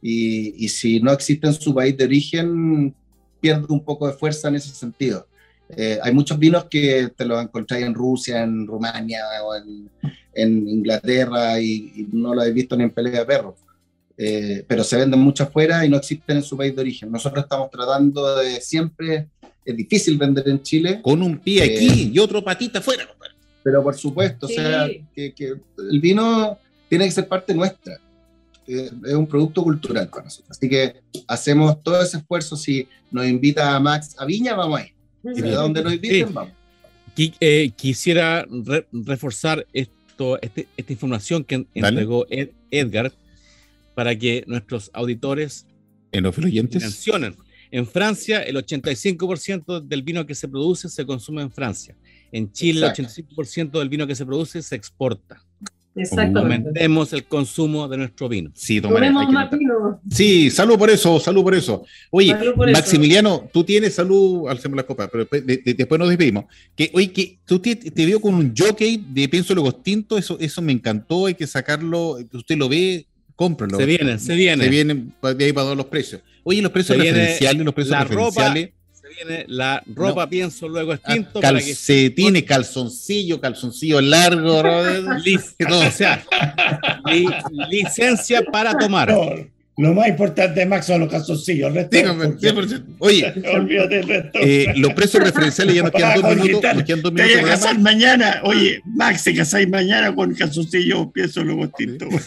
Y, 0.00 0.64
y 0.64 0.68
si 0.68 1.00
no 1.00 1.12
existe 1.12 1.46
en 1.46 1.54
su 1.54 1.74
país 1.74 1.96
de 1.96 2.04
origen, 2.04 2.94
pierde 3.40 3.66
un 3.68 3.82
poco 3.84 4.06
de 4.06 4.12
fuerza 4.12 4.48
en 4.48 4.56
ese 4.56 4.70
sentido. 4.74 5.26
Eh, 5.70 5.98
hay 6.02 6.12
muchos 6.12 6.38
vinos 6.38 6.66
que 6.66 7.10
te 7.16 7.24
los 7.24 7.42
encontráis 7.42 7.86
en 7.86 7.94
Rusia, 7.94 8.42
en 8.42 8.66
Rumania 8.66 9.20
o 9.42 9.54
en, 9.56 9.88
en 10.34 10.68
Inglaterra 10.68 11.58
y, 11.58 11.90
y 11.96 12.08
no 12.12 12.34
lo 12.34 12.42
habéis 12.42 12.54
visto 12.54 12.76
ni 12.76 12.84
en 12.84 12.90
pelea 12.90 13.20
de 13.20 13.24
perros. 13.26 13.54
Eh, 14.16 14.64
pero 14.68 14.84
se 14.84 14.96
venden 14.96 15.18
mucho 15.20 15.42
afuera 15.44 15.84
y 15.84 15.88
no 15.88 15.96
existen 15.96 16.36
en 16.36 16.42
su 16.42 16.56
país 16.56 16.74
de 16.74 16.80
origen. 16.82 17.10
Nosotros 17.10 17.42
estamos 17.44 17.70
tratando 17.70 18.36
de 18.36 18.60
siempre, 18.60 19.28
es 19.64 19.76
difícil 19.76 20.16
vender 20.16 20.48
en 20.48 20.62
Chile, 20.62 21.00
Con 21.02 21.20
un 21.22 21.38
pie 21.38 21.64
Eh, 21.64 21.76
aquí 21.88 22.10
y 22.14 22.18
otro 22.18 22.42
patita 22.44 22.78
afuera. 22.78 23.06
compadre. 23.06 23.34
pero 23.64 23.82
por 23.82 23.96
supuesto, 23.96 24.46
Sí. 24.46 24.52
o 24.52 24.56
sea, 24.60 24.86
que, 25.16 25.32
que 25.32 25.54
el 25.90 25.98
vino 26.00 26.58
tiene 26.88 27.06
que 27.06 27.10
ser 27.12 27.26
parte 27.26 27.54
nuestra. 27.54 27.98
Eh, 28.68 28.90
es 29.06 29.14
un 29.14 29.26
producto 29.26 29.62
cultural 29.62 30.06
para 30.10 30.24
nosotros. 30.24 30.50
Así 30.56 30.68
que 30.68 30.96
hacemos 31.26 31.82
todo 31.82 32.02
ese 32.02 32.18
esfuerzo. 32.18 32.56
Si 32.58 32.86
nos 33.10 33.26
invita 33.26 33.74
a 33.74 33.80
Max 33.80 34.14
a 34.18 34.26
Viña, 34.26 34.54
vamos 34.54 34.80
ahí. 34.80 34.88
Y 35.34 35.40
de 35.40 35.50
donde 35.52 35.82
nos 35.82 35.94
inviten, 35.94 36.28
Sí. 36.28 36.32
vamos. 36.34 36.52
Eh, 37.40 37.70
quisiera 37.74 38.46
re- 38.50 38.86
reforzar 38.92 39.66
esto, 39.72 40.38
este- 40.42 40.68
esta 40.76 40.92
información 40.92 41.42
que 41.42 41.66
entregó 41.74 42.26
Ed- 42.28 42.50
Edgar 42.70 43.12
para 43.94 44.16
que 44.18 44.44
nuestros 44.46 44.90
auditores 44.92 45.66
En 46.12 46.24
los 46.24 46.36
oyentes. 46.38 46.82
mencionen. 46.82 47.34
En 47.70 47.86
Francia, 47.86 48.42
el 48.42 48.56
85% 48.56 49.80
del 49.80 50.02
vino 50.02 50.26
que 50.26 50.34
se 50.34 50.46
produce 50.48 50.88
se 50.88 51.04
consume 51.04 51.42
en 51.42 51.50
Francia. 51.50 51.96
En 52.30 52.52
Chile, 52.52 52.80
Exacto. 52.86 53.02
el 53.02 53.08
85% 53.08 53.78
del 53.78 53.88
vino 53.88 54.06
que 54.06 54.14
se 54.14 54.24
produce 54.26 54.62
se 54.62 54.76
exporta. 54.76 55.42
Exactamente. 55.96 56.68
Aumentemos 56.68 57.12
el 57.12 57.24
consumo 57.24 57.86
de 57.86 57.96
nuestro 57.98 58.28
vino. 58.28 58.50
Sí, 58.54 58.80
que 58.80 58.88
más 58.88 59.50
vino. 59.50 60.00
Sí, 60.10 60.50
salud 60.50 60.76
por 60.76 60.90
eso, 60.90 61.20
salud 61.20 61.42
por 61.44 61.54
eso. 61.54 61.84
Oye, 62.10 62.34
por 62.56 62.68
eso. 62.68 62.76
Maximiliano, 62.78 63.48
tú 63.52 63.62
tienes 63.62 63.94
salud, 63.94 64.48
alcemos 64.48 64.76
la 64.76 64.82
copa, 64.82 65.06
pero 65.06 65.20
después, 65.22 65.46
de- 65.46 65.58
de- 65.58 65.74
después 65.74 65.98
nos 66.00 66.08
despedimos. 66.08 66.46
Que, 66.74 66.90
oye, 66.94 67.12
que 67.12 67.38
tú 67.44 67.60
te, 67.60 67.76
te 67.76 68.06
veo 68.06 68.20
con 68.20 68.34
un 68.34 68.52
jockey 68.56 69.04
de 69.12 69.28
Pienso 69.28 69.54
Luego 69.54 69.72
Tinto, 69.72 70.18
eso, 70.18 70.36
eso 70.40 70.60
me 70.62 70.72
encantó, 70.72 71.26
hay 71.26 71.34
que 71.34 71.46
sacarlo, 71.46 72.18
usted 72.32 72.56
lo 72.56 72.68
ve, 72.68 73.06
cómpralo. 73.36 73.76
Se 73.76 73.86
viene, 73.86 74.18
se 74.18 74.34
viene. 74.34 74.64
Se 74.64 74.70
vienen 74.70 75.12
de 75.22 75.44
ahí 75.44 75.52
para 75.52 75.64
todos 75.66 75.76
los 75.76 75.86
precios. 75.86 76.20
Oye, 76.42 76.60
los 76.62 76.72
precios 76.72 76.96
Se 76.98 77.02
referenciales, 77.02 77.64
los 77.64 77.74
precios 77.74 77.90
la 77.92 78.04
ropa. 78.04 78.52
Se 78.52 79.08
viene 79.08 79.44
la 79.48 79.82
ropa, 79.94 80.28
pienso 80.28 80.68
luego 80.68 80.92
ah, 80.92 80.94
extinto. 80.96 81.40
para 81.40 81.58
que- 81.58 81.66
calcetines, 81.66 82.42
calzoncillo, 82.44 83.40
calzoncillo 83.40 84.00
largo, 84.00 84.62
Lic- 85.24 85.54
o 85.70 85.90
sea, 85.90 86.24
li- 87.06 87.26
licencia 87.70 88.42
para 88.50 88.76
tomar. 88.76 89.10
No, 89.10 89.30
lo 89.76 89.92
más 89.92 90.06
importante, 90.08 90.64
Max, 90.66 90.86
son 90.86 91.00
los 91.00 91.10
calzoncillos. 91.10 91.68
El 91.68 91.74
resto, 91.74 91.96
Dígame, 91.96 92.26
porque- 92.28 92.48
100%. 92.48 92.84
Oye, 93.00 93.32
olvídate 93.54 93.94
del 93.96 94.06
resto. 94.08 94.38
eh, 94.40 94.72
los 94.76 94.92
precios 94.94 95.22
referenciales 95.24 95.74
ya 95.74 95.82
nos 95.82 95.90
quedan 95.90 96.14
dos 96.14 96.22
Para 96.22 96.34
minutos. 96.36 96.74
Nos 96.74 96.84
quedan 96.84 97.02
dos 97.02 97.14
Te 97.14 97.22
minutos. 97.22 97.40
voy 97.42 97.50
a 97.50 97.54
casar 97.54 97.78
mañana. 97.80 98.40
Oye, 98.44 98.80
Max, 98.84 99.24
te 99.24 99.34
casáis 99.34 99.68
mañana 99.68 100.14
con 100.14 100.32
calzoncillos, 100.34 101.08
pienso 101.12 101.42
luego 101.42 101.68
tinto. 101.70 102.06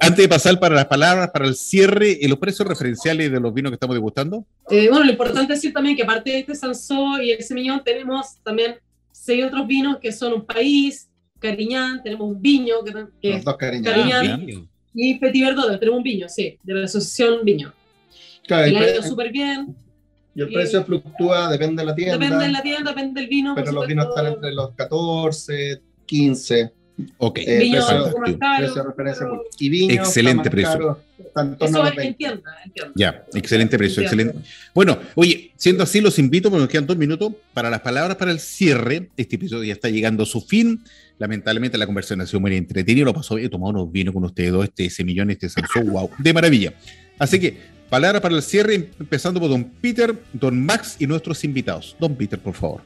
Antes 0.00 0.16
de 0.16 0.28
pasar 0.28 0.58
para 0.60 0.74
las 0.74 0.86
palabras, 0.86 1.30
para 1.32 1.46
el 1.46 1.54
cierre, 1.54 2.24
eh, 2.24 2.28
los 2.28 2.38
precios 2.38 2.66
referenciales 2.68 3.30
de 3.30 3.40
los 3.40 3.52
vinos 3.52 3.70
que 3.70 3.74
estamos 3.74 3.94
degustando. 3.96 4.46
Eh, 4.70 4.88
bueno, 4.88 5.04
lo 5.04 5.10
importante 5.12 5.52
es 5.54 5.60
decir 5.60 5.72
también 5.72 5.96
que 5.96 6.02
aparte 6.02 6.30
de 6.30 6.38
este 6.40 6.54
Sansó 6.54 7.20
y 7.20 7.30
el 7.32 7.42
Semillón, 7.42 7.82
tenemos 7.84 8.36
también 8.42 8.76
seis 9.10 9.44
otros 9.44 9.66
vinos 9.66 9.98
que 10.00 10.12
son 10.12 10.32
un 10.32 10.44
país, 10.46 11.08
Cariñán, 11.42 12.02
tenemos 12.02 12.28
un 12.28 12.40
viño 12.40 12.76
que, 12.84 12.92
que 13.20 13.34
Los 13.34 13.44
dos. 13.44 13.56
Cariñán. 13.56 13.90
Ah, 13.92 14.68
y 14.94 15.18
Petit 15.18 15.44
Verdot, 15.44 15.78
tenemos 15.78 15.98
un 15.98 16.04
viño, 16.04 16.28
sí, 16.28 16.58
de 16.62 16.74
la 16.74 16.84
asociación 16.84 17.44
Viño. 17.44 17.72
Claro, 18.46 18.68
Y 18.68 18.70
le 18.72 18.78
ha 18.78 18.90
ido 18.92 19.02
súper 19.02 19.32
bien, 19.32 19.74
y 20.34 20.40
el 20.40 20.52
precio 20.52 20.84
fluctúa, 20.84 21.50
depende 21.50 21.82
de 21.82 21.86
la 21.86 21.94
tienda. 21.94 22.18
depende 22.18 22.44
de 22.44 22.52
la 22.52 22.62
tienda, 22.62 22.90
depende 22.90 23.20
del 23.20 23.28
vino. 23.28 23.54
pero 23.54 23.72
los 23.72 23.86
vinos 23.86 24.06
están 24.08 24.26
entre 24.26 24.52
los 24.52 24.70
14, 24.74 25.82
15. 26.06 26.72
Ok. 27.18 27.38
Eh, 27.38 27.58
Viño 27.60 27.80
precio- 27.86 28.14
precio 28.58 28.74
de 28.74 28.88
referencia 28.88 29.26
pero- 29.26 29.42
Y 29.58 29.68
viño 29.68 29.94
Excelente 29.94 30.50
precio. 30.50 30.72
caro, 30.72 31.00
Eso 31.60 31.84
es 31.86 31.96
20. 31.96 32.06
entienda, 32.06 32.50
entienda. 32.64 32.92
Ya, 32.94 33.24
excelente 33.34 33.78
precio, 33.78 34.02
Entiendo. 34.02 34.30
excelente. 34.32 34.50
Bueno, 34.74 34.98
oye, 35.14 35.52
siendo 35.56 35.82
así, 35.84 36.00
los 36.00 36.18
invito, 36.18 36.50
porque 36.50 36.60
nos 36.62 36.68
quedan 36.68 36.86
dos 36.86 36.96
minutos, 36.96 37.32
para 37.54 37.70
las 37.70 37.80
palabras 37.80 38.16
para 38.16 38.30
el 38.32 38.40
cierre. 38.40 39.08
Este 39.16 39.36
episodio 39.36 39.64
ya 39.64 39.72
está 39.72 39.88
llegando 39.88 40.22
a 40.24 40.26
su 40.26 40.40
fin. 40.40 40.82
Lamentablemente 41.18 41.78
la 41.78 41.86
conversación 41.86 42.20
ha 42.20 42.26
sido 42.26 42.40
muy 42.40 42.56
entretenida, 42.56 43.04
lo 43.04 43.14
pasó 43.14 43.36
bien, 43.36 43.48
tomado 43.50 43.70
unos 43.70 43.92
vinos 43.92 44.12
con 44.14 44.24
ustedes 44.24 44.50
dos, 44.52 44.64
este 44.64 44.90
semillón, 44.90 45.30
este 45.30 45.48
Sansón, 45.48 45.90
wow, 45.90 46.10
de 46.18 46.32
maravilla. 46.32 46.72
Así 47.18 47.38
que, 47.38 47.56
palabras 47.88 48.20
para 48.22 48.34
el 48.34 48.42
cierre, 48.42 48.90
empezando 48.98 49.38
por 49.38 49.48
don 49.50 49.64
Peter, 49.64 50.14
don 50.32 50.64
Max 50.64 50.96
y 50.98 51.06
nuestros 51.06 51.44
invitados. 51.44 51.94
Don 52.00 52.16
Peter, 52.16 52.38
por 52.38 52.54
favor. 52.54 52.82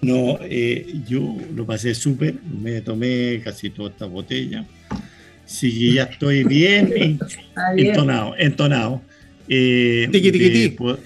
No, 0.00 0.38
eh, 0.42 0.86
yo 1.08 1.36
lo 1.54 1.66
pasé 1.66 1.94
súper, 1.94 2.34
me 2.62 2.80
tomé 2.82 3.40
casi 3.42 3.70
toda 3.70 3.90
esta 3.90 4.06
botella. 4.06 4.64
Sí 5.44 5.72
que 5.76 5.92
ya 5.94 6.04
estoy 6.04 6.44
bien 6.44 6.92
en- 6.94 7.18
Está 7.48 7.72
bien. 7.74 7.88
entonado, 7.88 8.34
entonado. 8.38 9.02
Eh, 9.48 10.08
Tiqui, 10.12 10.30
tiqui, 10.30 10.44
de- 10.44 10.50
tiqui. 10.50 10.68
po- 10.76 10.98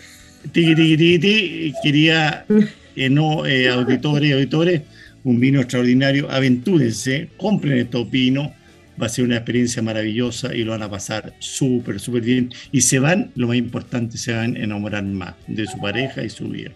tiqui, 0.52 0.74
tiqui, 0.74 0.96
tiqui, 0.96 1.18
tiqui. 1.18 1.72
Quería, 1.82 2.44
eh, 2.96 3.08
no, 3.08 3.46
eh, 3.46 3.68
auditores, 3.68 4.32
auditores, 4.34 4.82
un 5.24 5.40
vino 5.40 5.60
extraordinario. 5.60 6.30
Aventúrense, 6.30 7.28
compren 7.38 7.78
estos 7.78 8.10
vinos. 8.10 8.48
Va 9.00 9.06
a 9.06 9.08
ser 9.08 9.24
una 9.24 9.36
experiencia 9.36 9.80
maravillosa 9.80 10.54
y 10.54 10.64
lo 10.64 10.72
van 10.72 10.82
a 10.82 10.90
pasar 10.90 11.32
súper, 11.38 11.98
súper 11.98 12.22
bien. 12.22 12.50
Y 12.72 12.82
se 12.82 12.98
van, 12.98 13.30
lo 13.36 13.48
más 13.48 13.56
importante, 13.56 14.18
se 14.18 14.32
van 14.34 14.54
a 14.56 14.58
enamorar 14.58 15.02
más 15.04 15.34
de 15.46 15.66
su 15.66 15.78
pareja 15.78 16.22
y 16.22 16.28
su 16.28 16.48
vida. 16.48 16.72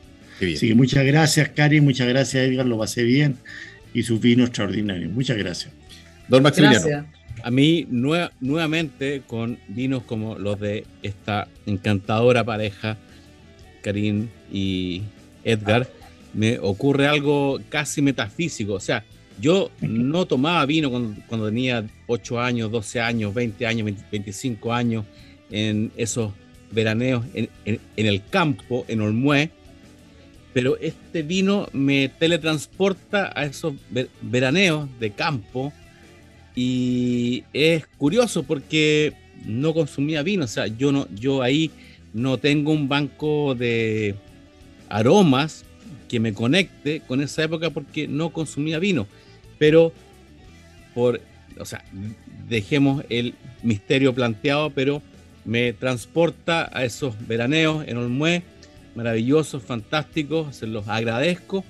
Así 0.57 0.69
que 0.69 0.75
muchas 0.75 1.05
gracias, 1.05 1.49
Cari, 1.51 1.81
muchas 1.81 2.09
gracias, 2.09 2.45
Edgar, 2.49 2.67
lo 2.67 2.79
pasé 2.79 3.03
bien. 3.05 3.37
Y 3.95 4.03
su 4.03 4.19
vino 4.21 4.45
extraordinario. 4.45 5.09
Muchas 5.09 5.37
gracias. 5.39 5.73
Don 6.29 6.43
Maximiliano. 6.43 6.87
Gracias. 6.87 7.07
A 7.43 7.51
mí 7.51 7.87
nue- 7.91 8.31
nuevamente 8.41 9.23
con 9.27 9.59
vinos 9.69 10.03
como 10.03 10.39
los 10.39 10.59
de 10.61 10.85
esta 11.03 11.49
encantadora 11.67 12.45
pareja, 12.45 12.99
Karim 13.83 14.29
y 14.53 15.03
Edgar, 15.45 15.89
me 16.35 16.59
ocurre 16.59 17.07
algo 17.07 17.61
casi 17.69 18.03
metafísico. 18.03 18.75
O 18.75 18.81
sea, 18.81 19.05
yo 19.41 19.71
no 19.81 20.27
tomaba 20.27 20.67
vino 20.67 20.91
cuando, 20.91 21.15
cuando 21.29 21.47
tenía 21.47 21.85
8 22.07 22.41
años, 22.41 22.71
12 22.71 23.01
años, 23.01 23.33
20 23.33 23.67
años, 23.67 23.85
20 23.85 24.05
25 24.11 24.73
años, 24.73 25.05
en 25.51 25.93
esos 25.97 26.33
veraneos 26.73 27.25
en, 27.35 27.49
en- 27.65 27.79
en 27.97 28.07
el 28.07 28.23
campo, 28.29 28.85
en 28.89 29.01
Olmué, 29.01 29.51
pero 30.57 30.79
este 30.81 31.23
vino 31.23 31.69
me 31.75 32.09
teletransporta 32.09 33.31
a 33.39 33.45
esos 33.45 33.75
ver- 33.91 34.09
veraneos 34.23 34.89
de 34.99 35.11
campo 35.11 35.71
y 36.55 37.45
es 37.53 37.87
curioso 37.99 38.43
porque 38.43 39.13
no 39.45 39.75
consumía 39.75 40.23
vino, 40.23 40.47
o 40.47 40.49
sea, 40.49 40.67
yo 40.67 40.93
no, 40.93 41.09
yo 41.15 41.43
ahí 41.43 41.71
no 42.15 42.39
tengo 42.39 42.73
un 42.73 42.89
banco 42.89 43.55
de 43.55 44.15
aromas 44.89 45.67
que 46.09 46.21
me 46.21 46.33
conecte 46.33 47.03
con 47.07 47.21
esa 47.21 47.45
época 47.45 47.69
porque 47.69 48.09
no 48.09 48.31
consumía 48.31 48.79
vino, 48.79 49.07
pero 49.59 49.93
por, 50.95 51.21
o 51.61 51.67
sea, 51.67 51.85
dejemos 52.49 53.05
el 53.11 53.35
misterio 53.63 54.15
planteado, 54.15 54.71
pero 54.71 55.03
me 55.45 55.75
transporta 55.75 56.71
a 56.73 56.87
esos 56.87 57.15
veraneos 57.29 57.87
en 57.87 57.99
Olmué, 57.99 58.43
maravillosos, 58.97 59.63
fantásticos, 59.63 60.57
se 60.57 60.67
los 60.67 60.89
agradezco 60.89 61.65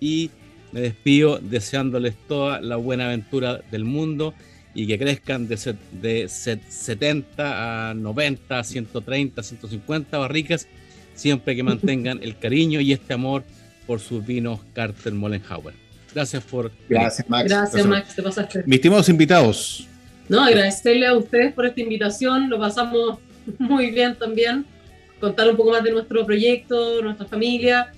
y 0.00 0.30
me 0.72 0.80
despido 0.80 1.38
deseándoles 1.38 2.14
toda 2.28 2.60
la 2.60 2.76
buena 2.76 3.06
aventura 3.06 3.60
del 3.70 3.84
mundo 3.84 4.34
y 4.74 4.86
que 4.86 4.98
crezcan 4.98 5.48
de, 5.48 5.56
set- 5.56 5.90
de 5.92 6.28
set- 6.28 6.66
70 6.68 7.90
a 7.90 7.94
90, 7.94 8.64
130, 8.64 9.42
150 9.42 10.18
barricas, 10.18 10.66
siempre 11.14 11.54
que 11.54 11.62
mantengan 11.62 12.20
el 12.22 12.38
cariño 12.38 12.80
y 12.80 12.92
este 12.92 13.12
amor 13.14 13.44
por 13.86 14.00
sus 14.00 14.24
vinos 14.24 14.60
Carter 14.72 15.12
Mollenhauer. 15.12 15.74
Gracias 16.14 16.42
por 16.44 16.72
Gracias, 16.88 17.28
Max. 17.28 17.48
Gracias, 17.50 17.86
Max, 17.86 18.14
te 18.16 18.22
pasaste. 18.22 18.62
Mis 18.66 18.76
estimados 18.76 19.08
invitados, 19.08 19.86
No, 20.28 20.42
agradecerle 20.42 21.06
a 21.06 21.16
ustedes 21.16 21.52
por 21.52 21.66
esta 21.66 21.80
invitación, 21.80 22.48
lo 22.48 22.58
pasamos 22.58 23.18
muy 23.58 23.90
bien 23.90 24.14
también, 24.18 24.64
contar 25.22 25.48
un 25.48 25.56
poco 25.56 25.70
más 25.70 25.84
de 25.84 25.92
nuestro 25.92 26.26
proyecto, 26.26 27.00
nuestra 27.00 27.26
familia, 27.26 27.92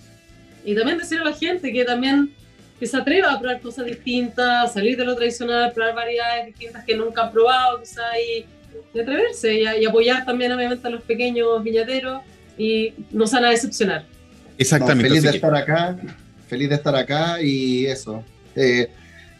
y 0.62 0.74
también 0.74 0.98
decir 0.98 1.18
a 1.20 1.24
la 1.24 1.32
gente 1.32 1.72
que 1.72 1.82
también 1.82 2.30
que 2.78 2.86
se 2.86 2.98
atreva 2.98 3.32
a 3.32 3.40
probar 3.40 3.62
cosas 3.62 3.86
distintas, 3.86 4.74
salir 4.74 4.98
de 4.98 5.06
lo 5.06 5.14
tradicional, 5.16 5.72
probar 5.72 5.94
variedades 5.94 6.44
distintas 6.46 6.84
que 6.84 6.94
nunca 6.94 7.22
han 7.22 7.32
probado, 7.32 7.80
quizá, 7.80 8.02
y, 8.20 8.44
y 8.94 9.00
atreverse, 9.00 9.54
y, 9.54 9.64
a- 9.64 9.78
y 9.78 9.86
apoyar 9.86 10.26
también 10.26 10.52
obviamente 10.52 10.86
a 10.86 10.90
los 10.90 11.02
pequeños 11.02 11.62
viñateros, 11.64 12.20
y 12.58 12.92
nos 13.10 13.32
van 13.32 13.46
a 13.46 13.50
decepcionar. 13.50 14.04
exactamente. 14.58 15.04
No, 15.04 15.08
feliz 15.14 15.22
de 15.22 15.30
que- 15.30 15.36
estar 15.36 15.54
acá, 15.56 15.96
feliz 16.46 16.68
de 16.68 16.74
estar 16.74 16.94
acá 16.94 17.40
y 17.40 17.86
eso. 17.86 18.22
eh, 18.54 18.88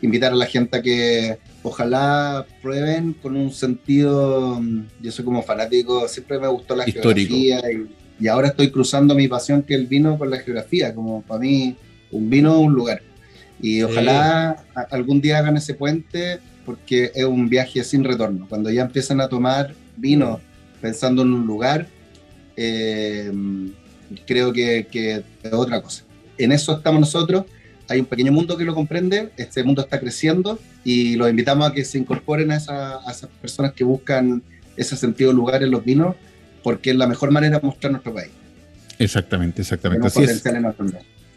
invitar 0.01 0.33
a 0.33 0.37
la 0.37 0.47
gente 0.47 0.77
a 0.79 0.83
que 0.83 1.39
ojalá 1.65 2.47
prueben 2.63 3.15
con 3.15 3.37
un 3.37 3.51
sentido. 3.53 4.61
mm, 4.61 4.83
Yo 5.03 5.11
soy 5.11 5.25
como 5.25 5.43
fanático, 5.43 6.07
siempre 6.07 6.39
me 6.39 6.47
gustó 6.47 6.77
la 6.77 6.89
Histórico. 6.89 7.35
geografía 7.35 7.73
y, 7.73 8.25
y 8.25 8.29
ahora 8.29 8.49
estoy 8.49 8.71
cruzando 8.71 9.15
mi 9.17 9.27
pasión 9.27 9.63
que 9.63 9.75
es 9.75 9.81
el 9.81 9.87
vino 9.89 10.17
con 10.17 10.31
la 10.31 10.39
geografía. 10.39 10.95
Como 10.95 11.23
para 11.23 11.41
mí, 11.41 11.75
un 12.13 12.31
vino, 12.31 12.61
un 12.61 12.73
lugar. 12.75 13.03
Y 13.61 13.83
ojalá 13.83 14.65
a- 14.75 14.81
algún 14.91 15.21
día 15.21 15.39
hagan 15.39 15.57
ese 15.57 15.75
puente 15.75 16.39
porque 16.67 17.11
es 17.15 17.25
un 17.25 17.49
viaje 17.49 17.83
sin 17.83 18.05
retorno. 18.05 18.47
Cuando 18.49 18.71
ya 18.71 18.83
empiezan 18.83 19.21
a 19.21 19.29
tomar 19.29 19.75
vino 19.97 20.41
pensando 20.81 21.23
en 21.23 21.33
un 21.33 21.47
lugar, 21.47 21.87
eh, 22.57 23.33
creo 24.27 24.53
que, 24.53 24.87
que 24.91 25.23
es 25.43 25.53
otra 25.53 25.81
cosa. 25.83 26.05
En 26.39 26.53
eso 26.53 26.77
estamos 26.77 27.01
nosotros. 27.01 27.45
Hay 27.89 28.01
un 28.01 28.07
pequeño 28.07 28.33
mundo 28.33 28.57
que 28.57 28.65
lo 28.65 28.75
comprende, 28.75 29.31
este 29.37 29.63
mundo 29.63 29.83
está 29.83 30.01
creciendo 30.01 30.59
y 30.85 31.17
los 31.17 31.29
invitamos 31.29 31.69
a 31.69 31.73
que 31.75 31.85
se 31.85 31.99
incorporen 31.99 32.51
a, 32.51 32.57
esa- 32.57 32.97
a 33.07 33.11
esas 33.11 33.29
personas 33.41 33.73
que 33.73 33.85
buscan 33.85 34.43
ese 34.77 34.97
sentido 34.97 35.31
de 35.31 35.37
lugar 35.37 35.63
en 35.63 35.71
los 35.71 35.85
vinos, 35.85 36.17
porque 36.63 36.91
es 36.91 36.97
la 36.97 37.07
mejor 37.07 37.31
manera 37.31 37.59
de 37.61 37.67
mostrar 37.67 37.91
nuestro 37.93 38.15
país. 38.15 38.31
Exactamente, 38.99 39.63
exactamente. 39.63 40.07
Así 40.07 40.23
es. 40.25 40.31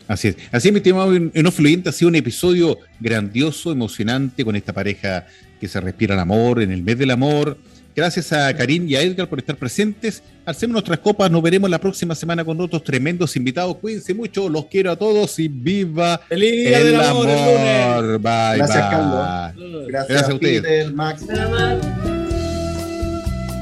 Así 0.07 0.27
es. 0.29 0.37
Así 0.51 0.67
es, 0.69 0.73
mi 0.73 0.77
estimado 0.77 1.13
Enofluyente, 1.13 1.89
ha 1.89 1.91
sido 1.91 2.07
un 2.09 2.15
episodio 2.15 2.77
grandioso, 2.99 3.71
emocionante, 3.71 4.45
con 4.45 4.55
esta 4.55 4.71
pareja 4.71 5.27
que 5.59 5.67
se 5.67 5.81
respira 5.81 6.13
el 6.13 6.21
amor, 6.21 6.61
en 6.61 6.71
el 6.71 6.81
mes 6.81 6.97
del 6.97 7.11
amor. 7.11 7.57
Gracias 7.97 8.31
a 8.31 8.55
Karim 8.55 8.87
y 8.87 8.95
a 8.95 9.01
Edgar 9.01 9.27
por 9.27 9.39
estar 9.39 9.55
presentes. 9.55 10.21
Hacemos 10.45 10.73
nuestras 10.73 10.99
copas, 10.99 11.31
nos 11.31 11.41
veremos 11.41 11.67
la 11.67 11.79
próxima 11.81 12.13
semana 12.13 12.45
con 12.45 12.61
otros 12.61 12.83
tremendos 12.83 13.35
invitados. 13.35 13.77
Cuídense 13.77 14.13
mucho, 14.13 14.49
los 14.49 14.65
quiero 14.67 14.91
a 14.91 14.95
todos 14.95 15.39
y 15.39 15.47
viva 15.47 16.21
¡Feliz 16.29 16.51
Día 16.51 16.77
el 16.77 16.85
del 16.91 17.01
Amor! 17.01 17.27
el 17.27 17.35
lunes! 17.35 17.85
amor. 17.87 18.19
Bye, 18.19 18.57
Gracias, 18.57 18.77
bye. 18.77 18.89
Carlos. 18.91 19.87
Gracias, 19.87 20.07
Gracias 20.09 20.29
a 20.29 20.33
ustedes. 20.35 20.61
Peter, 20.61 20.93
Max. 20.93 21.25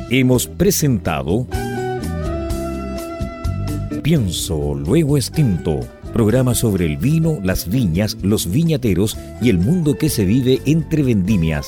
Hemos 0.10 0.48
presentado 0.48 1.48
Pienso, 4.04 4.74
luego 4.76 5.16
extinto. 5.16 5.80
Programa 6.12 6.56
sobre 6.56 6.86
el 6.86 6.98
vino, 6.98 7.40
las 7.42 7.70
viñas, 7.70 8.18
los 8.22 8.52
viñateros 8.52 9.18
y 9.42 9.50
el 9.50 9.60
mundo 9.60 9.98
que 9.98 10.10
se 10.10 10.26
vive 10.26 10.62
entre 10.66 11.04
vendimias. 11.04 11.68